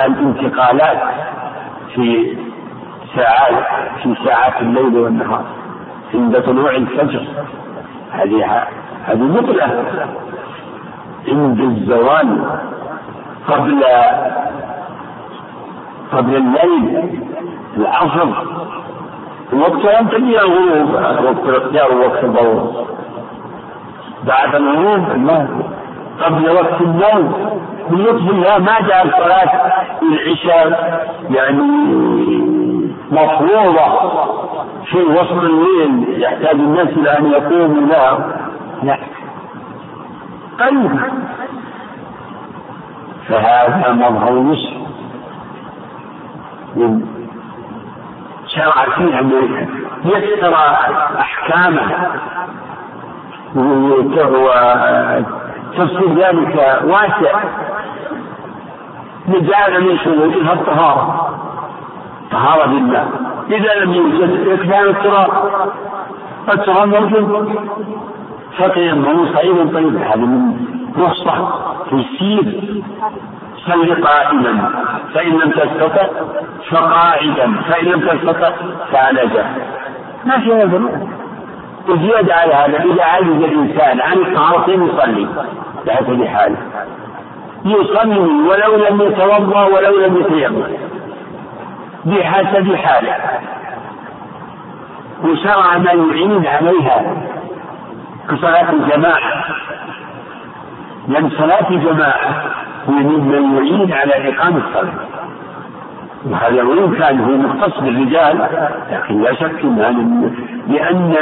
الانتقالات 0.07 0.99
في 1.95 2.37
ساعات 3.16 3.64
في 4.03 4.14
ساعات 4.25 4.61
الليل 4.61 4.99
والنهار 4.99 5.45
عند 6.14 6.43
طلوع 6.43 6.71
الفجر. 6.71 7.23
هذه 8.12 8.66
هذه 9.05 9.23
مثلة 9.23 9.85
عند 11.29 11.61
الزوال 11.61 12.45
قبل 13.49 13.85
قبل 16.12 16.37
الليل 16.37 17.21
العصر. 17.77 18.29
وقت 19.53 19.85
أن 19.85 20.11
تجي 20.11 20.41
الغروب 20.41 20.95
وقت 21.25 21.49
الاختيار 21.49 21.93
ووقت 21.95 22.25
الضوء 22.25 22.87
بعد 24.25 24.55
الغروب 24.55 25.11
قبل 26.23 26.51
وقت 26.51 26.81
النوم 26.81 27.51
بلطف 27.91 28.31
الله 28.31 28.59
ما 28.59 28.81
جعل 28.81 29.11
صلاة 29.11 29.73
العشاء 30.03 30.68
يعني 31.31 31.62
مفروضة 33.11 34.11
في 34.85 34.99
وسط 34.99 35.33
الليل 35.33 36.23
يحتاج 36.23 36.55
الناس 36.55 36.89
إلى 36.89 37.18
أن 37.18 37.27
يقوموا 37.27 37.87
لها. 37.87 38.37
لا. 38.83 38.99
قريبا 40.61 41.01
فهذا 43.29 43.93
مظهر 43.93 44.33
من 46.77 47.03
شرع 48.47 48.85
فيها 48.97 49.21
يسر 50.05 50.55
أحكامه 51.18 51.97
وتفسير 55.71 56.14
ذلك 56.14 56.83
واسع. 56.85 57.33
جعل 59.29 59.85
من 59.85 59.99
شروطها 59.99 60.53
الطهارة. 60.53 61.37
طهارة 62.31 62.66
بالله 62.66 63.09
إذا 63.51 63.75
لم 63.75 63.95
يوجد 63.95 64.49
إكمال 64.49 64.89
التراب 64.89 65.29
التراب 66.53 66.89
موجود. 66.89 67.59
فتيمموا 68.59 69.27
صعيدا 69.35 69.75
طيبا 69.75 70.07
هذا 70.07 70.16
من 70.16 70.53
رخصة 70.99 71.53
تيسير 71.91 72.83
صل 73.66 74.05
قائما. 74.05 74.71
فإن 75.14 75.31
لم 75.31 75.51
تستطع 75.51 76.07
فقاعدا. 76.71 77.53
فإن 77.68 77.85
لم 77.85 78.01
تستطع 78.01 78.51
فعلى 78.93 79.29
ما 80.25 80.39
في 80.39 80.55
هذا. 80.55 80.81
وزيادة 81.89 82.35
على 82.35 82.55
هذا 82.55 82.85
إذا 82.85 83.05
عجز 83.05 83.43
الإنسان 83.43 84.01
عن 84.01 84.18
الطهارتين 84.18 84.87
يصلي. 84.87 85.28
بحسب 85.87 86.24
حاله 86.24 86.57
يصلي 87.64 88.18
ولو 88.18 88.76
لم 88.89 89.01
يتوضأ 89.01 89.64
ولو 89.64 89.99
لم 89.99 90.16
يتيمم 90.16 90.62
بحسب 92.05 92.74
حاله. 92.74 93.16
وشرع 95.24 95.78
ما 95.78 95.93
يعين 95.93 96.47
عليها. 96.47 97.16
كصلاة 98.31 98.70
الجماعة. 98.72 99.45
لأن 101.09 101.31
صلاة 101.31 101.70
الجماعة 101.70 102.45
هو 102.89 102.93
ممن 102.93 103.57
يعين 103.57 103.93
على 103.93 104.28
إقامة 104.28 104.62
الصلاة. 104.68 105.20
وهذا 106.27 106.62
وإن 106.62 106.95
كان 106.95 107.21
هو 107.21 107.37
مختص 107.37 107.81
بالرجال 107.81 108.49
لكن 108.93 109.23
لا 109.23 109.35
شك 109.35 109.64
أن 109.64 110.33
لأن 110.68 111.14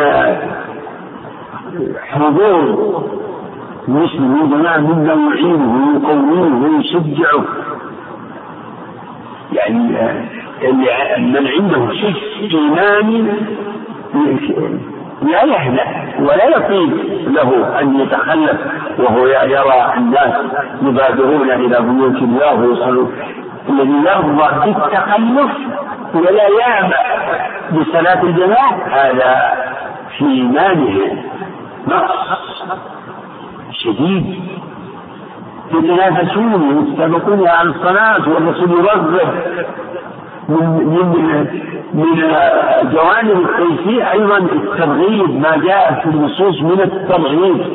حضور 2.11 3.03
المسلم 3.89 4.51
جماعة 4.51 4.79
ممن 4.79 5.07
يعينه 5.07 5.99
ويقويه 6.05 6.55
ويشجعه 6.55 7.45
يعني 9.53 9.79
من 11.19 11.47
عنده 11.49 11.93
شيء 11.95 12.15
إيماني 12.59 13.33
لا 15.23 15.45
يهنأ 15.45 15.85
ولا 16.21 16.45
يطيب 16.57 16.91
له 17.27 17.81
أن 17.81 18.01
يتخلف 18.01 18.59
وهو 18.99 19.27
يرى 19.27 19.95
الناس 19.97 20.35
يبادرون 20.83 21.51
إلى 21.51 21.81
بيوت 21.81 22.17
الله 22.23 22.55
ويصلون. 22.55 23.13
الذي 23.69 24.09
يرضى 24.09 24.73
بالتخلف 24.73 25.51
ولا 26.14 26.49
يعمى 26.61 26.95
بصلاة 27.73 28.23
الجماعة 28.23 28.79
هذا 28.91 29.53
في 30.19 30.25
إيمانه 30.25 31.23
نقص 31.89 32.62
شديد. 33.73 34.49
يتنافسون 35.75 36.79
يتسابقون 36.89 37.49
على 37.49 37.69
الصلاة 37.69 38.29
والرسول 38.29 38.71
يرغب 38.71 39.21
من 40.49 40.66
من 40.69 41.47
من 41.95 42.07
جوانب 42.93 43.47
التيسير 43.49 44.11
أيضا 44.12 44.37
الترغيب 44.39 45.41
ما 45.41 45.57
جاء 45.57 46.01
في 46.03 46.07
النصوص 46.07 46.62
من 46.62 46.81
الترغيب 46.81 47.66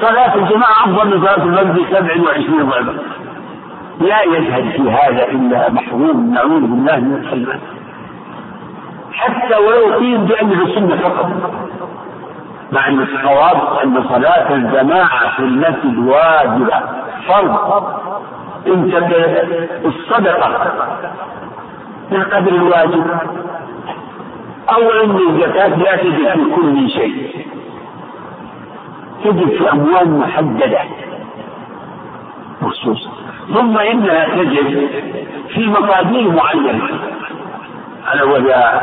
صلاة 0.00 0.34
الجماعة 0.34 0.84
أفضل 0.84 1.16
من 1.16 1.20
صلاة 1.26 1.44
المغرب 1.44 1.74
ب 1.74 1.78
27 1.90 2.70
ضعفا 2.70 2.94
لا 4.00 4.22
يشهد 4.22 4.70
في 4.70 4.90
هذا 4.90 5.24
إلا 5.28 5.70
محروم 5.70 6.34
نعوذ 6.34 6.60
بالله 6.60 6.96
من 6.96 7.14
الحلمان 7.14 7.60
حتى 9.12 9.56
ولو 9.56 9.94
قيل 9.94 10.18
بأنه 10.18 10.74
سنة 10.74 10.96
فقط. 10.96 11.30
مع 12.72 12.88
أن 12.88 13.00
الصواب 13.00 13.78
أن 13.84 14.04
صلاة 14.08 14.54
الجماعة 14.54 15.36
في 15.36 15.42
المسجد 15.42 15.98
واجبة. 15.98 16.80
فرض. 17.28 17.84
انت 18.66 18.94
الصدقة 19.84 20.72
من 22.10 22.22
قدر 22.22 22.52
الواجب. 22.52 23.06
أو 24.70 24.90
أن 25.04 25.16
الزكاة 25.16 25.68
لا 25.68 25.96
تجد 25.96 26.32
في 26.32 26.54
كل 26.56 26.90
شيء. 26.90 27.46
تجد 29.24 29.48
في 29.48 29.72
أموال 29.72 30.18
محددة. 30.18 30.80
مخصوصة 32.62 33.19
ثم 33.54 33.78
إنها 33.78 34.24
تجد 34.36 34.88
في 35.54 35.66
مقادير 35.66 36.30
معينة 36.30 36.80
ألا 38.14 38.24
وهي 38.24 38.80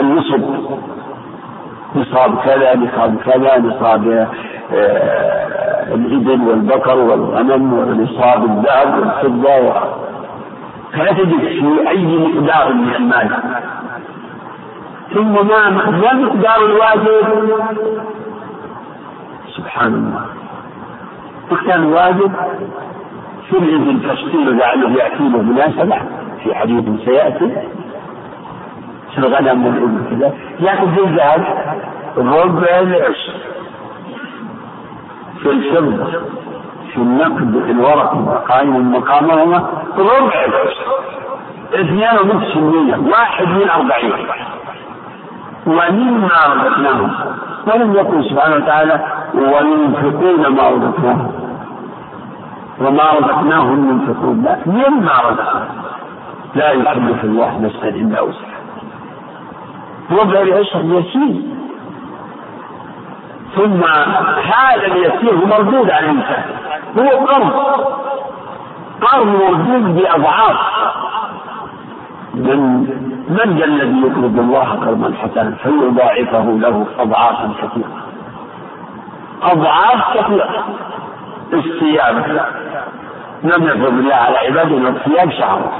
النصب. 0.00 0.42
نصاب 1.96 2.38
كذا 2.44 2.76
نصاب 2.76 3.16
كذا 3.24 3.58
نصاب 3.58 4.28
آه، 4.74 5.94
الإبل 5.94 6.48
والبقر 6.48 6.98
والغنم 6.98 7.72
ونصاب 7.72 8.44
الذهب 8.44 8.98
والفضة 8.98 9.72
فلا 10.92 11.12
تجد 11.12 11.38
في 11.38 11.88
أي 11.88 12.04
مقدار 12.06 12.72
من 12.72 12.94
المال. 12.94 13.36
ثم 15.14 15.32
ما 15.48 15.70
ما 15.70 16.12
مقدار 16.14 16.64
الواجب؟ 16.66 17.48
سبحان 19.56 19.94
الله. 19.94 20.24
مقدار 21.50 21.74
الواجب 21.78 22.32
الإذن 23.52 24.02
تفصيل 24.02 24.58
لعله 24.58 24.90
يأتي 24.90 25.28
له 25.28 25.42
مناسبة. 25.42 25.96
في 26.42 26.54
حديث 26.54 26.84
سيأتي. 27.04 27.52
في 29.12 29.18
الغنم 29.18 29.66
والإبل 29.66 29.98
كذا؟ 30.10 30.32
لكن 30.60 30.94
في 30.94 31.00
الذهب 31.00 31.44
ربع 32.16 32.78
العشر 32.78 33.32
في 35.42 35.50
الفضة 35.50 36.04
في 36.92 36.96
النقد. 36.96 37.54
الورق. 37.70 38.44
قائم 38.48 38.92
مقامهما 38.92 39.68
ربع 39.98 40.44
العشر 40.44 40.86
اثنان 41.74 42.18
ونصف 42.18 42.56
المية 42.56 42.96
واحد 43.12 43.46
من 43.48 43.70
أربعين. 43.70 44.12
ومما 45.66 46.28
رزقناهم. 46.54 47.10
ولم 47.66 47.94
يقل 47.94 48.24
سبحانه 48.30 48.56
وتعالى 48.56 49.00
وينفقون 49.34 50.46
ما 50.56 50.68
رزقناهم. 50.68 51.43
وما 52.80 53.12
رزقناهم 53.12 53.90
ينفقون 53.90 54.42
لا 54.42 54.58
مما 54.66 55.20
رزقناهم 55.20 55.84
لا 56.54 56.72
يكلف 56.72 57.24
الله 57.24 57.58
نفسا 57.58 57.88
إلا 57.88 58.20
وسعها. 58.20 58.60
وضع 60.10 60.40
العشر 60.40 60.80
يسير. 60.84 61.42
ثم 63.56 63.84
هذا 64.54 64.86
اليسير 64.86 65.46
مردود 65.46 65.90
على 65.90 66.10
الإنسان. 66.10 66.44
هو 66.98 67.26
قرض 67.26 67.52
قرض 69.00 69.26
مردود 69.26 69.96
بأضعاف. 69.96 70.56
من 72.34 72.86
من 73.28 73.56
ذا 73.58 73.64
الذي 73.64 74.00
يقرض 74.00 74.38
الله 74.38 74.68
قرضا 74.68 75.12
حسنا؟ 75.22 75.56
فيضاعفه 75.62 76.44
له 76.44 76.86
اضعافا 76.98 77.50
كثيرة. 77.62 78.04
أضعاف 79.42 80.18
كثيرة. 80.18 80.64
الصيام. 81.52 82.24
لم 83.44 83.64
يفرض 83.64 83.98
الله 83.98 84.14
على 84.14 84.38
عباده 84.38 84.76
الصيام 84.88 85.30
شهر 85.30 85.72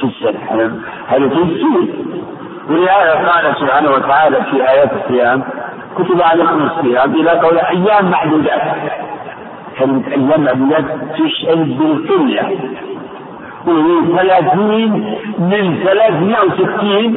في 0.00 0.04
السنة. 0.04 0.80
هذا 1.08 1.28
تيسير 1.28 1.94
ولهذا 2.70 3.14
قال 3.14 3.56
سبحانه 3.60 3.90
وتعالى 3.90 4.36
في 4.50 4.68
آيات 4.70 4.90
الصيام 4.92 5.42
كتب 5.98 6.22
عليكم 6.22 6.62
الصيام 6.62 7.14
إلى 7.14 7.30
قول 7.30 7.58
أيام 7.58 8.10
معدودات. 8.10 8.62
كلمة 9.78 10.08
أيام 10.08 10.40
معدودات 10.44 10.84
تشعر 11.14 11.54
بالقلة. 11.54 12.58
ومن 13.66 14.16
ثلاثين 14.16 14.92
من 15.38 15.80
ثلاثمائة 15.84 16.44
وستين 16.44 17.16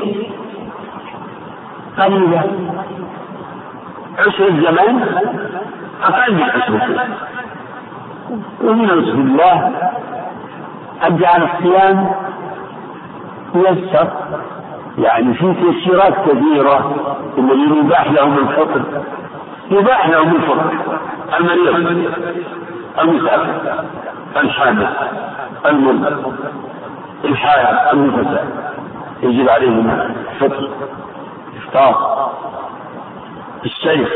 قليلة 1.98 2.44
عشر 4.20 4.48
الزمان 4.48 5.02
أقل 6.04 6.34
من 6.34 6.44
عشر 6.44 6.74
الزمان 6.74 7.10
ومن 8.64 8.90
رسول 8.90 9.20
الله 9.22 9.72
أن 11.08 11.18
جعل 11.18 11.44
الصيام 11.44 12.12
يسر 13.56 14.08
يعني 14.98 15.34
في 15.34 15.54
تيسيرات 15.54 16.14
كثيرة 16.30 16.96
الذين 17.38 17.86
يباح 17.86 18.12
لهم 18.12 18.38
الفطر. 18.38 18.82
يباح 19.72 20.10
لهم 20.10 20.36
الفطر. 20.36 20.72
المريض 21.40 21.76
المسافر 23.02 23.84
الحامل 24.38 24.88
المرضى 25.66 26.16
الحائض 27.26 27.94
النفساء 27.94 28.48
يجب 29.24 29.50
عليهم 29.50 29.90
الفطر 29.90 30.70
إفطار 31.58 32.30
الشيخ 33.66 34.10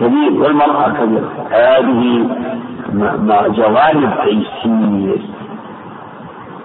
كبير 0.00 0.32
والمرأة 0.32 0.88
كبيرة. 0.88 1.30
هذه 1.50 2.28
جوانب 3.48 4.14
تيسير 4.24 5.20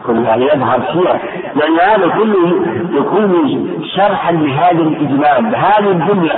كلها 0.08 0.36
يظهر 0.36 0.82
فيها 0.82 1.20
لأن 1.56 1.80
هذا 1.80 2.08
كله 2.08 2.66
يكون 2.92 3.32
شرحا 3.96 4.32
لهذا 4.32 4.82
الإجمال 4.82 5.56
هذه 5.56 5.92
الجملة. 5.92 6.34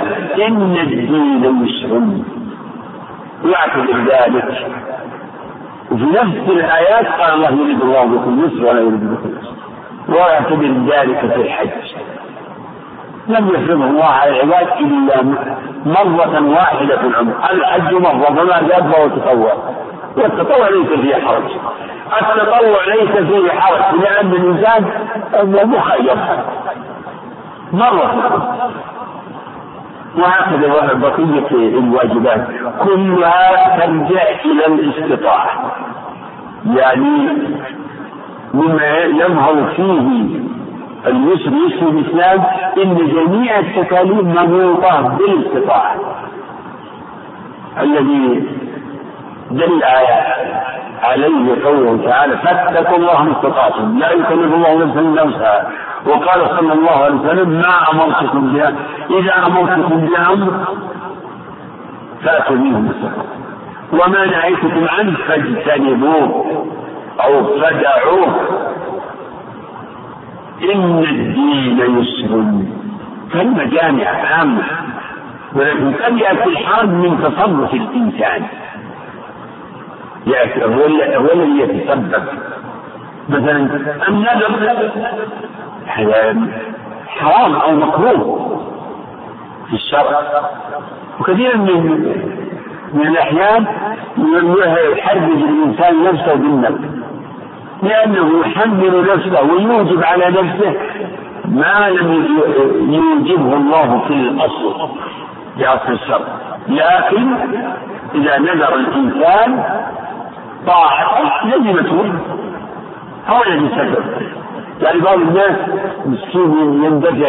إن 0.46 0.76
الدين 0.76 1.66
يسر 1.66 2.02
يعتبر 3.44 3.96
ذلك 3.98 4.66
وفي 5.90 6.04
نفس 6.04 6.48
الآيات 6.48 7.06
قال 7.06 7.34
الله 7.34 7.50
يريد 7.50 7.80
الله 7.82 8.04
بكم 8.04 8.40
اليسر 8.44 8.66
ولا 8.66 8.80
يريد 8.80 9.10
بكم 9.10 9.28
اليسر 9.28 9.54
ويعتبر 10.08 10.94
ذلك 10.94 11.18
في 11.34 11.40
الحج. 11.40 11.68
لم 13.28 13.48
يفرضه 13.48 13.84
الله 13.84 14.04
على 14.04 14.30
العباد 14.30 14.68
إلا 14.80 15.22
مرة 15.86 16.48
واحدة 16.48 16.96
في 16.96 17.06
العمر. 17.06 17.32
الحج 17.52 17.94
مرة 17.94 18.24
فما 18.24 18.68
زاد 18.68 18.92
فهو 18.92 19.08
تطوع. 19.08 19.54
والتطوع 20.16 20.68
ليس 20.68 21.00
فيه 21.00 21.14
حرج. 21.14 21.50
التطوع 22.22 22.84
ليس 22.94 23.28
فيه 23.28 23.50
حرج 23.50 24.00
لأن 24.00 24.32
الإنسان 24.32 24.84
مخير. 25.68 26.16
مرة. 27.72 28.14
وهكذا 30.18 30.92
بقية 30.94 31.78
الواجبات. 31.78 32.46
كلها 32.84 33.78
ترجع 33.78 34.22
إلى 34.44 34.66
الاستطاعة. 34.66 35.72
يعني 36.66 37.28
مما 38.54 38.96
يظهر 38.98 39.72
فيه 39.76 40.40
اليسر 41.06 41.52
يسر 41.66 41.88
الإسلام 41.88 42.44
إن 42.82 42.96
جميع 42.96 43.58
التكاليف 43.58 44.22
منوطة 44.22 45.00
بالاستطاعة 45.18 45.94
الذي 47.80 48.48
دل 49.50 49.82
عليه 51.02 51.64
قوله 51.64 51.98
تعالى 52.04 52.36
فاتقوا 52.36 52.96
الله 52.96 53.22
ما 53.22 53.32
استطعتم. 53.32 53.98
لا 53.98 54.10
يكلف 54.10 54.54
الله 54.54 54.84
نفسا 54.84 55.00
إلا 55.00 55.22
وسعها. 55.22 55.70
وقال 56.06 56.40
صلى 56.58 56.72
الله 56.72 56.90
عليه 56.90 57.14
وسلم 57.14 57.48
ما 57.48 57.90
أمرتكم 57.92 58.52
بها. 58.52 58.72
إذا 59.10 59.46
أمرتكم 59.46 59.96
بأمر 60.06 60.52
فأتوا 62.24 62.56
منه 62.56 62.78
ما 62.78 63.10
وما 63.92 64.26
نهيتكم 64.26 64.86
عنه 64.88 65.16
فاجتنبوه 65.28 66.46
أو 67.24 67.44
فدعوه. 67.44 68.34
إن 70.62 70.98
الدين 70.98 71.78
يسر. 71.98 72.44
كلمه 73.32 73.64
جامعه 73.64 74.34
عامه 74.34 74.62
ولكن 75.54 75.92
قد 75.94 76.18
يأتي 76.18 76.44
الحرب 76.48 76.88
من 76.88 77.18
تصرف 77.22 77.74
الإنسان؟ 77.74 78.42
يأتي 80.26 80.64
هو 80.64 81.32
الذي 81.32 81.58
يتسبب. 81.60 82.22
مثلا 83.28 83.56
النذر 84.08 84.90
حرام 85.86 87.54
أو 87.54 87.76
مكروه 87.76 88.60
في 89.68 89.74
الشرع؟ 89.74 90.20
وكثير 91.20 91.56
من 91.56 92.14
من 92.94 93.06
الأحيان 93.06 93.66
يحرج 94.96 95.22
الإنسان 95.22 96.04
نفسه 96.04 96.34
بالنذر 96.34 97.03
لأنه 97.84 98.40
يحمل 98.40 99.06
نفسه 99.14 99.42
ويوجب 99.42 100.04
على 100.04 100.26
نفسه 100.28 100.74
ما 101.44 101.90
لم 101.90 102.26
يوجبه 102.90 103.56
الله 103.56 104.02
في 104.08 104.12
الأصل 104.14 104.88
في 105.56 105.66
أصل 105.66 105.92
الشرع. 105.92 106.26
لكن 106.68 107.34
إذا 108.14 108.38
نذر 108.38 108.74
الإنسان 108.74 109.64
طاعة 110.66 111.22
لزمته 111.44 112.12
هو 113.28 113.42
الذي 113.46 113.68
سبب. 113.68 114.04
يعني 114.82 115.00
بعض 115.00 115.18
الناس 115.18 115.56
مسكين 116.06 116.84
يندفع 116.84 117.28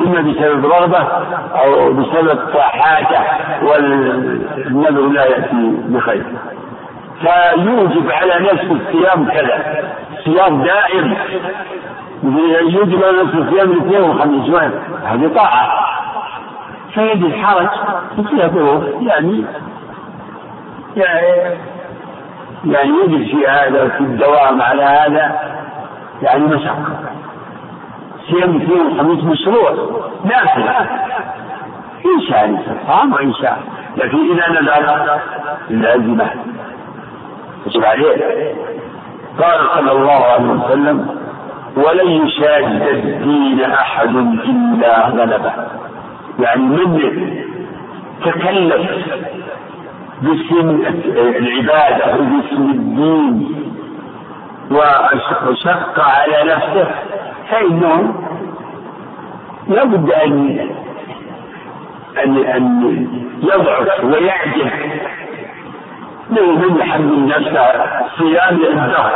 إما 0.00 0.20
بسبب 0.20 0.66
رغبة 0.66 0.98
أو 1.54 1.92
بسبب 1.92 2.38
حاجة 2.58 3.20
والنذر 3.62 5.08
لا 5.08 5.24
يأتي 5.24 5.76
بخير. 5.88 6.24
فيوجب 7.22 8.10
على 8.10 8.34
نفسه 8.40 8.72
الصيام 8.72 9.28
كذا. 9.28 9.84
صيام 10.24 10.62
دائم. 10.62 11.16
يوجب 12.68 13.04
على 13.04 13.22
نفسه 13.22 13.38
الصيام 13.38 13.70
الاثنين 13.70 14.00
والخميس. 14.00 14.72
هذه 15.04 15.30
طاعة. 15.34 15.68
فيجد 16.94 17.24
الحرج. 17.24 17.68
ظروف 18.54 18.84
يعني 19.00 19.44
يعني 20.96 21.56
يعني 22.64 22.90
يجد 23.04 23.26
في 23.26 23.46
هذا 23.48 23.88
في 23.88 24.00
الدوام 24.00 24.62
على 24.62 24.82
هذا. 24.82 25.40
يعني 26.22 26.44
مشقة. 26.44 27.00
صيام 28.30 28.56
الاثنين 28.56 28.80
والخميس 28.80 29.24
مشروع. 29.24 29.72
نافلة 30.24 30.78
إن 32.06 32.20
شاء 32.28 32.44
الإنسان 32.44 33.12
وإن 33.12 33.34
شاء 33.34 33.58
لكن 33.96 34.18
إذا 34.30 34.50
نزل 34.50 34.70
لازمة 35.70 36.30
يجب 37.66 37.84
عليه. 37.84 38.54
قال 39.38 39.58
صلى 39.74 39.92
الله 39.92 40.10
عليه 40.24 40.48
وسلم 40.50 41.06
ولن 41.76 42.10
يشاد 42.10 42.82
الدين 42.88 43.60
أحد 43.60 44.16
إلا 44.16 45.08
غلبه. 45.08 45.52
يعني 46.40 46.62
من 46.62 47.00
تكلف 48.24 48.90
باسم 50.22 50.82
العبادة 51.16 52.14
وباسم 52.16 52.70
الدين 52.70 53.54
وشق 54.70 56.00
على 56.00 56.54
نفسه 56.54 56.90
فإنه 57.50 58.14
لابد 59.68 60.10
أن 60.10 60.58
أن 62.24 62.36
أن 62.44 63.06
يضعف 63.42 64.04
ويعجز 64.04 64.72
من 66.40 66.76
يحمل 66.80 67.26
نفسه 67.26 67.66
صيام 68.18 68.54
الدهر 68.54 69.12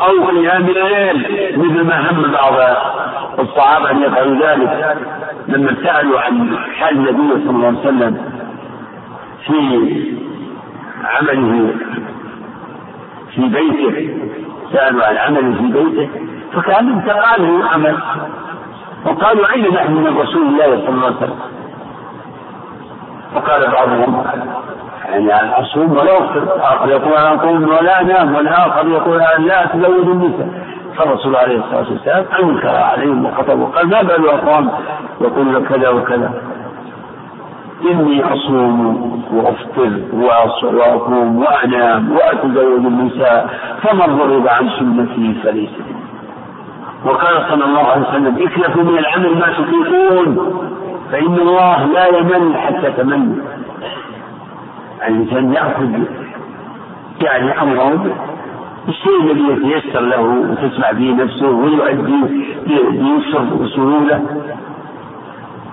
أو 0.00 0.24
قيام 0.26 0.62
الليل 0.68 1.58
مثل 1.58 1.84
ما 1.86 2.10
هم 2.10 2.32
بعض 2.32 2.76
الصحابة 3.38 3.90
أن 3.90 4.02
يفعلوا 4.02 4.46
ذلك 4.46 4.96
لما 5.48 5.74
سألوا 5.84 6.20
عن 6.20 6.56
حال 6.78 6.96
النبي 6.98 7.44
صلى 7.44 7.50
الله 7.50 7.66
عليه 7.66 7.78
وسلم 7.78 8.32
في 9.46 9.56
عمله 11.04 11.74
في 13.34 13.48
بيته 13.48 14.16
سألوا 14.72 15.04
عن 15.04 15.16
عمل 15.16 15.54
في 15.54 15.66
بيته 15.66 16.10
فكان 16.52 16.88
انتقاله 16.92 17.68
عمل. 17.68 17.96
وقالوا 19.06 19.52
أين 19.52 19.74
نحن 19.74 19.92
من 19.92 20.18
رسول 20.18 20.42
الله 20.46 20.66
صلى 20.86 20.88
الله 20.88 21.06
عليه 21.06 21.16
وسلم؟ 21.16 21.38
فقال 23.34 23.70
بعضهم 23.70 24.24
يعني 25.08 25.60
أصوم 25.60 25.92
ولا 25.92 26.18
أفطر 26.18 26.46
آخر 26.60 26.88
يقول 26.88 27.12
أنا 27.12 27.34
أقوم 27.34 27.62
ولا 27.68 28.00
أنام 28.00 28.34
والآخر 28.34 28.88
يقول 28.88 29.20
أنا 29.20 29.44
لا 29.44 29.64
أتزوج 29.64 30.06
النساء. 30.08 30.48
فالرسول 30.96 31.36
عليه 31.36 31.56
الصلاة 31.58 31.90
والسلام 31.92 32.24
أنكر 32.42 32.68
عليهم 32.68 33.24
وخطب 33.26 33.60
وقال 33.60 33.88
ما 33.88 34.02
بال 34.02 34.28
أقوام؟ 34.28 34.70
يقول 35.20 35.66
كذا 35.68 35.88
وكذا. 35.88 36.30
إني 37.90 38.24
أصوم 38.24 39.22
وأفطر 39.32 39.90
وأقوم 40.62 41.38
وأنام 41.38 42.12
وأتزوج 42.12 42.86
النساء 42.86 43.50
فمن 43.82 44.20
رغب 44.20 44.48
عن 44.48 44.70
سنتي 44.78 45.34
فليس 45.42 45.70
وقال 47.04 47.44
صلى 47.50 47.64
الله 47.64 47.86
عليه 47.86 48.08
وسلم 48.08 48.36
اكلفوا 48.46 48.82
من 48.82 48.98
العمل 48.98 49.38
ما 49.38 49.46
تطيقون 49.58 50.52
فإن 51.12 51.34
الله 51.38 51.84
لا 51.84 52.06
يمل 52.06 52.56
حتى 52.56 52.92
تمل 52.92 53.42
الإنسان 55.08 55.52
يأخذ 55.52 55.90
يعني 57.22 57.62
أمره 57.62 58.06
الشيء 58.88 59.20
الذي 59.32 59.48
يتيسر 59.68 60.00
له 60.00 60.20
وتسمع 60.20 60.90
به 60.92 61.10
نفسه 61.24 61.48
ويؤدي 61.48 62.22
بيسر 62.90 63.46
وسهولة 63.60 64.22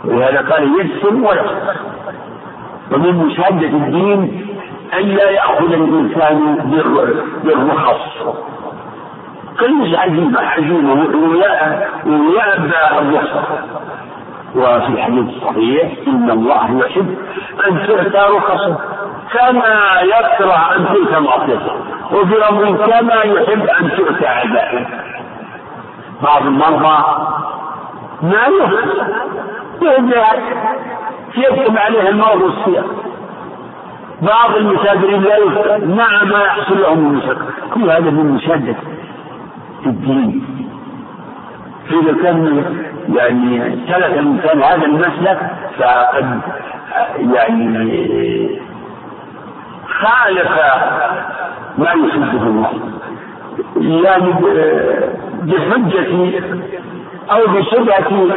ولهذا 0.06 0.42
قال 0.42 0.64
يسر 0.80 1.14
ويسر 1.16 1.76
ومن 2.92 3.14
مشاهدة 3.26 3.68
الدين 3.68 4.46
أن 5.00 5.04
لا 5.06 5.30
يأخذ 5.30 5.72
الإنسان 5.74 6.56
بالرخص. 7.44 8.00
كل 9.60 9.96
عزيمة 9.96 10.40
عزيمة 10.40 10.94
ويأبى 12.06 12.74
الرخصة 13.00 13.44
وفي 14.56 14.88
الحديث 14.88 15.26
الصحيح 15.36 15.92
إن 16.08 16.30
الله 16.30 16.86
يحب 16.86 17.18
أن 17.68 17.88
تؤتى 17.88 18.18
رخصه 18.18 18.78
كما 19.34 20.02
يكره 20.02 20.76
أن 20.76 20.86
تؤتى 20.94 21.20
معصيته 21.20 21.72
وفي 22.12 22.50
أمر 22.50 22.86
كما 22.86 23.16
يحب 23.16 23.68
أن 23.82 23.92
تؤتى 23.98 24.28
عباده. 24.28 24.88
بعض 26.24 26.46
المرضى 26.46 26.98
ما 28.22 28.44
يحب 28.60 30.14
يكتب 31.38 31.78
عليه 31.78 32.10
المرض 32.10 32.42
والسياق 32.42 32.86
بعض 34.22 34.56
المسافرين 34.56 35.22
لا 35.24 35.38
يفتح 35.38 35.78
مع 35.88 36.24
ما 36.24 36.44
يحصل 36.44 36.82
لهم 36.82 37.00
من 37.00 37.16
مشقة 37.16 37.46
كل 37.74 37.90
هذا 37.90 38.10
من 38.12 38.32
مشادة 38.32 38.76
الدين. 39.86 40.59
فإذا 41.90 42.24
كان 42.24 42.64
يعني 43.16 43.78
سلك 43.88 44.18
الإنسان 44.20 44.64
هذا 44.64 44.86
المسلك 44.86 45.40
فقد 45.80 46.40
يعني 47.18 48.60
خالف 49.88 50.50
ما 51.78 51.90
يحبه 51.90 52.44
الله. 52.44 52.70
يعني 53.76 54.34
بحجة 55.42 56.42
أو 57.32 57.48
بشبهة 57.48 58.28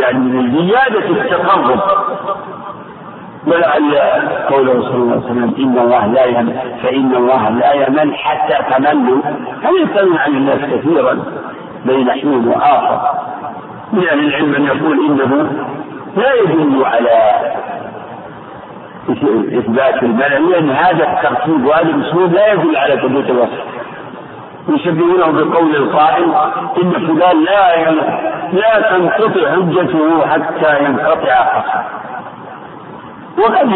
يعني 0.00 0.50
زيادة 0.60 1.08
التقرب. 1.10 1.80
ولعل 3.46 3.98
قوله 4.50 4.82
صلى 4.82 4.94
الله 4.94 5.12
عليه 5.12 5.24
وسلم 5.24 5.54
إن 5.58 5.78
الله 5.78 6.06
لا 6.06 6.24
يمل 6.24 6.58
فإن 6.82 7.14
الله 7.16 7.48
لا 7.48 7.72
يمل 7.72 8.14
حتى 8.16 8.74
تملوا. 8.74 9.22
هل 9.62 9.82
يستغني 9.82 10.18
عن 10.18 10.30
الناس 10.30 10.58
كثيرا؟ 10.58 11.24
بين 11.86 12.10
حين 12.10 12.48
وآخر. 12.48 13.00
من 13.92 14.08
أهل 14.08 14.18
العلم 14.18 14.54
أن 14.54 14.64
يقول 14.64 15.06
إنه 15.06 15.52
لا 16.16 16.34
يدل 16.34 16.84
على 16.84 17.40
إثبات 19.58 20.02
الملل 20.02 20.50
لأن 20.50 20.70
هذا 20.70 21.12
الترتيب 21.12 21.66
وهذا 21.66 21.88
الأسلوب 21.88 22.32
لا 22.32 22.52
يدل 22.52 22.76
على 22.76 22.96
ثبوت 22.96 23.30
الوصف. 23.30 23.62
يشبهونه 24.68 25.26
بقول 25.32 25.76
القائل 25.76 26.24
إن 26.82 26.90
فلان 26.90 27.44
لا 27.44 27.90
لا 28.52 28.90
تنقطع 28.90 29.52
حجته 29.52 30.26
حتى 30.26 30.84
ينقطع 30.84 31.34
حصره 31.34 31.84
وقد 33.38 33.72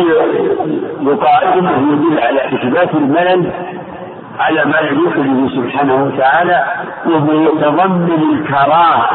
يقال 1.00 1.44
إنه 1.59 1.92
يدل 1.92 2.18
على 2.20 2.46
إثبات 2.46 2.94
الملل 2.94 3.50
على 4.39 4.64
ما 4.64 4.78
يليق 4.78 5.16
به 5.16 5.49
سبحانه 5.57 6.05
وتعالى 6.05 6.64
وهو 7.07 7.32
يتضمن 7.32 8.32
الكراهه 8.32 9.09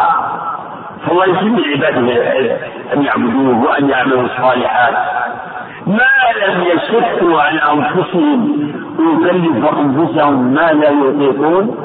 فالله 1.08 1.26
يحب 1.26 1.60
العباد 1.60 1.98
أن 2.94 3.04
يعبدوه 3.04 3.64
وأن 3.64 3.90
يعملوا 3.90 4.22
الصالحات 4.22 4.94
ما 5.88 6.48
لم 6.48 6.64
يشقوا 6.64 7.42
عن 7.42 7.58
أنفسهم 7.58 8.72
ويكلفوا 9.00 9.82
أنفسهم 9.82 10.54
ما 10.54 10.72
لا 10.74 10.90
يطيقون 10.90 11.78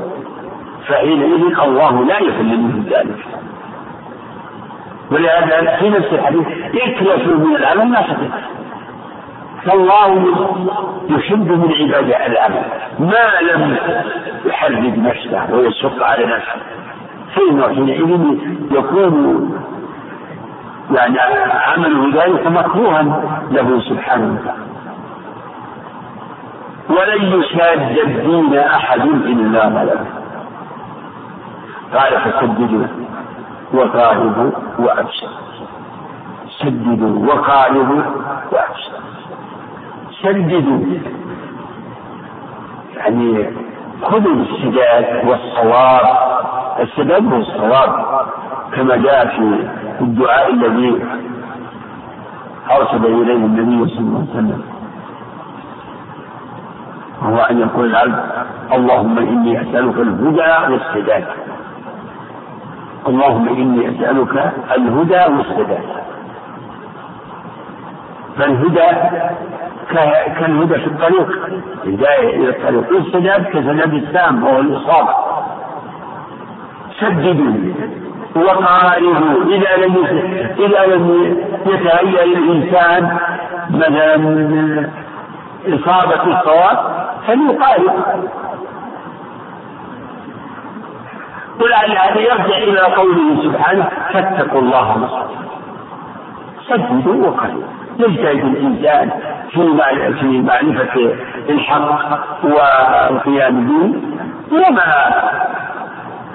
فحينئذ 0.89 1.61
الله 1.62 2.05
لا 2.05 2.18
يحل 2.18 2.45
منهم 2.45 2.87
ذلك. 2.91 3.16
ولهذا 5.11 5.76
في 5.76 5.89
نفس 5.91 6.12
الحديث 6.12 6.47
اكلفوا 6.74 7.34
من 7.34 7.57
العمل 7.57 7.89
ما 7.89 8.03
شئت 8.03 8.55
فالله 9.66 10.26
يحب 11.08 11.52
من 11.52 11.72
عباده 11.80 12.26
العمل 12.26 12.62
ما 12.98 13.40
لم 13.52 13.76
يحرج 14.44 14.98
نفسه 14.98 15.54
ويشق 15.54 16.02
على 16.02 16.26
نفسه. 16.26 16.60
فإنه 17.34 17.68
حينئذ 17.68 18.38
يكون 18.70 19.50
يعني 20.94 21.18
عمله 21.50 22.24
ذلك 22.24 22.46
مكروها 22.46 23.02
له 23.50 23.80
سبحانه 23.80 24.38
وتعالى. 24.40 24.66
ولن 26.88 27.40
يشاد 27.40 27.98
الدين 27.98 28.58
أحد 28.58 29.00
إلا 29.00 29.64
غلبه 29.64 30.06
قال 31.94 32.20
فسددوا 32.20 32.86
وقاربوا 33.74 34.50
وأبشروا 34.78 35.30
سددوا 36.60 37.34
وقاربوا 37.34 38.02
وأبشروا 38.52 39.15
سددوا 40.26 40.80
يعني 42.96 43.50
خذوا 44.02 44.34
بالسداد 44.34 45.28
والصواب. 45.28 46.06
السداد 46.80 47.32
هو 47.32 47.36
الصواب 47.36 47.90
كما 48.72 48.96
جاء 48.96 49.26
في 49.28 50.00
الدعاء 50.00 50.50
الذي 50.50 51.04
أرشد 52.70 53.04
إليه 53.04 53.34
النبي 53.34 53.90
صلى 53.90 53.98
الله 54.00 54.20
عليه 54.20 54.30
وسلم. 54.30 54.62
وهو 57.22 57.38
أن 57.38 57.60
يقول 57.60 57.86
العبد 57.86 58.22
اللهم 58.72 59.18
إني 59.18 59.62
أسألك 59.62 59.96
الهدى 59.98 60.72
والسداد. 60.72 61.24
اللهم 63.08 63.48
إني 63.48 63.90
أسألك 63.90 64.52
الهدى 64.76 65.22
والسداد. 65.34 65.86
فالهدى 68.36 68.90
كالهدى 70.39 70.74
في 70.74 70.87
الطريق. 70.87 71.49
الهداية 71.84 72.37
إلى 72.37 72.49
الطريق. 72.49 72.93
والسداد 72.93 73.45
كسداد 73.45 73.95
السام 73.95 74.45
وهو 74.45 74.61
الإصابة. 74.61 75.14
سددوا 77.01 77.74
وقاربوا. 78.37 79.45
إذا 79.45 79.87
لم 79.87 79.95
إذا 80.59 80.87
لم 80.87 81.37
يتهيأ 81.66 82.24
الإنسان 82.24 83.18
مثلا 83.70 84.16
من 84.16 84.91
إصابة 85.66 86.39
الصواب 86.39 86.78
فليقارب. 87.26 87.93
ولعل 91.61 91.91
هذا 91.91 92.20
يرجع 92.20 92.57
إلى 92.57 92.80
قوله 92.80 93.43
سبحانه 93.43 93.89
فاتقوا 94.12 94.61
الله 94.61 94.99
ما 94.99 95.09
سددوا 96.68 97.26
وقاربوا. 97.26 97.76
يجتهد 97.99 98.44
الإنسان 98.44 99.11
في 99.51 100.40
معرفة 100.42 101.14
الحق 101.49 102.44
والقيام 102.44 103.66
به. 103.66 103.94
وما 104.53 105.14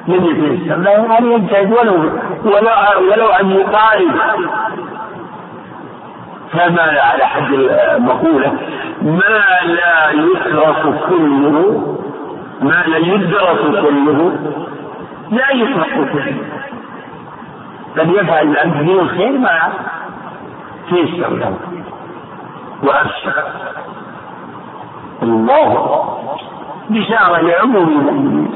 لم 0.07 0.25
يتيسر 0.25 0.75
له 0.75 1.17
أن 1.17 1.31
يجتهد 1.31 1.71
ولو 1.71 1.95
ولو 2.45 3.11
ولو 3.11 3.27
أن 3.27 3.51
يقارب 3.51 4.11
كما 6.53 6.81
على 6.81 7.25
حد 7.25 7.53
المقولة. 7.53 8.53
ما 9.01 9.41
لا 9.65 10.09
يترك 10.11 10.83
كله 11.09 11.97
ما 12.61 12.83
لا 12.87 12.97
يدرك 12.97 13.61
كله. 13.81 14.37
لا 15.31 15.51
يترك 15.51 15.93
كله 16.13 16.35
بل 17.95 18.09
يفعل 18.15 18.47
العبد 18.47 18.81
من 18.81 18.99
الخير 18.99 19.31
ما 19.31 19.59
تيسر 20.91 21.29
له 21.29 21.53
وأبشر 22.83 23.43
الله 25.23 25.69
بشارة 26.89 27.41
لعموم 27.41 28.47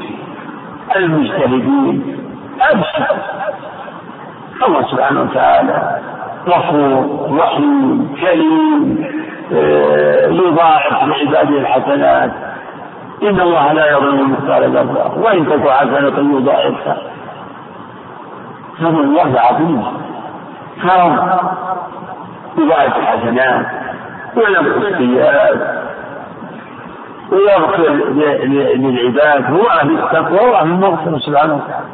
المجتهدين. 0.96 2.18
أبشر 2.60 3.06
الله 4.66 4.82
سبحانه 4.90 5.20
وتعالى 5.20 6.00
غفور 6.48 7.28
رحيم 7.38 8.14
كريم 8.20 9.06
آه، 9.52 10.26
يضاعف 10.26 10.92
لعباده 11.04 11.58
الحسنات. 11.58 12.32
إن 13.22 13.40
الله 13.40 13.72
لا 13.72 13.90
يظلم 13.90 14.32
مثقال 14.32 14.70
ذرة 14.72 15.18
وإن 15.18 15.46
تك 15.46 15.68
حسنة 15.70 16.36
يضاعفها. 16.38 16.96
فضل 18.78 19.00
الله 19.00 19.40
عظيم. 19.40 19.84
كرم 20.82 21.38
يضاعف 22.58 22.96
الحسنات 22.96 23.66
ويمحو 24.36 24.80
السيئات 24.80 25.86
ويغفر 27.32 27.82
للعباد 28.76 29.44
هو 29.52 29.68
أهل 29.68 29.98
التقوى 29.98 30.50
وأهل 30.50 30.66
المغفرة 30.66 31.18
سبحانه 31.18 31.54
وتعالى. 31.54 31.86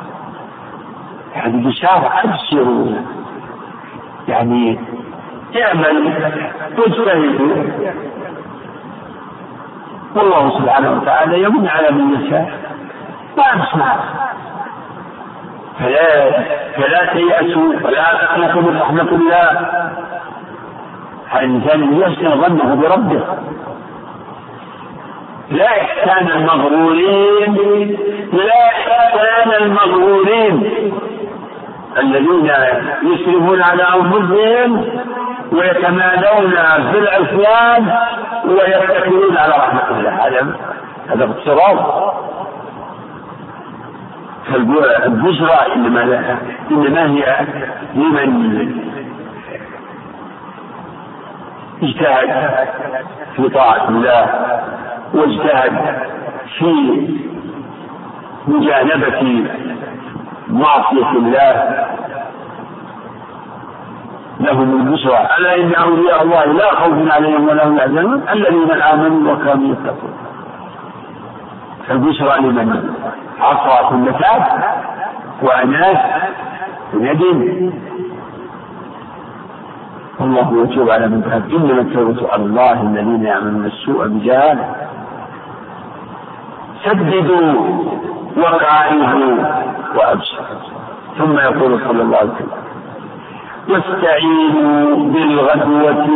يعني 1.34 1.66
بشارة 1.66 2.12
أبشروا. 2.24 2.88
يعني 4.28 4.78
اعمل 5.62 6.12
واجتهدوا. 6.78 7.64
والله 10.16 10.58
سبحانه 10.58 10.92
وتعالى 10.92 11.42
يمن 11.42 11.68
على 11.68 11.90
من 11.90 12.20
يشاء 12.20 12.52
وأبشر. 13.36 13.82
فلا 15.78 16.30
فلا 16.76 17.12
تيأسوا 17.12 17.72
ولا 17.84 18.14
تقنطوا 18.14 18.62
من 18.62 18.80
رحمة 18.80 19.02
الله. 19.02 19.68
الإنسان 21.36 22.00
يحسن 22.00 22.40
ظنه 22.40 22.74
بربه. 22.74 23.22
لا 25.50 25.68
إحسان 25.82 26.28
المغرورين 26.30 27.54
لا 28.32 28.66
إحسان 28.66 29.62
المغرورين. 29.62 30.72
الذين 31.98 32.50
يسرفون 33.02 33.62
على 33.62 33.82
أنفسهم 33.82 34.84
ويتمادون 35.52 36.50
في 36.92 36.98
العصيان 36.98 37.92
ويتكلون 38.44 39.36
على 39.36 39.52
رحمة 39.52 39.90
الله. 39.90 40.10
هذا 40.10 40.56
هذا 41.08 41.24
اقتراض. 41.24 42.12
فالبشرى 44.52 45.58
انما 45.74 46.38
إنما 46.70 47.10
هي 47.10 47.46
لمن 47.94 48.82
اجتهد 51.82 52.50
في 53.36 53.48
طاعة 53.48 53.88
الله 53.88 54.26
واجتهد 55.14 55.72
في 56.58 56.72
مجانبة 58.48 59.44
معصية 60.48 61.10
الله. 61.10 61.86
لهم 64.40 64.80
البشرى 64.80 65.28
ألا 65.38 65.54
إن 65.54 65.74
أولياء 65.74 66.22
الله 66.22 66.44
لا 66.44 66.74
خوف 66.74 67.12
عليهم 67.12 67.48
ولا 67.48 67.66
هم 67.68 67.76
يحزنون؟ 67.76 68.22
الذين 68.32 68.82
آمنوا 68.82 69.32
وكانوا 69.32 69.72
يتقون. 69.72 70.14
فالبشرى 71.88 72.40
لمن؟ 72.40 72.94
عصى 73.40 73.88
كل 73.88 74.12
تاب 74.18 74.42
وأناس 75.42 75.98
وندم 76.94 77.72
والله 80.20 80.64
يتوب 80.64 80.90
على 80.90 81.08
من 81.08 81.22
تاب 81.22 81.50
إنما 81.54 81.80
التوبة 81.80 82.32
على 82.32 82.42
الله 82.42 82.82
الذين 82.82 83.24
يعملون 83.24 83.64
السوء 83.66 84.08
بجهالة. 84.08 84.74
سددوا 86.84 87.52
وقاربوا 88.36 89.44
وأبشروا 89.96 90.60
ثم 91.18 91.38
يقول 91.38 91.80
صلى 91.80 92.02
الله 92.02 92.16
عليه 92.16 92.30
وسلم 92.30 92.62
واستعينوا 93.68 94.96
بالغدوة 95.12 96.06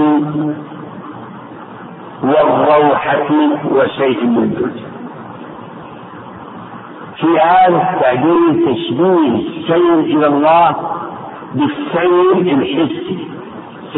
والروحة 2.23 3.31
وشيء 3.75 4.25
من 4.27 4.43
الدنيا. 4.43 4.87
في 7.17 7.41
هذا 7.41 7.99
تعبير 8.01 8.53
تشبيه 8.67 9.35
السير 9.37 9.99
إلى 10.01 10.27
الله 10.27 10.77
بالسير 11.55 12.37
الحسي. 12.57 13.36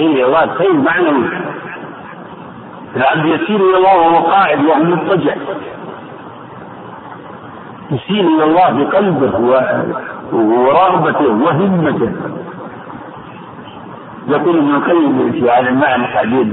إلى 0.06 0.24
الله 0.24 0.58
سير 0.58 0.72
معنوي 0.72 1.28
العبد 2.96 3.24
يسير 3.24 3.56
إلى 3.56 3.76
الله 3.76 3.96
وهو 3.96 4.26
قاعد 4.26 4.64
وهو 4.64 4.84
مضطجع 4.84 5.34
يسير 7.90 8.20
إلى 8.20 8.44
الله 8.44 8.70
بقلبه 8.70 9.32
ورغبته 10.32 11.28
وهمته. 11.44 12.12
يقول 14.28 14.58
ابن 14.58 14.74
القيم 14.74 15.32
في 15.32 15.50
هذا 15.50 15.68
المعنى 15.68 16.06
تعبير 16.14 16.46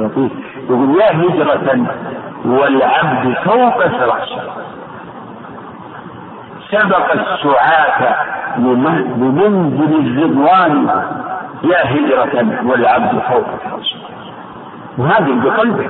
لطيف 0.00 0.32
يقول 0.70 1.00
يا 1.00 1.10
هجرة 1.12 1.86
والعبد 2.44 3.34
فوق 3.44 3.86
سرعشة 3.86 4.42
سبق 6.70 7.12
السعاة 7.12 8.16
بمنزل 9.16 9.92
الرضوان. 10.06 11.02
يا 11.64 11.92
هجرة 11.92 12.66
والعبد 12.70 13.18
فوق 13.18 13.46
سرعشة 13.64 13.96
وهذا 14.98 15.44
بقلبه. 15.44 15.86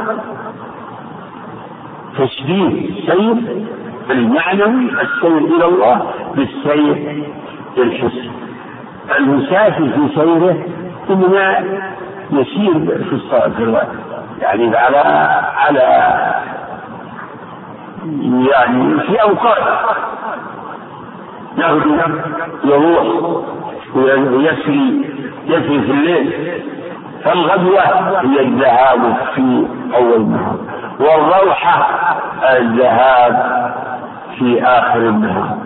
تشبيه 2.19 2.89
السير 2.89 3.65
المعنوي 4.11 4.91
السير 5.03 5.39
إلى 5.39 5.65
الله 5.65 6.11
بالسير 6.35 7.25
الحسي 7.79 8.31
المسافر 9.19 9.89
في 9.89 10.09
سيره 10.15 10.65
إنما 11.11 11.59
يسير 12.31 13.05
في 13.05 13.13
الصلاة 13.13 13.87
يعني 14.41 14.77
على 14.77 14.99
على 15.57 15.83
يعني 18.51 19.01
في 19.01 19.23
أوقات 19.23 19.59
يغدو 21.59 21.97
يروح 22.65 23.43
ويسري 23.95 25.11
يسري 25.47 25.83
في 25.83 25.91
الليل. 25.91 26.33
فالغدوة 27.25 27.81
هي 28.21 28.41
الذهاب 28.41 29.17
في 29.35 29.67
أول 29.95 30.17
النهار 30.17 30.57
والروحة 31.01 31.87
الذهاب 32.57 33.35
في 34.39 34.63
آخر 34.63 34.99
النهار. 34.99 35.57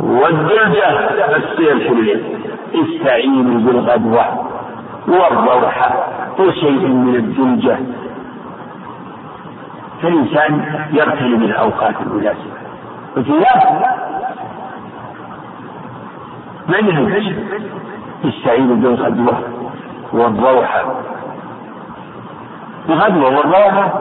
والدرجة 0.00 0.88
السير 1.36 1.78
في 1.78 1.88
الليل. 1.88 2.22
استعينوا 2.74 3.60
بالغدوة 3.60 4.24
والروحة 5.08 6.06
وشيء 6.38 6.86
من 6.88 7.14
الدلجة 7.14 7.78
فالإنسان 10.02 10.64
يغتنم 10.92 11.42
الأوقات 11.42 11.94
المناسبة. 12.00 12.60
وثياب 13.16 13.82
منهج 16.68 17.34
يستعين 18.24 18.80
بالغدوة 18.80 19.38
والروحة. 20.12 20.84
الغدوة 22.88 23.36
والروحة 23.36 23.92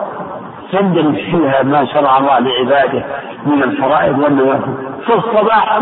تندمج 0.72 1.16
فيها 1.16 1.64
ما 1.64 1.86
شرع 1.86 2.18
الله 2.18 2.40
لعباده 2.40 3.04
من 3.46 3.64
الفرائض 3.64 4.20
والنوافل 4.20 4.74
في 5.06 5.14
الصباح 5.14 5.80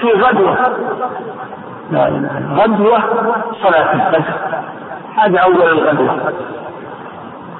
في 0.00 0.12
غدوة. 0.12 0.56
لا 1.90 2.30
غدوة 2.54 3.02
صلاة 3.62 3.92
الفجر. 3.92 4.34
هذا 5.16 5.38
أول 5.38 5.62
الغدوة. 5.62 6.32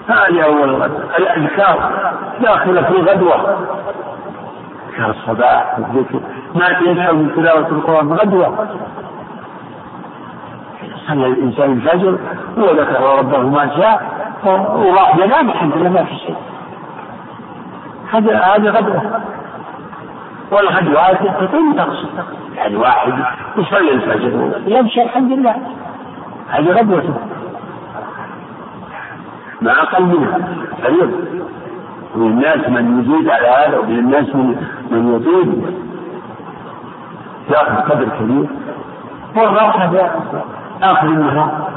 هذه 0.09 0.45
أول 0.45 0.69
الغدوة. 0.69 1.01
الأذكار 1.19 1.91
داخلة 2.41 2.83
في 2.83 2.95
غدوة. 2.95 3.59
أذكار 4.89 5.11
الصباح 5.11 5.79
والذكر 5.79 6.21
ما 6.55 6.73
تنسى 6.73 7.13
من 7.13 7.33
تلاوة 7.37 7.69
القرآن. 7.69 8.13
غدوة. 8.13 8.69
صلى 11.09 11.27
الإنسان 11.27 11.73
الفجر 11.73 12.19
وذكر 12.57 13.19
ربه 13.19 13.39
ما 13.39 13.69
شاء 13.77 14.03
وراح 14.77 15.17
ينام 15.17 15.51
الحمد 15.51 15.77
لله 15.77 15.91
ما 15.91 16.05
في 16.05 16.15
شيء. 16.15 16.37
هذا 18.13 18.39
هذه 18.39 18.69
غدوة. 18.69 19.03
والغدوات 20.51 21.19
تتم 21.41 21.73
تقصد 21.73 22.09
يعني 22.57 22.77
واحد 22.77 23.13
يصلي 23.57 23.93
الفجر 23.93 24.53
يمشي 24.67 25.03
الحمد 25.03 25.33
لله. 25.33 25.57
هذه 26.49 26.71
غدوته 26.71 27.15
ما 29.61 29.83
أقل 29.83 30.05
منها 30.05 30.39
فريضة 30.83 31.17
ومن 32.17 32.27
الناس 32.27 32.69
من 32.69 33.01
يزيد 33.01 33.29
على 33.29 33.49
هذا 33.49 33.79
ومن 33.79 33.99
الناس 33.99 34.35
من 34.35 34.57
من 34.91 35.17
يطيل 35.17 35.75
يأخذ 37.51 37.91
قدر 37.91 38.09
كبير. 38.21 38.47
والراحة 39.37 39.91
في 39.91 40.11
آخر 40.83 41.07
النهار 41.07 41.69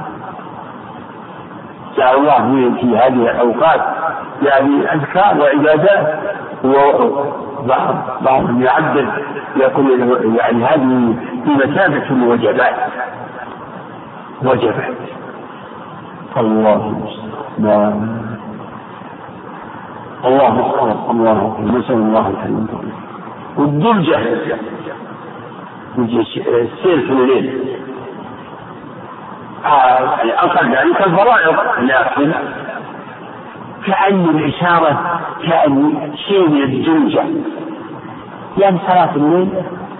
جعل 1.97 2.15
الله 2.15 2.75
في 2.81 2.97
هذه 2.97 3.31
الأوقات 3.31 3.81
يعني 4.41 4.93
أذكار 4.93 5.37
وعبادات 5.39 6.19
وبعض 6.63 7.95
بعضهم 8.21 8.61
يعدل 8.61 9.07
يقول 9.55 10.35
يعني 10.39 10.65
هذه 10.65 11.15
بمثابة 11.45 12.09
الوجبات 12.09 12.75
وجبات. 14.43 14.95
الله 16.37 16.87
المستعان. 16.87 18.21
الله 20.25 20.59
أكبر 20.59 21.11
الله 21.11 21.61
نسأل 21.61 21.95
الله 21.95 22.29
الحلم 22.29 22.67
والدرجة. 23.57 24.17
السير 25.97 26.99
في 27.01 27.11
الليل. 27.11 27.80
أقل 29.65 30.71
ذلك 30.71 31.07
الفرائض 31.07 31.55
لكن 31.79 32.31
كأن 33.87 34.25
الإشارة 34.29 35.19
كأن 35.49 36.11
شيء 36.27 36.49
من 36.49 36.61
الدرجة 36.63 37.23
يعني 38.57 38.79
صلاة 38.87 39.15
الليل 39.15 39.49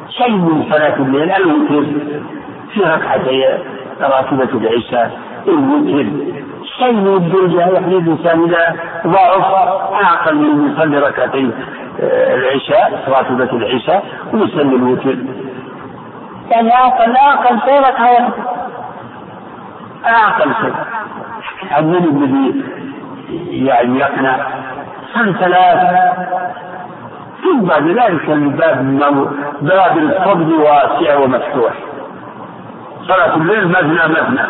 شيء 0.09 0.31
من 0.31 0.65
صلاة 0.71 0.95
الليل 0.95 1.31
الوتر. 1.31 1.85
في 2.73 2.79
ركعتي 2.81 3.45
راتبة 4.01 4.49
العشاء 4.59 5.11
الوتر. 5.47 6.05
شيء 6.77 6.93
من 6.93 7.15
الدرجة 7.15 7.59
يعني 7.59 7.97
الإنسان 7.97 8.43
إذا 8.43 8.75
ضعف 9.07 9.45
أعقل 9.93 10.35
من 10.35 10.71
يصلي 10.73 10.99
ركعتين 10.99 11.51
آه، 12.01 12.35
العشاء 12.35 13.03
راتبة 13.07 13.57
العشاء 13.57 14.03
ويصلي 14.33 14.75
الوتر. 14.75 15.15
يعني 16.51 16.73
أعقل 16.73 17.15
أعقل 17.15 17.59
شيء 17.65 17.79
ركعة 17.79 18.33
أعقل 20.05 20.51
شيء. 20.61 20.73
من 21.81 21.95
الذي 21.95 22.63
يعني 23.65 23.99
يقنع. 23.99 24.37
صل 25.13 25.35
ثلاث. 25.35 25.79
ثم 27.43 27.61
بعد 27.61 27.87
ذلك 27.87 28.29
الباب 28.29 28.99
باب 29.61 29.97
الفضل 29.97 30.53
واسع 30.53 31.17
ومفتوح. 31.17 31.73
صلاة 33.07 33.35
الليل 33.35 33.67
مثنى 33.67 34.07
مثنى 34.13 34.41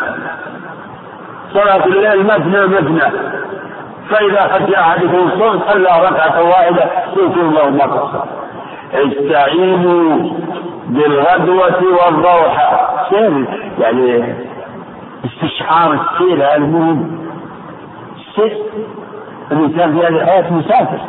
صلاة 1.54 1.86
الليل 1.86 2.26
مثنى 2.26 2.66
مثنى 2.66 3.12
فإذا 4.10 4.48
خشي 4.48 4.76
أحدكم 4.80 5.16
الصوم 5.16 5.60
صلى 5.68 6.08
ركعة 6.08 6.42
واحدة 6.42 6.84
يغفر 7.16 7.40
الله 7.40 7.70
ما 7.70 8.24
استعينوا 8.94 10.30
بالغدوة 10.86 11.82
والروحة 11.82 12.94
يعني 13.78 14.34
استشعار 15.24 15.92
السير 15.92 16.36
هذا 16.36 16.58
مهم 16.58 17.18
السير 18.16 18.58
الإنسان 19.52 19.92
في 19.92 20.06
هذه 20.06 20.22
الحياة 20.22 20.52
مسافر. 20.52 21.00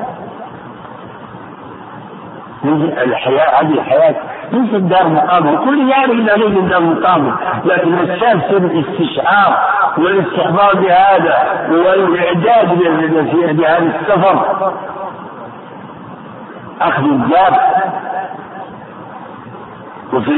الحياة 3.04 3.62
هذه 3.62 3.74
الحياة 3.74 4.16
ليست 4.52 4.76
دار 4.76 5.08
مقامة 5.10 5.66
كل 5.66 5.90
يعرف 5.90 6.12
ان 6.12 6.26
ليس 6.26 6.70
دار 6.70 6.82
مقامة 6.82 7.36
لكن 7.66 7.94
الإنسان 7.94 8.42
سر 8.42 8.58
الاستشعار 8.58 9.58
والاستحضار 9.98 10.76
بهذا 10.76 11.68
والإعداد 11.72 12.80
بهذا 13.58 13.92
السفر. 14.00 14.46
أخذ 16.82 17.04
الجاب 17.04 17.54
وفي 20.14 20.32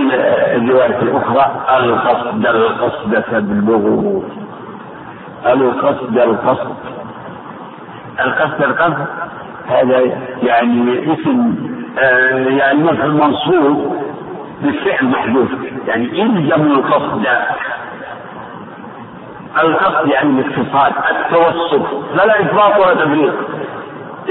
الرواية 0.55 0.99
الأخرى 1.01 1.45
القصد 1.77 2.45
القصد 2.45 3.23
تبلغه 3.31 4.23
القصد 5.45 6.17
القصد. 6.17 6.75
القصد 8.19 8.63
القصد. 8.63 9.05
هذا 9.67 9.99
يعني 10.43 11.13
اسم 11.13 11.55
آه، 11.99 12.47
يعني 12.49 12.83
مفعول 12.83 13.13
منصوب 13.13 13.95
بالفعل 14.61 15.05
محذوف. 15.05 15.49
يعني 15.87 16.23
الزم 16.23 16.71
القصد. 16.71 17.25
القصد 19.63 20.07
يعني 20.07 20.29
الاتصال 20.39 20.91
التوسط 21.11 21.81
فلا 22.17 22.41
إفراط 22.41 22.79
ولا 22.79 22.93
تفريط. 23.05 23.33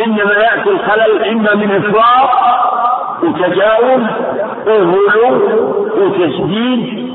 إنما 0.06 0.32
يأتي 0.32 0.70
الخلل 0.70 1.24
إما 1.24 1.54
من 1.54 1.70
إفراط 1.70 2.30
وتجاوز 3.22 4.02
وغلو 4.66 5.30
وتشديد 5.96 7.14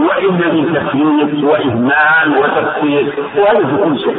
واما 0.00 0.52
من 0.52 0.74
تفريط 0.74 1.44
وإهمال 1.44 2.38
وتقصير 2.38 3.14
وهذا 3.36 3.66
في 3.66 3.84
كل 3.84 3.98
شيء. 3.98 4.16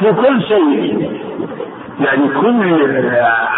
في 0.00 0.12
كل 0.12 0.42
شيء. 0.42 1.20
يعني 2.00 2.28
كل 2.28 2.76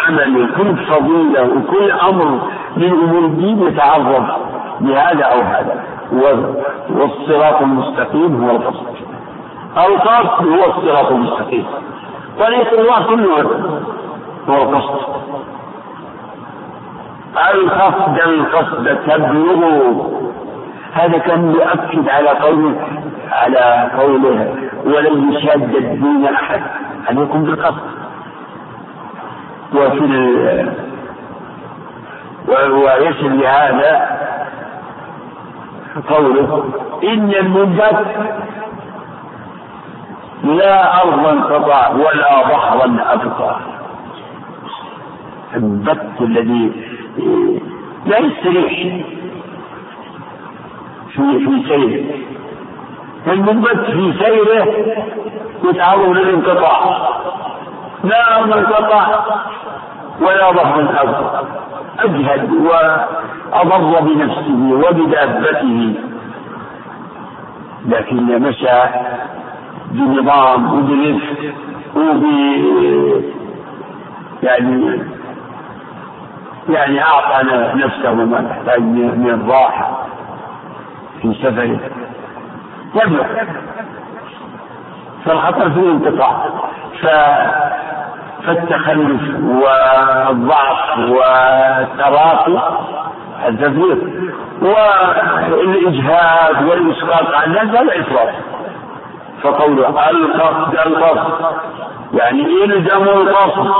عمل 0.07 0.43
وكل 0.43 0.75
فضيلة 0.85 1.43
وكل 1.43 1.91
أمر 1.91 2.39
من 2.77 2.89
أمور 2.89 3.25
الدين 3.25 3.67
يتعرض 3.67 4.27
لهذا 4.81 5.23
أو 5.23 5.41
هذا. 5.41 5.83
والصراط 6.89 7.61
المستقيم 7.61 8.43
هو 8.43 8.55
القصد 8.55 8.85
القصد 9.77 10.47
هو 10.47 10.65
الصراط 10.65 11.11
المستقيم. 11.11 11.65
طريق 12.39 12.79
الله 12.79 13.03
كله. 13.07 13.49
هو 14.49 14.63
القصد 14.63 15.13
القصد 17.53 18.17
القصد 18.19 18.97
تبلغ 19.07 20.13
هذا 20.93 21.17
كان 21.17 21.51
يؤكد 21.51 22.09
على 22.09 22.29
قوله 22.29 22.75
على 23.31 23.89
قوله 23.97 24.55
ولن 24.85 25.33
يشاد 25.33 25.75
الدين 25.75 26.25
أحد 26.25 26.61
أن 27.09 27.23
يكون 27.23 27.43
بالقصد 27.43 27.81
وفي 29.75 30.73
ويصل 32.47 33.39
لهذا 33.39 34.19
قوله 36.09 36.63
إن 37.03 37.33
المنبت 37.33 38.05
لا 40.43 41.01
أرضا 41.03 41.41
قطع 41.41 41.89
ولا 41.89 42.41
بحرا 42.41 42.97
أبقى. 43.13 43.55
البت 45.55 46.21
الذي 46.21 46.71
لا 48.05 48.17
يستريح. 48.17 49.03
في 51.13 51.39
في 51.39 51.63
سيره 51.67 52.03
المنبت 53.27 53.79
في 53.79 54.13
سيره 54.19 54.67
يتعرض 55.69 56.09
للانقطاع 56.09 57.09
لا 58.03 58.37
أرضا 58.39 58.55
قطع 58.61 59.25
ولا 60.21 60.51
ظهر 60.51 60.81
أبقى 61.01 61.43
أجهد 61.99 62.51
وأضر 62.53 63.99
بنفسه 64.01 64.71
وبدابته. 64.73 65.93
لكن 67.85 68.41
مشى 68.41 68.79
بنظام 69.91 70.73
وبرفق 70.73 71.53
وب 71.95 72.23
يعني 74.43 75.01
يعني 76.69 77.03
أعطى 77.03 77.43
نفسه 77.75 78.13
ما 78.13 78.41
تحتاج 78.49 78.81
من 78.81 79.29
الراحة 79.29 80.07
في 81.21 81.33
سفره 81.33 81.79
يبلغ. 82.95 83.23
فالخطر 85.25 85.71
في 85.71 85.79
الانقطاع 85.79 86.45
فالتخلف 88.45 89.21
والضعف 89.45 90.97
والتراخي 90.99 92.59
التفريط 93.47 93.97
والإجهاد 95.51 96.63
والإسقاط 96.69 97.33
على 97.33 97.45
الناس 97.45 97.67
هذا 97.81 98.01
إفراط. 98.01 98.29
فقوله 99.43 100.09
القصد 100.09 100.73
القصد 100.85 101.33
يعني 102.13 102.63
إلزموا 102.63 103.13
القصد 103.13 103.71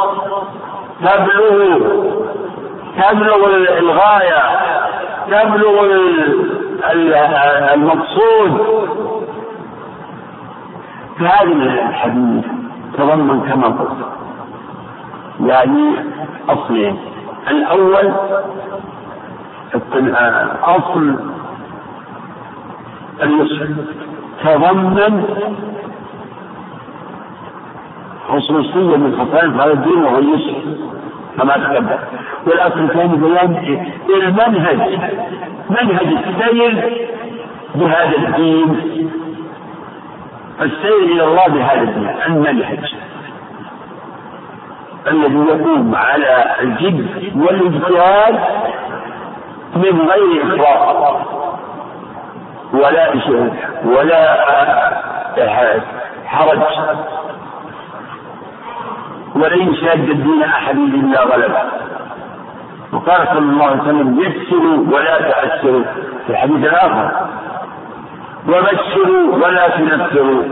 تبلغ 1.01 1.80
تبلغ 2.98 3.56
الغاية 3.80 4.44
تبلغ 5.28 5.86
المقصود. 7.74 8.52
فهذا 11.20 11.52
الحديث 11.90 12.45
تضمن 12.98 13.41
كما 13.41 13.68
قلت. 13.68 14.06
يعني 15.40 15.95
أصلين. 16.49 16.98
الأول 17.49 18.14
أصل 20.64 21.15
اليسر 23.24 23.68
تضمن 24.44 25.24
خصوصية 28.28 28.98
من 28.98 29.15
خصائص 29.20 29.53
هذا 29.53 29.74
الدين 29.74 30.03
وهو 30.03 30.18
اليسر 30.18 30.56
كما 31.38 31.53
تقدم 31.53 31.88
والأصل 32.47 32.80
الثاني 32.80 33.18
بيان 33.18 33.88
المنهج. 34.10 34.99
منهج 35.69 36.07
السير 36.27 37.07
بهذا 37.76 38.18
الدين. 38.18 38.69
السير 40.61 40.99
إلى 41.03 41.23
الله 41.23 41.47
بهذا 41.47 41.81
الدين. 41.81 42.10
المنهج. 42.26 42.95
الذي 45.07 45.35
يقوم 45.35 45.95
على 45.95 46.55
الجد 46.61 47.34
والإجتهاد 47.35 48.39
من 49.76 50.10
غير 50.10 50.43
إفراط 50.43 51.18
ولا 52.73 53.14
ولا 53.85 54.45
حرج. 56.26 56.60
ولن 59.35 59.73
يشاد 59.73 60.10
الدين 60.10 60.43
أحد 60.43 60.77
إلا 60.77 61.23
غلبه. 61.23 61.64
وقال 62.93 63.27
صلى 63.27 63.39
الله 63.39 63.65
عليه 63.65 63.81
وسلم 63.81 64.19
يسروا 64.19 64.77
ولا 64.91 65.22
تأسروا 65.22 65.84
في 66.27 66.30
الحديث 66.30 66.57
الآخر 66.57 67.11
وبشروا 68.47 69.35
ولا 69.45 69.68
تنفروا. 69.68 70.43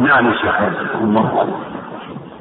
نعم 0.00 0.26
يا 0.26 0.32
شيخ 0.32 0.60
الله. 1.00 1.48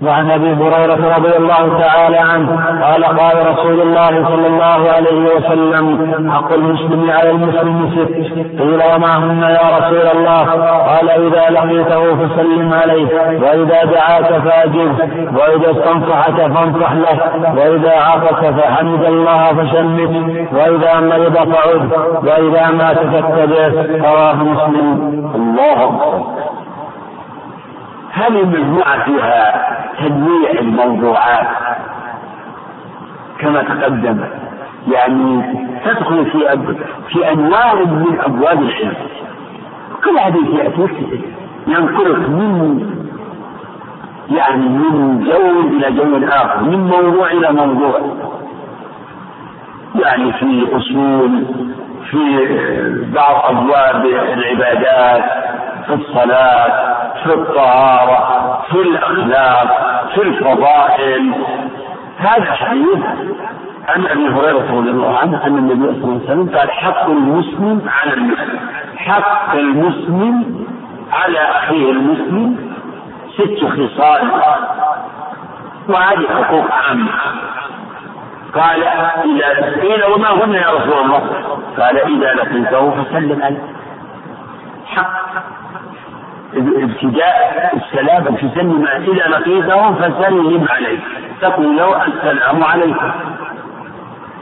وعن 0.05 0.31
أبي 0.31 0.53
هريرة 0.53 1.15
رضي 1.17 1.37
الله 1.37 1.79
تعالى 1.79 2.17
عنه 2.17 2.49
قال 2.85 3.03
قال 3.03 3.47
رسول 3.51 3.81
الله 3.81 4.09
صلى 4.27 4.47
الله 4.47 4.91
عليه 4.91 5.35
وسلم 5.35 6.31
حق 6.31 6.53
المسلم 6.53 7.11
على 7.11 7.31
المسلم 7.31 7.91
ست 7.95 8.61
قيل 8.61 8.81
وما 8.95 9.17
هن 9.17 9.41
يا 9.41 9.77
رسول 9.77 10.07
الله؟ 10.17 10.43
قال 10.91 11.09
إذا 11.09 11.49
لقيته 11.49 12.15
فسلم 12.15 12.73
عليه 12.73 13.07
وإذا 13.41 13.83
دعاك 13.83 14.41
فاجب 14.45 14.91
وإذا 15.37 15.71
استنصحك 15.71 16.37
فانصح 16.53 16.91
له 16.93 17.19
وإذا 17.57 17.93
عطس 17.99 18.45
فحمد 18.45 19.03
الله 19.05 19.53
فشمت 19.53 20.11
وإذا 20.53 20.99
مرض 20.99 21.35
فعد 21.53 21.91
وإذا 22.23 22.71
مات 22.71 22.99
فاتبعه 22.99 23.73
رواه 24.11 24.33
مسلم. 24.35 25.31
الله 25.35 25.83
أكبر. 25.83 26.52
هذه 28.13 28.41
المجموعة 28.41 29.05
فيها 29.05 29.63
تنويع 29.99 30.51
الموضوعات 30.51 31.47
كما 33.39 33.63
تقدم؟ 33.63 34.19
يعني 34.87 35.43
تدخل 35.85 36.25
في 36.25 36.39
في 37.09 37.31
أنواع 37.31 37.73
من 37.73 38.19
أبواب 38.19 38.61
العلم 38.61 38.95
كل 40.03 40.19
حديث 40.19 40.49
ياتيك 40.59 41.21
ينقلك 41.67 42.29
من 42.29 42.79
يعني 44.31 44.67
من 44.69 45.19
جو 45.23 45.61
إلى 45.69 45.91
جو 45.91 46.27
آخر 46.27 46.63
من 46.63 46.79
موضوع 46.87 47.31
إلى 47.31 47.51
موضوع. 47.51 47.99
يعني 49.95 50.33
في 50.33 50.67
أصول 50.75 51.45
في 52.09 52.47
بعض 53.13 53.55
أبواب 53.55 54.05
العبادات 54.05 55.23
في 55.87 55.93
الصلاة 55.93 56.93
في 57.23 57.33
الطهارة 57.33 58.61
في 58.71 58.81
الأخلاق 58.81 59.67
في 60.15 60.21
الفضائل. 60.21 61.33
هذا 62.17 62.53
حديث 62.53 62.99
عن 63.87 64.07
أبي 64.07 64.27
هريرة 64.27 64.77
رضي 64.79 64.89
الله 64.89 65.17
عنه 65.17 65.45
أن 65.47 65.57
النبي 65.57 66.01
صلى 66.01 66.03
الله 66.03 66.21
عليه 66.21 66.25
وسلم 66.25 66.57
قال 66.57 66.71
حق 66.71 67.05
المسلم 67.05 67.81
على 67.87 68.13
المسلم 68.13 68.59
حق 68.97 69.53
المسلم 69.53 70.65
على 71.11 71.39
أخيه 71.39 71.91
المسلم 71.91 72.73
ست 73.33 73.65
خصال. 73.65 74.31
وهذه 75.89 76.27
حقوق 76.43 76.71
عامة. 76.71 77.11
قال 78.55 78.83
إذا 79.23 79.81
قيل 79.81 80.03
وما 80.03 80.29
هن 80.43 80.53
يا 80.53 80.69
رسول 80.69 81.05
الله؟ 81.05 81.21
قال 81.77 81.97
إذا 81.97 82.33
لقيته 82.33 82.91
فسلم 82.91 83.43
عليه. 83.43 83.63
حق 84.85 85.22
ابتداء 86.57 87.73
السلام 87.75 88.35
تسلم 88.35 88.87
إذا 88.87 89.27
لقيته 89.27 89.93
فسلم 89.93 90.65
عليه 90.69 90.99
تقول 91.41 91.77
له 91.77 92.05
السلام 92.05 92.63
عليكم 92.63 93.11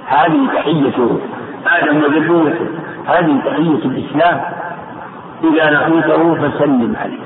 هذه 0.08 0.48
تحية 0.56 1.20
آدم 1.68 1.98
وذريته. 2.04 2.66
هذه 3.08 3.42
تحية 3.46 3.82
الإسلام. 3.86 4.42
إذا 5.44 5.70
لقيته 5.72 6.34
فسلم 6.36 6.96
عليه 7.02 7.20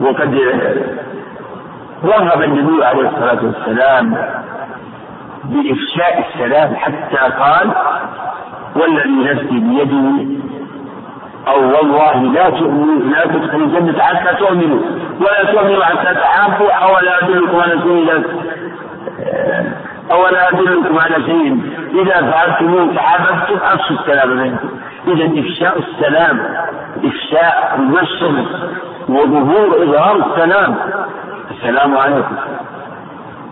وقد 0.00 0.38
رغب 2.04 2.42
النبي 2.42 2.84
عليه 2.84 3.08
الصلاة 3.08 3.38
والسلام 3.44 4.16
بإفشاء 5.44 6.24
السلام 6.28 6.74
حتى 6.76 7.16
قال 7.16 7.70
والذي 8.76 9.24
نفسي 9.24 9.58
بيده 9.58 10.26
أو 11.48 11.58
والله 11.76 12.22
لا 12.22 12.50
تؤمنوا 12.50 12.98
لا 12.98 13.24
تدخلوا 13.24 13.66
الجنة 13.66 14.02
حتى 14.02 14.34
تؤمنوا. 14.34 14.80
ولا 15.20 15.52
تؤمنوا 15.52 15.84
حتى 15.84 16.14
تحابوا 16.14 16.72
أولا 16.72 17.24
أدلكم 17.24 17.60
على 17.60 17.80
شيء 17.82 18.24
أولا 20.10 20.48
أدلكم 20.48 20.98
على 20.98 21.14
شيء 21.14 21.60
إذا 21.94 22.30
فعلتموه 22.30 22.94
تحاببتم 22.94 23.58
أفشوا 23.62 23.96
السلام 23.96 24.42
بينكم 24.42 24.68
إذا 25.06 25.40
إفشاء 25.40 25.78
السلام 25.78 26.40
إفشاء 27.04 27.74
النشر 27.78 28.44
وظهور 29.08 29.82
إظهار 29.82 30.16
السلام. 30.16 30.76
السلام 31.50 31.98
عليكم. 31.98 32.36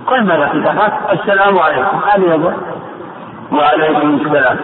قل 0.06 0.24
ماذا 0.24 0.46
في 0.46 0.58
السلام 1.12 1.58
عليكم. 1.58 1.98
هذه 2.08 2.54
وعليكم 3.52 4.20
السلام. 4.24 4.56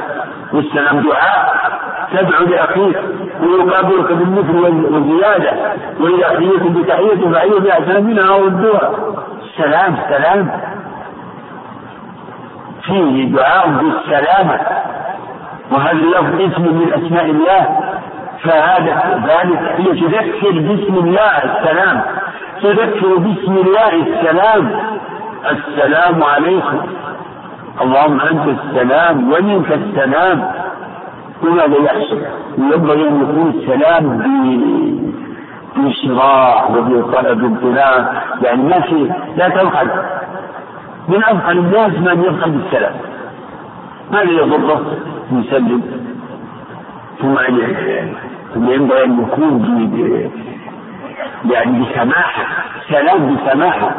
والسلام 0.52 1.00
دعاء 1.00 1.70
تدعو 2.12 2.44
لأخيك 2.44 2.96
ويقابلك 3.42 4.12
بالمثل 4.12 4.56
والزيادة 4.94 5.52
واذا 6.00 6.28
حييتم 6.28 6.82
بتحية 6.82 7.32
فحيوا 7.32 7.60
باحسن 7.60 8.04
منها 8.04 8.28
أو 8.34 8.44
ردوها 8.44 8.90
سلام. 9.56 10.50
فيه 12.82 13.32
دعاء 13.32 13.68
بالسلامة. 13.68 14.60
وهذا 15.70 15.92
اللفظ 15.92 16.40
اسم 16.40 16.62
من 16.62 16.92
أسماء 16.94 17.24
الله. 17.24 17.80
فهذا 18.42 19.22
ذلك 19.26 19.58
هي 19.58 20.00
تذكر 20.00 20.50
باسم 20.50 20.94
الله 20.94 21.36
السلام. 21.44 22.00
تذكر 22.62 23.16
باسم 23.16 23.56
الله 23.56 23.88
السلام. 23.88 24.70
السلام 25.50 26.22
عليكم. 26.22 26.80
اللهم 27.82 28.20
أنت 28.20 28.58
السلام 28.58 29.32
ومنك 29.32 29.72
السلام. 29.72 30.52
لماذا 31.42 31.76
يحصل؟ 31.82 32.22
ينبغي 32.58 33.08
أن 33.08 33.20
يكون 33.22 33.54
السلام 33.56 34.04
بشراع 35.76 36.66
وبطلب 36.66 37.44
امتنان 37.44 38.06
يعني 38.42 38.62
ما 38.62 38.80
في 38.80 39.10
لا 39.36 39.48
تبخل. 39.48 39.88
من 41.08 41.24
أبخل 41.24 41.58
الناس 41.58 41.92
من 41.92 42.24
يبخل 42.24 42.50
بالسلام. 42.50 42.94
ماذا 44.12 44.30
يضره؟ 44.30 44.96
يسلم. 45.32 45.82
ثم 47.20 47.36
ثم 48.54 48.70
ينبغي 48.70 49.04
أن 49.04 49.20
يكون 49.20 49.58
يعني 51.50 51.84
بسماحة. 51.84 52.44
سلام 52.88 53.36
بسماحة. 53.36 53.90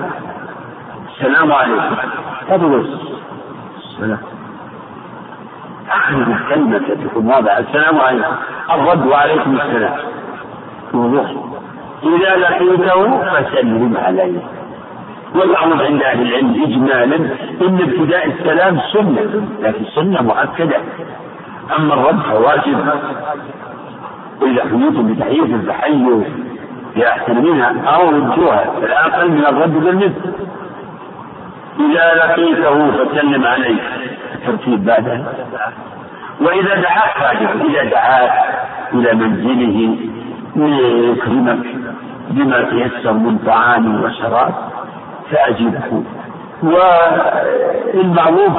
السلام 1.16 1.52
عليكم. 1.52 1.96
هذا 2.50 2.66
أخرج 5.92 6.28
الكلمة 6.30 6.82
تكون 7.04 7.28
واضحة 7.28 7.60
السلام 7.60 7.98
عليكم. 7.98 8.34
الرد 8.72 9.08
وعليكم 9.08 9.56
السلام. 9.56 9.94
وضوح 10.94 11.32
إذا 12.04 12.36
لقيته 12.36 13.18
فسلم 13.18 13.98
عليه 13.98 14.40
والأمر 15.36 15.86
عند 15.86 16.02
أهل 16.04 16.22
العلم 16.22 16.64
إجمالا 16.64 17.16
إن 17.62 17.76
ابتداء 17.82 18.28
السلام 18.28 18.80
سنة 18.94 19.48
لكن 19.62 19.86
سنة 19.96 20.22
مؤكدة. 20.22 20.78
أما 21.78 21.94
الرد 21.94 22.20
فواجب. 22.20 22.78
وإذا 24.42 24.62
حييتم 24.62 25.14
بتحية 25.14 25.58
فحيوا 25.68 26.24
بأحسن 26.96 27.44
منها 27.44 27.74
أو 27.86 28.10
ردوها 28.10 28.66
الأقل 28.78 29.32
من 29.32 29.46
الرد 29.46 29.74
بالمثل 29.74 30.32
إذا 31.90 32.14
لقيته 32.14 32.92
فسلم 32.92 33.46
عليه. 33.46 33.82
الترتيب 34.36 34.86
بعدها 34.86 35.34
وإذا 36.42 36.76
دعاك 36.76 37.12
فاجر 37.20 37.50
إذا 37.70 37.84
دعاك 37.84 38.32
إلى 38.94 39.14
منزله 39.14 39.98
ليكرمك 40.56 41.66
بما 42.30 42.64
تيسر 42.64 43.14
من 43.14 43.38
طعام 43.38 44.04
وشراب 44.04 44.54
فأجبه. 45.32 46.04
والمعروف 46.64 48.58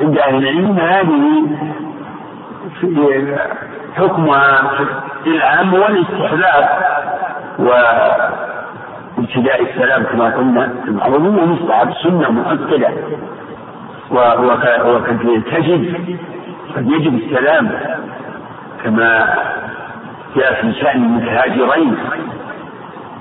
عند 0.00 0.18
أهل 0.18 0.34
العلم 0.34 0.78
هذه 0.78 1.46
حكمها 3.96 4.70
العام 5.26 5.74
والاستحباب 5.74 6.68
وابتداء 9.22 9.62
السلام 9.62 10.02
كما 10.02 10.24
قلنا 10.36 10.72
المعروف 10.88 11.22
مستحب 11.22 11.92
سنة 12.02 12.30
مؤكدة. 12.30 12.88
وقد 14.10 15.42
تجد 15.50 16.16
قد 16.76 16.90
يجب 16.90 17.14
السلام 17.14 17.70
كما 18.84 19.34
جاء 20.36 20.62
في 20.62 20.72
شأن 20.72 21.04
المتهاجرين. 21.04 21.96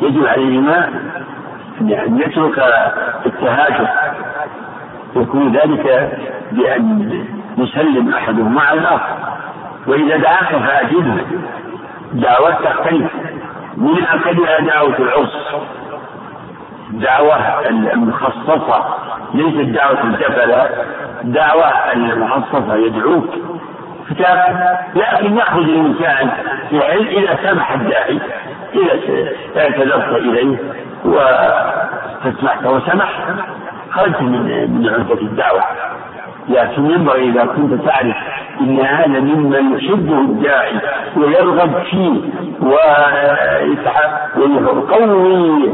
يجب 0.01 0.25
عليهما 0.25 0.89
أن 1.81 2.19
يترك 2.21 2.63
التهاجم 3.25 3.87
يكون 5.15 5.51
ذلك 5.51 6.17
بأن 6.51 7.11
يسلم 7.57 8.13
أحدهما 8.13 8.61
على 8.61 8.79
الآخر. 8.79 9.15
وإذا 9.87 10.17
دعاك 10.17 10.55
فأجبه 10.55 11.17
دعوة 12.13 12.51
تختلف. 12.51 13.11
من 13.77 14.03
أكدها 14.03 14.59
دعوة 14.59 14.95
العرس. 14.99 15.37
دعوة 16.91 17.67
المخصصة 17.69 18.85
ليست 19.33 19.69
دعوة 19.69 20.03
الجبلة 20.03 20.69
دعوة 21.23 21.93
المخصصة 21.93 22.75
يدعوك. 22.75 23.29
لكن 24.95 25.37
يخرج 25.37 25.63
الإنسان 25.63 26.29
في 26.69 26.83
علم 26.83 27.07
إذا 27.07 27.37
سمح 27.43 27.71
الداعي 27.71 28.19
إذا 28.73 29.29
اعتذرت 29.57 30.17
إليه 30.17 30.57
واستسمحت 31.05 32.65
وسمح 32.65 33.19
خرجت 33.91 34.21
من 34.21 34.71
من 34.71 34.89
عدة 34.89 35.21
الدعوة. 35.21 35.61
لكن 36.49 36.85
ينبغي 36.85 37.29
إذا 37.29 37.45
كنت 37.45 37.85
تعرف 37.85 38.15
أن 38.61 38.79
هذا 38.79 39.19
ممن 39.19 39.77
يحبه 39.77 40.19
الداعي 40.19 40.73
ويرغب 41.17 41.83
فيه 41.83 42.21
ويقوي 44.37 45.71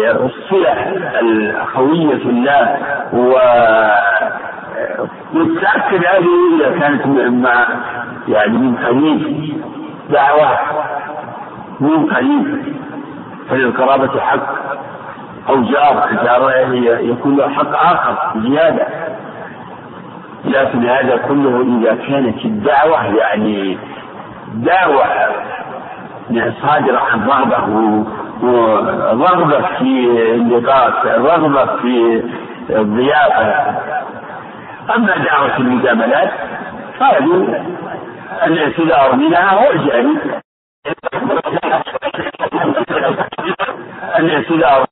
الصلة 0.00 0.72
الأخوية 1.20 2.16
في 2.16 2.30
الله 2.30 2.76
و 3.12 3.32
يتأكد 5.34 6.04
هذه 6.06 6.28
إذا 6.60 6.78
كانت 6.78 7.06
مع 7.06 7.66
يعني 8.28 8.58
من 8.58 8.76
قريب 8.76 9.52
دعوة 10.10 10.58
من 11.80 12.06
قريب 12.06 12.74
فللقرابة 13.50 14.20
حق 14.20 14.54
أو 15.48 15.62
جار 15.62 16.08
جار 16.24 16.74
يكون 17.00 17.36
له 17.36 17.48
حق 17.48 17.92
آخر 17.92 18.40
زيادة. 18.40 18.86
لكن 20.44 20.88
هذا 20.88 21.16
كله 21.16 21.62
إذا 21.80 21.94
كانت 21.94 22.44
الدعوة 22.44 23.16
يعني 23.16 23.78
دعوة 24.54 25.04
صادرة 26.62 26.98
عن 26.98 27.26
رغبة 27.28 27.64
ورغبة 28.42 29.60
في 29.78 30.06
اللقاء 30.34 31.20
رغبة 31.20 31.66
في 31.76 32.22
الضيافة. 32.70 33.74
أما 34.96 35.16
دعوة 35.16 35.56
المجاملات 35.56 36.30
فهذه 37.00 37.62
الاعتذار 38.46 39.16
منها 39.16 39.50
هو 39.54 39.70
الجانب 39.70 40.40
الاعتذار 44.18 44.86